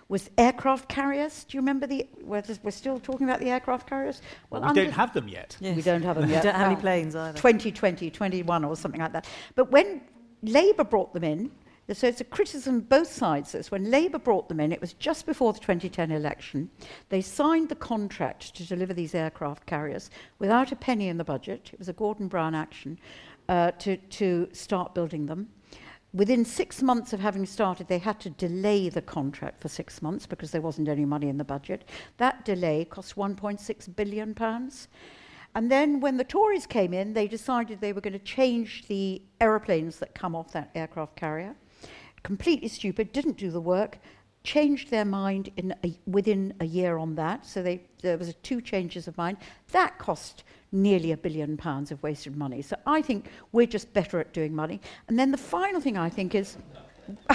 was 0.09 0.31
aircraft 0.39 0.89
carriers. 0.89 1.45
Do 1.45 1.57
you 1.57 1.61
remember 1.61 1.87
the? 1.87 2.09
We're, 2.23 2.43
we're 2.63 2.71
still 2.71 2.99
talking 2.99 3.29
about 3.29 3.41
the 3.41 3.51
aircraft 3.51 3.89
carriers. 3.89 4.23
Well, 4.51 4.65
under- 4.65 4.81
we 4.81 4.87
don't 4.87 4.95
have 4.95 5.13
them 5.13 5.29
yet. 5.29 5.57
we 5.61 5.83
don't 5.83 6.03
have 6.03 6.17
them 6.17 6.31
yet. 6.31 6.43
We 6.45 6.51
don't 6.51 6.59
have 6.59 6.67
any 6.69 6.77
Oh. 6.77 6.81
planes 6.81 7.15
either. 7.15 7.37
2020, 7.39 8.11
21 8.11 8.65
or 8.65 8.77
something 8.77 9.01
like 9.01 9.13
that. 9.13 9.27
But 9.55 9.71
when 9.71 10.01
Labour 10.43 10.85
brought 10.85 11.13
them 11.13 11.25
in, 11.25 11.51
so 11.93 12.07
it's 12.07 12.21
a 12.21 12.25
criticism 12.25 12.81
both 12.81 13.11
sides. 13.13 13.53
This 13.53 13.71
when 13.71 13.91
Labour 13.91 14.19
brought 14.19 14.49
them 14.49 14.61
in, 14.61 14.73
it 14.73 14.81
was 14.81 14.93
just 14.95 15.27
before 15.27 15.53
the 15.53 15.59
2010 15.59 16.11
election. 16.11 16.71
They 17.11 17.21
signed 17.23 17.69
the 17.69 17.75
contract 17.77 18.55
to 18.57 18.67
deliver 18.67 18.95
these 18.95 19.15
aircraft 19.15 19.67
carriers 19.67 20.11
without 20.39 20.71
a 20.73 20.77
penny 20.77 21.09
in 21.09 21.17
the 21.19 21.25
budget. 21.25 21.71
It 21.73 21.79
was 21.79 21.89
a 21.89 21.95
Gordon 21.95 22.29
Brown 22.29 22.55
action 22.55 22.99
uh, 23.49 23.71
to 23.73 23.97
to 23.97 24.49
start 24.53 24.95
building 24.95 25.27
them. 25.27 25.49
Within 26.15 26.45
six 26.45 26.83
months 26.83 27.13
of 27.13 27.21
having 27.21 27.45
started, 27.45 27.89
they 27.89 27.99
had 27.99 28.19
to 28.21 28.31
delay 28.31 28.89
the 28.89 29.03
contract 29.03 29.61
for 29.61 29.69
six 29.69 30.01
months 30.01 30.27
because 30.27 30.51
there 30.51 30.63
wasn't 30.63 30.89
any 30.89 31.05
money 31.05 31.29
in 31.29 31.37
the 31.37 31.45
budget. 31.45 31.87
That 32.17 32.47
delay 32.47 32.87
cost 32.87 33.17
1.6 33.17 33.97
billion 33.97 34.35
pounds. 34.35 34.89
And 35.55 35.71
then 35.71 36.01
when 36.01 36.17
the 36.17 36.25
Tories 36.25 36.67
came 36.67 36.95
in, 36.95 37.13
they 37.13 37.29
decided 37.29 37.81
they 37.81 37.93
were 37.93 38.01
going 38.01 38.13
to 38.15 38.19
change 38.19 38.87
the 38.89 39.21
aeroplanes 39.41 39.99
that 39.99 40.15
come 40.15 40.35
off 40.35 40.53
that 40.53 40.71
aircraft 40.75 41.17
carrier. 41.17 41.55
Completely 42.23 42.69
stupid, 42.69 43.13
didn't 43.13 43.37
do 43.37 43.51
the 43.51 43.61
work, 43.61 43.99
changed 44.45 44.91
their 44.91 45.05
mind 45.05 45.51
in 45.57 45.75
a, 45.85 45.99
within 46.07 46.55
a 46.61 46.65
year 46.65 46.97
on 46.97 47.17
that. 47.17 47.45
So 47.45 47.63
they, 47.63 47.83
there 48.03 48.17
was 48.17 48.35
two 48.43 48.63
changes 48.63 49.09
of 49.09 49.17
mind. 49.19 49.37
That 49.73 49.99
cost 49.99 50.45
nearly 50.73 51.13
a 51.13 51.17
billion 51.17 51.57
pounds 51.57 51.91
of 51.91 52.03
wasted 52.03 52.37
money. 52.37 52.63
So 52.63 52.77
I 52.87 53.03
think 53.03 53.31
we're 53.53 53.67
just 53.67 53.93
better 53.93 54.21
at 54.21 54.33
doing 54.33 54.55
money. 54.55 54.81
And 55.09 55.19
then 55.19 55.31
the 55.31 55.39
final 55.39 55.81
thing 55.81 55.97
I 55.97 56.09
think 56.09 56.35
is 56.35 56.57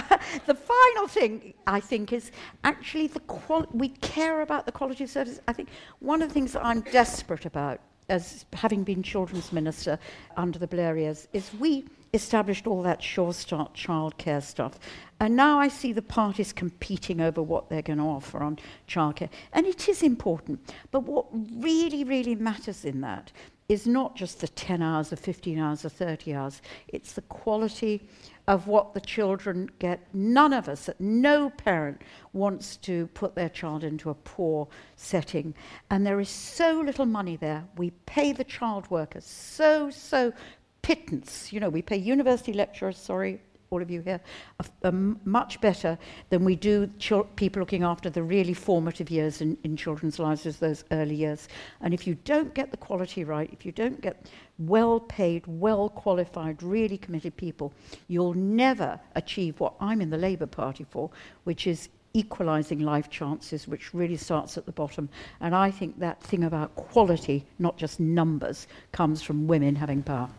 the 0.45 0.53
final 0.53 1.07
thing 1.07 1.53
I 1.65 1.79
think 1.79 2.13
is 2.13 2.31
actually 2.63 3.07
the 3.07 3.19
qual- 3.21 3.67
we 3.71 3.89
care 3.89 4.41
about 4.41 4.65
the 4.65 4.71
quality 4.71 5.03
of 5.03 5.09
service. 5.09 5.39
I 5.47 5.53
think 5.53 5.69
one 5.99 6.21
of 6.21 6.29
the 6.29 6.33
things 6.33 6.53
that 6.53 6.63
I'm 6.63 6.81
desperate 6.81 7.45
about 7.45 7.79
as 8.09 8.45
having 8.53 8.83
been 8.83 9.03
children's 9.03 9.51
minister 9.51 9.99
under 10.37 10.59
the 10.59 10.67
Blair 10.67 10.97
years 10.97 11.27
is 11.33 11.53
we 11.59 11.85
established 12.13 12.67
all 12.67 12.83
that 12.83 13.01
Sure 13.01 13.33
Start 13.33 13.73
childcare 13.73 14.41
stuff. 14.41 14.79
And 15.19 15.35
now 15.35 15.59
I 15.59 15.67
see 15.67 15.93
the 15.93 16.01
parties 16.01 16.53
competing 16.53 17.19
over 17.19 17.41
what 17.41 17.69
they're 17.69 17.81
going 17.81 17.99
to 17.99 18.05
offer 18.05 18.39
on 18.39 18.59
childcare. 18.87 19.29
And 19.53 19.65
it 19.65 19.89
is 19.89 20.03
important. 20.03 20.73
But 20.91 21.01
what 21.01 21.25
really, 21.31 22.03
really 22.03 22.35
matters 22.35 22.85
in 22.85 23.01
that 23.01 23.31
is 23.69 23.87
not 23.87 24.15
just 24.15 24.41
the 24.41 24.47
10 24.47 24.81
hours 24.81 25.13
or 25.13 25.15
15 25.15 25.57
hours 25.57 25.85
or 25.85 25.89
30 25.89 26.33
hours, 26.33 26.61
it's 26.87 27.13
the 27.13 27.21
quality 27.23 28.07
of 28.47 28.67
what 28.67 28.93
the 28.93 28.99
children 28.99 29.69
get. 29.79 30.05
None 30.13 30.53
of 30.53 30.67
us, 30.67 30.89
no 30.99 31.49
parent 31.49 32.01
wants 32.33 32.75
to 32.77 33.07
put 33.07 33.35
their 33.35 33.49
child 33.49 33.83
into 33.83 34.09
a 34.09 34.15
poor 34.15 34.67
setting. 34.95 35.53
And 35.89 36.05
there 36.05 36.19
is 36.19 36.29
so 36.29 36.81
little 36.81 37.05
money 37.05 37.37
there. 37.37 37.63
We 37.77 37.91
pay 38.05 38.33
the 38.33 38.43
child 38.43 38.89
workers 38.91 39.25
so, 39.25 39.89
so 39.89 40.33
pittance. 40.81 41.53
You 41.53 41.59
know, 41.61 41.69
we 41.69 41.81
pay 41.81 41.97
university 41.97 42.53
lecturers, 42.53 42.97
sorry, 42.97 43.41
all 43.73 43.81
of 43.81 43.89
you 43.89 44.01
here, 44.01 44.21
a, 44.59 44.65
a 44.83 44.87
m- 44.87 45.19
much 45.25 45.59
better 45.59 45.97
than 46.29 46.45
we 46.45 46.55
do 46.55 46.87
people 47.35 47.59
looking 47.59 47.83
after 47.83 48.09
the 48.09 48.21
really 48.21 48.53
formative 48.53 49.09
years 49.09 49.41
in, 49.41 49.57
in 49.63 49.75
children's 49.75 50.19
lives 50.19 50.45
as 50.45 50.57
those 50.57 50.85
early 50.91 51.15
years. 51.15 51.47
And 51.81 51.93
if 51.93 52.05
you 52.07 52.15
don't 52.23 52.53
get 52.53 52.71
the 52.71 52.77
quality 52.77 53.23
right, 53.23 53.49
if 53.51 53.65
you 53.65 53.71
don't 53.71 53.99
get 53.99 54.27
well 54.59 54.99
paid, 54.99 55.43
well 55.47 55.89
qualified, 55.89 56.61
really 56.61 56.97
committed 56.97 57.35
people, 57.35 57.73
you'll 58.07 58.35
never 58.35 58.99
achieve 59.15 59.59
what 59.59 59.73
I'm 59.79 60.01
in 60.01 60.09
the 60.11 60.17
Labour 60.17 60.47
Party 60.47 60.85
for, 60.89 61.09
which 61.43 61.65
is 61.67 61.89
equalising 62.13 62.79
life 62.79 63.09
chances, 63.09 63.67
which 63.67 63.93
really 63.93 64.17
starts 64.17 64.55
at 64.57 64.67
the 64.67 64.71
bottom. 64.71 65.09
And 65.41 65.55
I 65.55 65.71
think 65.71 65.99
that 65.99 66.21
thing 66.21 66.43
about 66.43 66.75
quality, 66.75 67.45
not 67.57 67.75
just 67.77 67.99
numbers, 67.99 68.67
comes 68.91 69.23
from 69.23 69.47
women 69.47 69.75
having 69.75 70.03
power. 70.03 70.29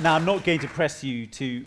Now, 0.00 0.14
I'm 0.14 0.24
not 0.24 0.44
going 0.44 0.60
to 0.60 0.68
press 0.68 1.02
you 1.02 1.26
to 1.26 1.64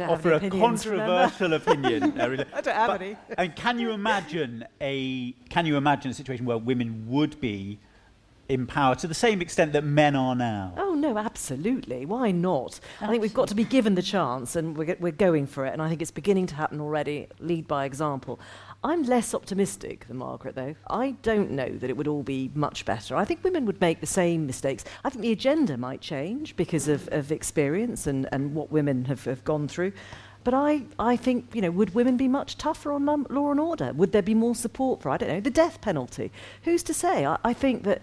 offer 0.00 0.32
a 0.34 0.50
controversial 0.50 1.54
opinion. 1.54 2.20
I 2.20 2.60
don't 2.60 2.66
have 2.66 2.88
But, 2.88 3.02
any. 3.02 3.16
Mean, 3.38 3.52
can 3.56 3.78
you 3.78 3.92
imagine 3.92 4.66
a 4.80 5.32
can 5.48 5.64
you 5.64 5.76
imagine 5.76 6.10
a 6.10 6.14
situation 6.14 6.44
where 6.44 6.58
women 6.58 7.06
would 7.08 7.40
be 7.40 7.78
in 8.50 8.66
power 8.66 8.94
to 8.96 9.06
the 9.06 9.14
same 9.14 9.40
extent 9.40 9.72
that 9.72 9.84
men 9.84 10.14
are 10.14 10.34
now? 10.34 10.74
Oh 10.76 10.94
no, 10.94 11.16
absolutely. 11.16 12.04
Why 12.04 12.32
not? 12.32 12.80
I 13.00 13.06
think 13.06 13.22
we've 13.22 13.32
got 13.32 13.48
to 13.48 13.54
be 13.54 13.64
given 13.64 13.94
the 13.94 14.02
chance, 14.02 14.56
and 14.56 14.76
we're, 14.76 14.96
we're 15.00 15.12
going 15.12 15.46
for 15.46 15.64
it. 15.64 15.72
And 15.72 15.80
I 15.80 15.88
think 15.88 16.02
it's 16.02 16.10
beginning 16.10 16.46
to 16.48 16.56
happen 16.56 16.80
already. 16.80 17.28
Lead 17.38 17.66
by 17.66 17.86
example. 17.86 18.38
I'm 18.82 19.02
less 19.02 19.34
optimistic 19.34 20.06
than 20.08 20.16
Margaret, 20.16 20.54
though. 20.54 20.74
I 20.88 21.10
don't 21.22 21.50
know 21.50 21.68
that 21.68 21.90
it 21.90 21.96
would 21.96 22.08
all 22.08 22.22
be 22.22 22.50
much 22.54 22.86
better. 22.86 23.14
I 23.14 23.26
think 23.26 23.44
women 23.44 23.66
would 23.66 23.80
make 23.80 24.00
the 24.00 24.06
same 24.06 24.46
mistakes. 24.46 24.84
I 25.04 25.10
think 25.10 25.20
the 25.20 25.32
agenda 25.32 25.76
might 25.76 26.00
change 26.00 26.56
because 26.56 26.88
of, 26.88 27.06
of 27.12 27.30
experience 27.30 28.06
and, 28.06 28.26
and 28.32 28.54
what 28.54 28.72
women 28.72 29.04
have, 29.04 29.24
have 29.24 29.44
gone 29.44 29.68
through. 29.68 29.92
But 30.44 30.54
I, 30.54 30.82
I 30.98 31.16
think, 31.16 31.54
you 31.54 31.60
know, 31.60 31.70
would 31.70 31.94
women 31.94 32.16
be 32.16 32.26
much 32.26 32.56
tougher 32.56 32.92
on 32.92 33.04
law 33.04 33.50
and 33.50 33.60
order? 33.60 33.92
Would 33.92 34.12
there 34.12 34.22
be 34.22 34.34
more 34.34 34.54
support 34.54 35.02
for, 35.02 35.10
I 35.10 35.18
don't 35.18 35.28
know, 35.28 35.40
the 35.40 35.50
death 35.50 35.82
penalty? 35.82 36.32
Who's 36.62 36.82
to 36.84 36.94
say? 36.94 37.26
I, 37.26 37.36
I 37.44 37.52
think 37.52 37.84
that 37.84 38.00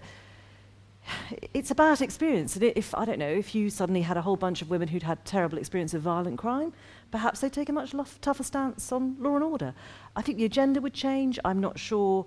it's 1.54 1.72
about 1.72 2.00
experience. 2.00 2.54
And 2.54 2.64
if, 2.64 2.94
I 2.94 3.04
don't 3.04 3.18
know, 3.18 3.28
if 3.28 3.54
you 3.54 3.70
suddenly 3.70 4.02
had 4.02 4.16
a 4.16 4.22
whole 4.22 4.36
bunch 4.36 4.62
of 4.62 4.70
women 4.70 4.86
who'd 4.86 5.02
had 5.02 5.24
terrible 5.24 5.58
experience 5.58 5.94
of 5.94 6.02
violent 6.02 6.38
crime, 6.38 6.72
perhaps 7.10 7.40
they'd 7.40 7.52
take 7.52 7.68
a 7.68 7.72
much 7.72 7.94
lof- 7.94 8.20
tougher 8.20 8.42
stance 8.42 8.92
on 8.92 9.16
law 9.18 9.34
and 9.34 9.44
order. 9.44 9.74
I 10.16 10.22
think 10.22 10.38
the 10.38 10.44
agenda 10.44 10.80
would 10.80 10.94
change. 10.94 11.38
I'm 11.44 11.60
not 11.60 11.78
sure 11.78 12.26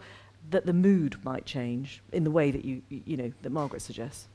that 0.50 0.66
the 0.66 0.74
mood 0.74 1.18
might 1.24 1.46
change 1.46 2.02
in 2.12 2.24
the 2.24 2.32
way 2.32 2.52
that 2.52 2.66
you, 2.66 2.82
you 2.90 3.18
know, 3.18 3.32
that 3.42 3.52
Margaret 3.52 3.82
suggests. 3.82 4.28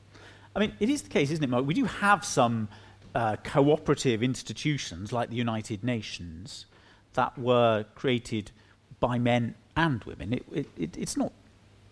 I 0.55 0.59
mean, 0.59 0.73
it 0.79 0.89
is 0.89 1.01
the 1.03 1.09
case, 1.09 1.29
isn't 1.31 1.43
it, 1.43 1.49
Mark? 1.49 1.65
We 1.65 1.73
do 1.73 1.85
have 1.85 2.23
some 2.23 2.69
uh, 3.13 3.35
cooperative 3.43 4.23
institutions 4.23 5.11
like 5.11 5.29
the 5.29 5.35
United 5.35 5.83
Nations 5.83 6.65
that 7.13 7.37
were 7.37 7.85
created 7.95 8.51
by 8.99 9.19
men 9.19 9.55
and 9.75 10.03
women. 10.05 10.33
It, 10.33 10.45
it, 10.51 10.67
it, 10.77 10.97
it's 10.97 11.17
not. 11.17 11.33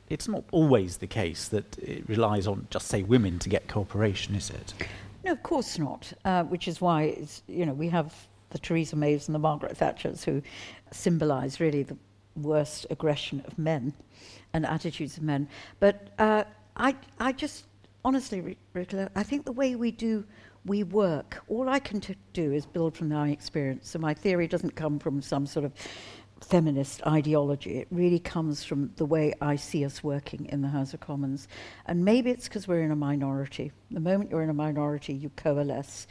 It's 0.07 0.27
not 0.27 0.43
always 0.51 0.97
the 0.97 1.07
case 1.07 1.47
that 1.47 1.79
it 1.79 2.07
relies 2.07 2.45
on 2.45 2.67
just 2.69 2.87
say 2.87 3.01
women 3.01 3.39
to 3.39 3.49
get 3.49 3.67
cooperation, 3.67 4.35
is 4.35 4.51
it? 4.51 4.75
No, 5.23 5.31
of 5.31 5.41
course 5.41 5.79
not. 5.79 6.13
Uh, 6.23 6.43
which 6.43 6.67
is 6.67 6.79
why 6.79 7.03
it's, 7.03 7.41
you 7.47 7.65
know 7.65 7.73
we 7.73 7.89
have 7.89 8.13
the 8.55 8.59
Theresa 8.59 8.95
Mays 8.95 9.27
and 9.27 9.35
the 9.35 9.39
Margaret 9.39 9.77
Thatchers 9.77 10.23
who 10.23 10.41
symbolise 10.89 11.59
really 11.59 11.83
the 11.83 11.97
worst 12.37 12.85
aggression 12.89 13.43
of 13.45 13.59
men 13.59 13.93
and 14.53 14.65
attitudes 14.65 15.17
of 15.17 15.23
men. 15.23 15.49
But 15.81 16.07
uh, 16.17 16.45
I, 16.77 16.95
I 17.19 17.33
just 17.33 17.65
honestly, 18.05 18.55
Rita, 18.71 19.11
I 19.13 19.23
think 19.23 19.43
the 19.43 19.51
way 19.51 19.75
we 19.75 19.91
do 19.91 20.23
we 20.65 20.83
work, 20.83 21.43
all 21.49 21.67
I 21.67 21.79
can 21.79 21.99
t- 21.99 22.15
do 22.31 22.53
is 22.53 22.65
build 22.65 22.95
from 22.95 23.09
my 23.09 23.29
experience. 23.29 23.89
So 23.89 23.99
my 23.99 24.13
theory 24.13 24.47
doesn't 24.47 24.75
come 24.75 24.99
from 24.99 25.21
some 25.21 25.45
sort 25.45 25.65
of 25.65 25.73
feminist 26.41 27.05
ideology. 27.05 27.77
It 27.79 27.87
really 27.91 28.19
comes 28.19 28.63
from 28.63 28.91
the 28.95 29.05
way 29.05 29.33
I 29.41 29.57
see 29.57 29.83
us 29.83 30.01
working 30.01 30.45
in 30.45 30.61
the 30.61 30.69
House 30.69 30.93
of 30.93 31.01
Commons. 31.01 31.49
And 31.87 32.05
maybe 32.05 32.31
it's 32.31 32.47
because 32.47 32.67
we're 32.67 32.83
in 32.83 32.91
a 32.91 32.95
minority. 32.95 33.73
The 33.91 33.99
moment 33.99 34.31
you're 34.31 34.43
in 34.43 34.49
a 34.49 34.53
minority, 34.53 35.13
you 35.13 35.29
coalesce. 35.35 36.07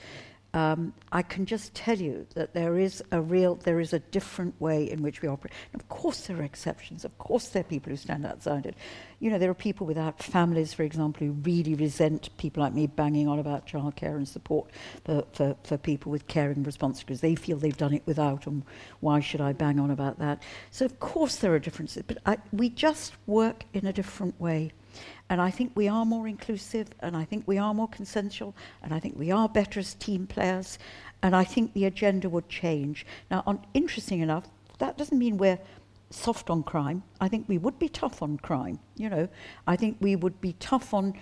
Um, 0.55 0.94
I 1.11 1.22
can 1.22 1.46
just 1.46 1.74
tell 1.74 1.98
you 1.98 2.28
that 2.36 2.55
there 2.55 2.78
is 2.78 3.02
a 3.11 3.20
real, 3.20 3.57
there 3.57 3.80
is 3.80 3.92
a 3.92 3.98
different 3.98 4.59
way 4.61 4.88
in 4.88 5.02
which 5.02 5.20
we 5.20 5.28
operate. 5.28 5.52
And 5.72 5.82
of 5.82 5.88
course, 5.88 6.28
there 6.28 6.38
are 6.38 6.44
exceptions. 6.44 7.05
Of 7.05 7.18
course, 7.18 7.48
there 7.48 7.62
are 7.62 7.64
people 7.64 7.90
who 7.90 7.96
stand 7.96 8.24
outside 8.24 8.64
it. 8.64 8.76
You 9.18 9.30
know, 9.30 9.38
there 9.38 9.50
are 9.50 9.55
people 9.55 9.84
without 9.84 10.22
families, 10.22 10.72
for 10.72 10.84
example, 10.84 11.26
who 11.26 11.32
really 11.32 11.74
resent 11.74 12.30
people 12.38 12.62
like 12.62 12.72
me 12.72 12.86
banging 12.86 13.26
on 13.26 13.40
about 13.40 13.66
childcare 13.66 14.14
and 14.14 14.28
support 14.28 14.70
for, 15.05 15.24
for, 15.32 15.57
for 15.64 15.76
people 15.76 16.12
with 16.12 16.28
caring 16.28 16.62
responsibilities. 16.62 17.20
They 17.20 17.34
feel 17.34 17.57
they've 17.57 17.76
done 17.76 17.92
it 17.92 18.05
without, 18.07 18.46
and 18.46 18.62
why 19.00 19.18
should 19.18 19.40
I 19.40 19.55
bang 19.55 19.80
on 19.80 19.90
about 19.90 20.20
that? 20.20 20.40
So, 20.70 20.84
of 20.84 21.00
course, 21.00 21.34
there 21.36 21.52
are 21.52 21.59
differences, 21.59 22.05
but 22.07 22.18
I, 22.26 22.38
we 22.52 22.68
just 22.68 23.14
work 23.26 23.64
in 23.72 23.88
a 23.88 23.92
different 23.92 24.40
way. 24.40 24.70
And 25.28 25.40
I 25.40 25.51
think 25.51 25.72
we 25.74 25.88
are 25.88 26.05
more 26.05 26.28
inclusive, 26.28 26.88
and 27.01 27.16
I 27.16 27.24
think 27.24 27.45
we 27.47 27.59
are 27.59 27.74
more 27.74 27.88
consensual, 27.88 28.55
and 28.82 28.92
I 28.92 29.01
think 29.01 29.18
we 29.18 29.30
are 29.30 29.49
better 29.49 29.80
as 29.80 29.95
team 29.95 30.26
players, 30.26 30.78
and 31.22 31.34
I 31.34 31.45
think 31.45 31.72
the 31.72 31.86
agenda 31.86 32.28
would 32.28 32.49
change. 32.49 33.07
Now, 33.30 33.42
on, 33.47 33.64
interesting 33.74 34.20
enough, 34.20 34.45
that 34.78 34.99
doesn't 34.99 35.18
mean 35.18 35.38
we're 35.38 35.59
soft 36.11 36.51
on 36.51 36.62
crime. 36.62 37.03
I 37.20 37.28
think 37.28 37.49
we 37.49 37.59
would 37.59 37.78
be 37.78 37.88
tough 37.88 38.22
on 38.22 38.38
crime. 38.38 38.78
You 38.97 39.09
know, 39.09 39.28
I 39.66 39.76
think 39.76 39.97
we 40.01 40.16
would 40.16 40.40
be 40.40 40.55
tough 40.55 40.95
on 40.95 41.14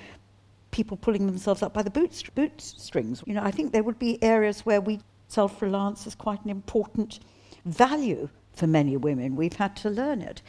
people 0.70 0.96
pulling 0.96 1.26
themselves 1.26 1.62
up 1.62 1.72
by 1.72 1.82
the 1.82 1.90
boot 1.90 2.22
bootstrings. 2.34 3.22
You 3.26 3.34
know, 3.34 3.42
I 3.42 3.50
think 3.50 3.72
there 3.72 3.82
would 3.82 3.98
be 3.98 4.22
areas 4.22 4.66
where 4.66 4.80
we 4.80 5.00
self-reliance 5.28 6.06
is 6.06 6.14
quite 6.14 6.42
an 6.44 6.50
important 6.50 7.20
value 7.64 8.28
for 8.52 8.66
many 8.66 8.96
women. 8.96 9.36
We've 9.36 9.54
had 9.54 9.76
to 9.76 9.90
learn 9.90 10.20
it. 10.20 10.42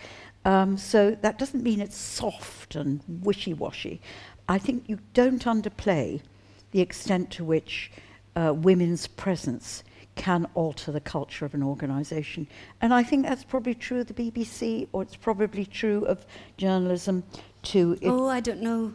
Um, 0.45 0.77
so 0.77 1.11
that 1.21 1.39
doesn't 1.39 1.63
mean 1.63 1.79
it's 1.79 1.97
soft 1.97 2.75
and 2.75 3.01
wishy 3.07 3.53
washy. 3.53 4.01
I 4.47 4.57
think 4.57 4.83
you 4.87 4.99
don't 5.13 5.43
underplay 5.45 6.21
the 6.71 6.81
extent 6.81 7.31
to 7.31 7.43
which 7.43 7.91
uh, 8.35 8.53
women's 8.55 9.07
presence 9.07 9.83
can 10.15 10.47
alter 10.53 10.91
the 10.91 10.99
culture 10.99 11.45
of 11.45 11.53
an 11.53 11.63
organisation. 11.63 12.47
And 12.81 12.93
I 12.93 13.03
think 13.03 13.25
that's 13.25 13.43
probably 13.43 13.73
true 13.73 14.01
of 14.01 14.07
the 14.07 14.13
BBC, 14.13 14.87
or 14.91 15.01
it's 15.01 15.15
probably 15.15 15.65
true 15.65 16.05
of 16.05 16.25
journalism 16.57 17.23
too. 17.63 17.97
Oh, 18.03 18.27
I 18.27 18.39
don't 18.39 18.61
know. 18.61 18.93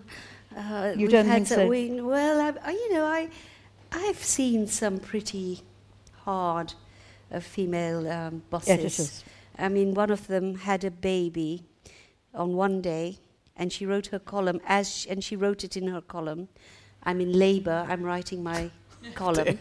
Uh, 0.56 0.92
you 0.96 1.08
don't 1.08 1.26
think 1.26 1.46
so? 1.46 1.66
We, 1.66 2.00
well, 2.00 2.54
I, 2.62 2.70
you 2.70 2.92
know, 2.92 3.04
I, 3.04 3.28
I've 3.92 4.22
seen 4.22 4.66
some 4.66 4.98
pretty 4.98 5.62
hard 6.22 6.74
uh, 7.32 7.40
female 7.40 8.08
um, 8.10 8.42
bosses. 8.50 8.68
Editors. 8.70 9.24
I 9.58 9.68
mean, 9.68 9.94
one 9.94 10.10
of 10.10 10.28
them 10.28 10.54
had 10.54 10.84
a 10.84 10.90
baby 10.90 11.64
on 12.34 12.54
one 12.54 12.80
day, 12.80 13.18
and 13.56 13.72
she 13.72 13.84
wrote 13.84 14.06
her 14.08 14.18
column 14.18 14.60
as, 14.66 14.88
she, 14.88 15.10
and 15.10 15.22
she 15.22 15.34
wrote 15.34 15.64
it 15.64 15.76
in 15.76 15.88
her 15.88 16.00
column. 16.00 16.48
I'm 17.02 17.20
in 17.20 17.32
labour. 17.32 17.86
I'm 17.88 18.02
writing 18.02 18.42
my 18.42 18.70
column. 19.14 19.58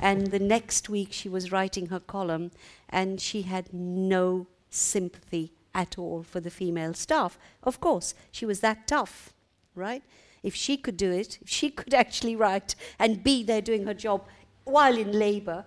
And 0.00 0.28
the 0.28 0.40
next 0.40 0.88
week, 0.88 1.12
she 1.12 1.28
was 1.28 1.52
writing 1.52 1.86
her 1.86 2.00
column, 2.00 2.50
and 2.88 3.20
she 3.20 3.42
had 3.42 3.72
no 3.72 4.46
sympathy 4.68 5.52
at 5.74 5.98
all 5.98 6.22
for 6.22 6.40
the 6.40 6.50
female 6.50 6.94
staff. 6.94 7.38
Of 7.62 7.80
course, 7.80 8.14
she 8.32 8.46
was 8.46 8.60
that 8.60 8.88
tough, 8.88 9.32
right? 9.74 10.02
If 10.42 10.54
she 10.54 10.76
could 10.76 10.96
do 10.96 11.12
it, 11.12 11.38
if 11.40 11.48
she 11.48 11.70
could 11.70 11.94
actually 12.02 12.34
write 12.34 12.74
and 12.98 13.22
be 13.22 13.42
there 13.42 13.62
doing 13.62 13.86
her 13.86 13.94
job 13.94 14.26
while 14.64 14.96
in 14.96 15.12
labour, 15.12 15.64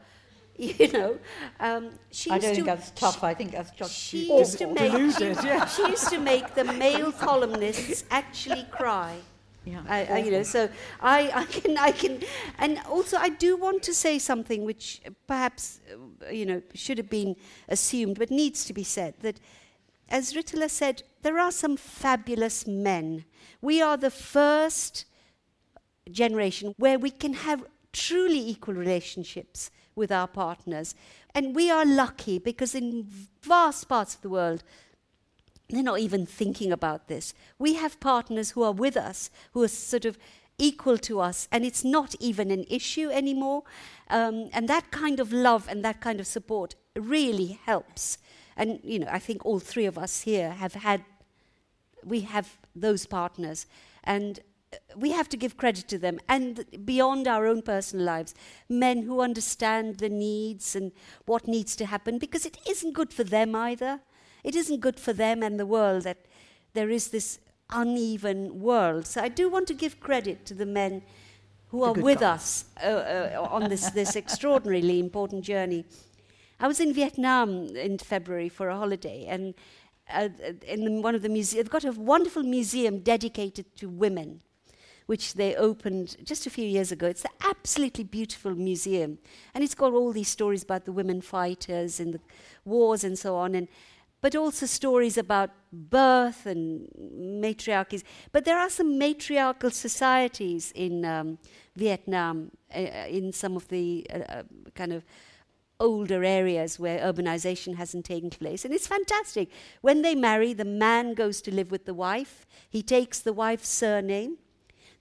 you 0.80 0.92
know. 0.92 1.18
Um, 1.60 1.92
she 2.12 2.30
I 2.30 2.38
don't 2.38 2.54
think 2.54 2.66
that's 2.66 2.92
tough. 2.92 3.22
She, 3.22 3.26
I 3.26 3.34
think 3.34 3.52
that's 3.52 3.72
just 3.72 3.96
she 3.96 4.28
used 4.28 4.58
to 4.58 4.68
make 4.68 4.92
deluded, 4.92 5.40
she, 5.40 5.48
yeah. 5.48 5.66
she 5.66 5.88
used 5.88 6.10
to 6.10 6.20
make 6.20 6.54
the 6.54 6.66
male 6.66 7.14
columnists 7.14 8.04
actually 8.12 8.66
cry. 8.70 9.16
Yeah, 9.64 9.84
I, 9.88 10.06
I, 10.06 10.18
you 10.18 10.32
know, 10.32 10.44
so 10.44 10.68
I, 11.00 11.32
I 11.34 11.46
can, 11.46 11.78
I 11.78 11.92
can, 11.92 12.22
and 12.58 12.80
also 12.90 13.18
I 13.18 13.30
do 13.30 13.56
want 13.56 13.84
to 13.84 13.94
say 13.94 14.20
something 14.20 14.66
which 14.66 15.02
perhaps, 15.28 15.80
uh, 15.94 16.30
you 16.30 16.46
know, 16.46 16.62
should 16.74 16.98
have 16.98 17.10
been 17.10 17.36
assumed, 17.68 18.20
but 18.20 18.32
needs 18.32 18.66
to 18.66 18.74
be 18.74 18.84
said. 18.84 19.14
That, 19.22 19.40
as 20.10 20.34
Ritula 20.34 20.70
said, 20.70 21.04
there 21.22 21.40
are 21.40 21.52
some 21.52 21.78
fabulous 21.78 22.68
men. 22.68 23.26
We 23.62 23.82
are 23.82 23.96
the 23.96 24.12
first 24.12 25.06
generation 26.10 26.74
where 26.78 26.98
we 26.98 27.12
can 27.12 27.34
have 27.34 27.64
truly 27.94 28.40
equal 28.40 28.74
relationships 28.74 29.72
with 30.00 30.12
our 30.12 30.28
partners. 30.28 30.96
And 31.36 31.56
we 31.56 31.70
are 31.70 31.86
lucky 31.86 32.40
because 32.40 32.74
in 32.74 33.06
vast 33.44 33.88
parts 33.88 34.16
of 34.16 34.22
the 34.22 34.30
world, 34.30 34.64
they're 35.70 35.84
not 35.84 36.00
even 36.00 36.26
thinking 36.26 36.72
about 36.72 37.08
this. 37.08 37.34
We 37.60 37.76
have 37.76 38.00
partners 38.00 38.52
who 38.52 38.64
are 38.64 38.72
with 38.72 38.98
us, 38.98 39.30
who 39.54 39.62
are 39.62 39.68
sort 39.68 40.06
of 40.06 40.18
equal 40.58 40.98
to 40.98 41.20
us, 41.20 41.48
and 41.52 41.64
it's 41.64 41.84
not 41.84 42.16
even 42.20 42.50
an 42.50 42.66
issue 42.70 43.10
anymore. 43.10 43.64
Um, 44.10 44.50
and 44.52 44.68
that 44.68 44.90
kind 44.90 45.20
of 45.20 45.32
love 45.32 45.68
and 45.70 45.86
that 45.86 46.02
kind 46.02 46.20
of 46.20 46.26
support 46.26 46.74
really 46.96 47.60
helps. 47.66 48.18
And, 48.58 48.80
you 48.84 49.00
know, 49.00 49.08
I 49.12 49.20
think 49.20 49.46
all 49.46 49.60
three 49.60 49.86
of 49.86 49.98
us 49.98 50.22
here 50.22 50.52
have 50.52 50.74
had, 50.74 51.06
we 52.04 52.22
have 52.22 52.58
those 52.76 53.06
partners. 53.06 53.68
And 54.04 54.40
we 54.96 55.12
have 55.12 55.30
to 55.30 55.38
give 55.38 55.58
credit 55.58 55.88
to 55.88 55.98
them. 55.98 56.20
And 56.28 56.66
beyond 56.86 57.28
our 57.28 57.46
own 57.48 57.62
personal 57.62 58.06
lives 58.06 58.36
men 58.68 59.04
who 59.04 59.22
understand 59.22 59.98
the 59.98 60.10
needs 60.10 60.76
and 60.76 60.92
what 61.26 61.48
needs 61.48 61.76
to 61.78 61.86
happen 61.86 62.18
because 62.18 62.46
it 62.46 62.58
isn't 62.68 62.94
good 62.94 63.14
for 63.14 63.24
them 63.24 63.56
either. 63.56 64.02
It 64.44 64.56
isn't 64.56 64.80
good 64.80 65.00
for 65.00 65.14
them 65.14 65.44
and 65.44 65.60
the 65.60 65.66
world 65.66 66.04
that 66.04 66.26
there 66.74 66.90
is 66.90 67.10
this 67.10 67.40
uneven 67.72 68.60
world. 68.60 69.06
So 69.06 69.22
i 69.22 69.28
do 69.28 69.50
want 69.50 69.68
to 69.68 69.74
give 69.74 70.00
credit 70.00 70.46
to 70.46 70.54
the 70.54 70.66
men 70.66 71.04
who 71.68 71.84
are 71.84 71.94
with 71.94 72.22
us 72.22 72.66
uh, 72.84 72.88
uh, 72.88 73.48
on 73.52 73.70
this, 73.70 73.92
this 73.92 74.16
extraordinarily 74.16 75.00
important 75.00 75.44
journey. 75.44 75.86
I 76.60 76.68
was 76.68 76.80
in 76.80 76.94
Vietnam 76.94 77.68
in 77.76 77.98
February 78.00 78.50
for 78.50 78.70
a 78.70 78.76
holiday, 78.76 79.26
and 79.30 79.54
uh, 80.12 80.30
in 80.68 80.84
the, 80.84 81.02
one 81.02 81.16
of 81.16 81.22
the 81.22 81.30
museums, 81.30 81.64
they've 81.64 81.72
got 81.72 81.86
a 81.86 81.92
wonderful 81.92 82.44
museum 82.44 83.00
dedicated 83.00 83.76
to 83.78 83.88
women, 83.88 84.42
which 85.10 85.34
they 85.34 85.56
opened 85.56 86.16
just 86.24 86.46
a 86.46 86.52
few 86.52 86.68
years 86.68 86.92
ago. 86.92 87.08
It's 87.08 87.26
an 87.26 87.32
absolutely 87.44 88.04
beautiful 88.04 88.54
museum, 88.54 89.18
and 89.56 89.64
it's 89.64 89.74
got 89.74 89.92
all 89.92 90.12
these 90.14 90.28
stories 90.28 90.62
about 90.62 90.86
the 90.86 90.92
women 90.92 91.20
fighters 91.20 92.00
and 92.00 92.14
the 92.14 92.20
wars 92.64 93.04
and 93.04 93.18
so 93.18 93.36
on. 93.36 93.56
And 93.56 93.68
but 94.22 94.36
also 94.36 94.68
stories 94.68 95.18
about 95.18 95.50
birth 95.74 96.46
and 96.46 96.88
matriarchies. 97.44 98.04
But 98.32 98.46
there 98.46 98.60
are 98.60 98.70
some 98.70 99.00
matriarchal 99.00 99.72
societies 99.72 100.72
in 100.76 101.06
um, 101.06 101.40
Vietnam, 101.76 102.52
uh, 102.76 103.08
in 103.10 103.34
some 103.34 103.56
of 103.56 103.68
the 103.70 104.06
uh, 104.14 104.18
uh, 104.18 104.44
kind 104.76 104.94
of 104.94 105.04
older 105.80 106.24
areas 106.24 106.78
where 106.78 107.00
urbanization 107.00 107.76
hasn't 107.78 108.06
taken 108.06 108.30
place. 108.30 108.64
And 108.64 108.74
it's 108.76 108.88
fantastic. 108.88 109.50
When 109.82 110.04
they 110.04 110.14
marry, 110.14 110.54
the 110.54 110.66
man 110.66 111.16
goes 111.16 111.42
to 111.44 111.56
live 111.56 111.72
with 111.72 111.86
the 111.86 111.96
wife, 111.96 112.46
he 112.70 112.84
takes 112.84 113.20
the 113.20 113.34
wife's 113.34 113.70
surname. 113.70 114.38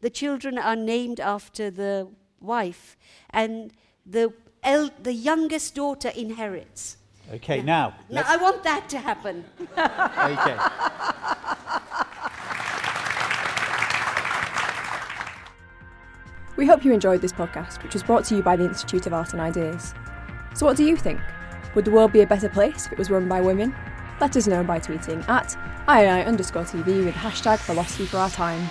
The 0.01 0.11
children 0.11 0.59
are 0.59 0.77
named 0.77 1.19
after 1.21 1.71
the 1.71 2.09
wife, 2.41 2.97
and 3.31 3.73
the, 4.07 4.33
el- 4.63 4.91
the 5.03 5.13
youngest 5.13 5.75
daughter 5.75 6.11
inherits. 6.11 6.97
Okay, 7.35 7.63
now. 7.63 7.95
Now, 8.09 8.23
I 8.27 8.37
want 8.37 8.63
that 8.63 8.89
to 8.91 8.99
happen. 8.99 9.45
okay. 9.77 10.57
We 16.57 16.67
hope 16.67 16.85
you 16.85 16.93
enjoyed 16.93 17.21
this 17.21 17.33
podcast, 17.33 17.83
which 17.85 17.95
was 17.95 18.03
brought 18.03 18.25
to 18.27 18.37
you 18.37 18.43
by 18.43 18.57
the 18.57 18.65
Institute 18.65 19.07
of 19.07 19.13
Art 19.13 19.33
and 19.33 19.41
Ideas. 19.41 19.95
So, 20.55 20.67
what 20.67 20.77
do 20.77 20.85
you 20.85 20.97
think? 20.97 21.21
Would 21.75 21.85
the 21.85 21.91
world 21.93 22.13
be 22.13 22.23
a 22.23 22.27
better 22.27 22.49
place 22.49 22.87
if 22.87 22.93
it 22.93 22.99
was 22.99 23.11
run 23.11 23.29
by 23.29 23.41
women? 23.41 23.75
Let 24.21 24.37
us 24.37 24.49
know 24.49 24.65
by 24.65 24.81
tweeting 24.81 25.29
at 25.29 25.57
IAI 25.87 26.27
underscore 26.27 26.65
TV 26.65 27.05
with 27.05 27.15
hashtag 27.15 27.59
philosophy 27.59 28.07
for 28.07 28.17
our 28.17 28.31
times. 28.31 28.71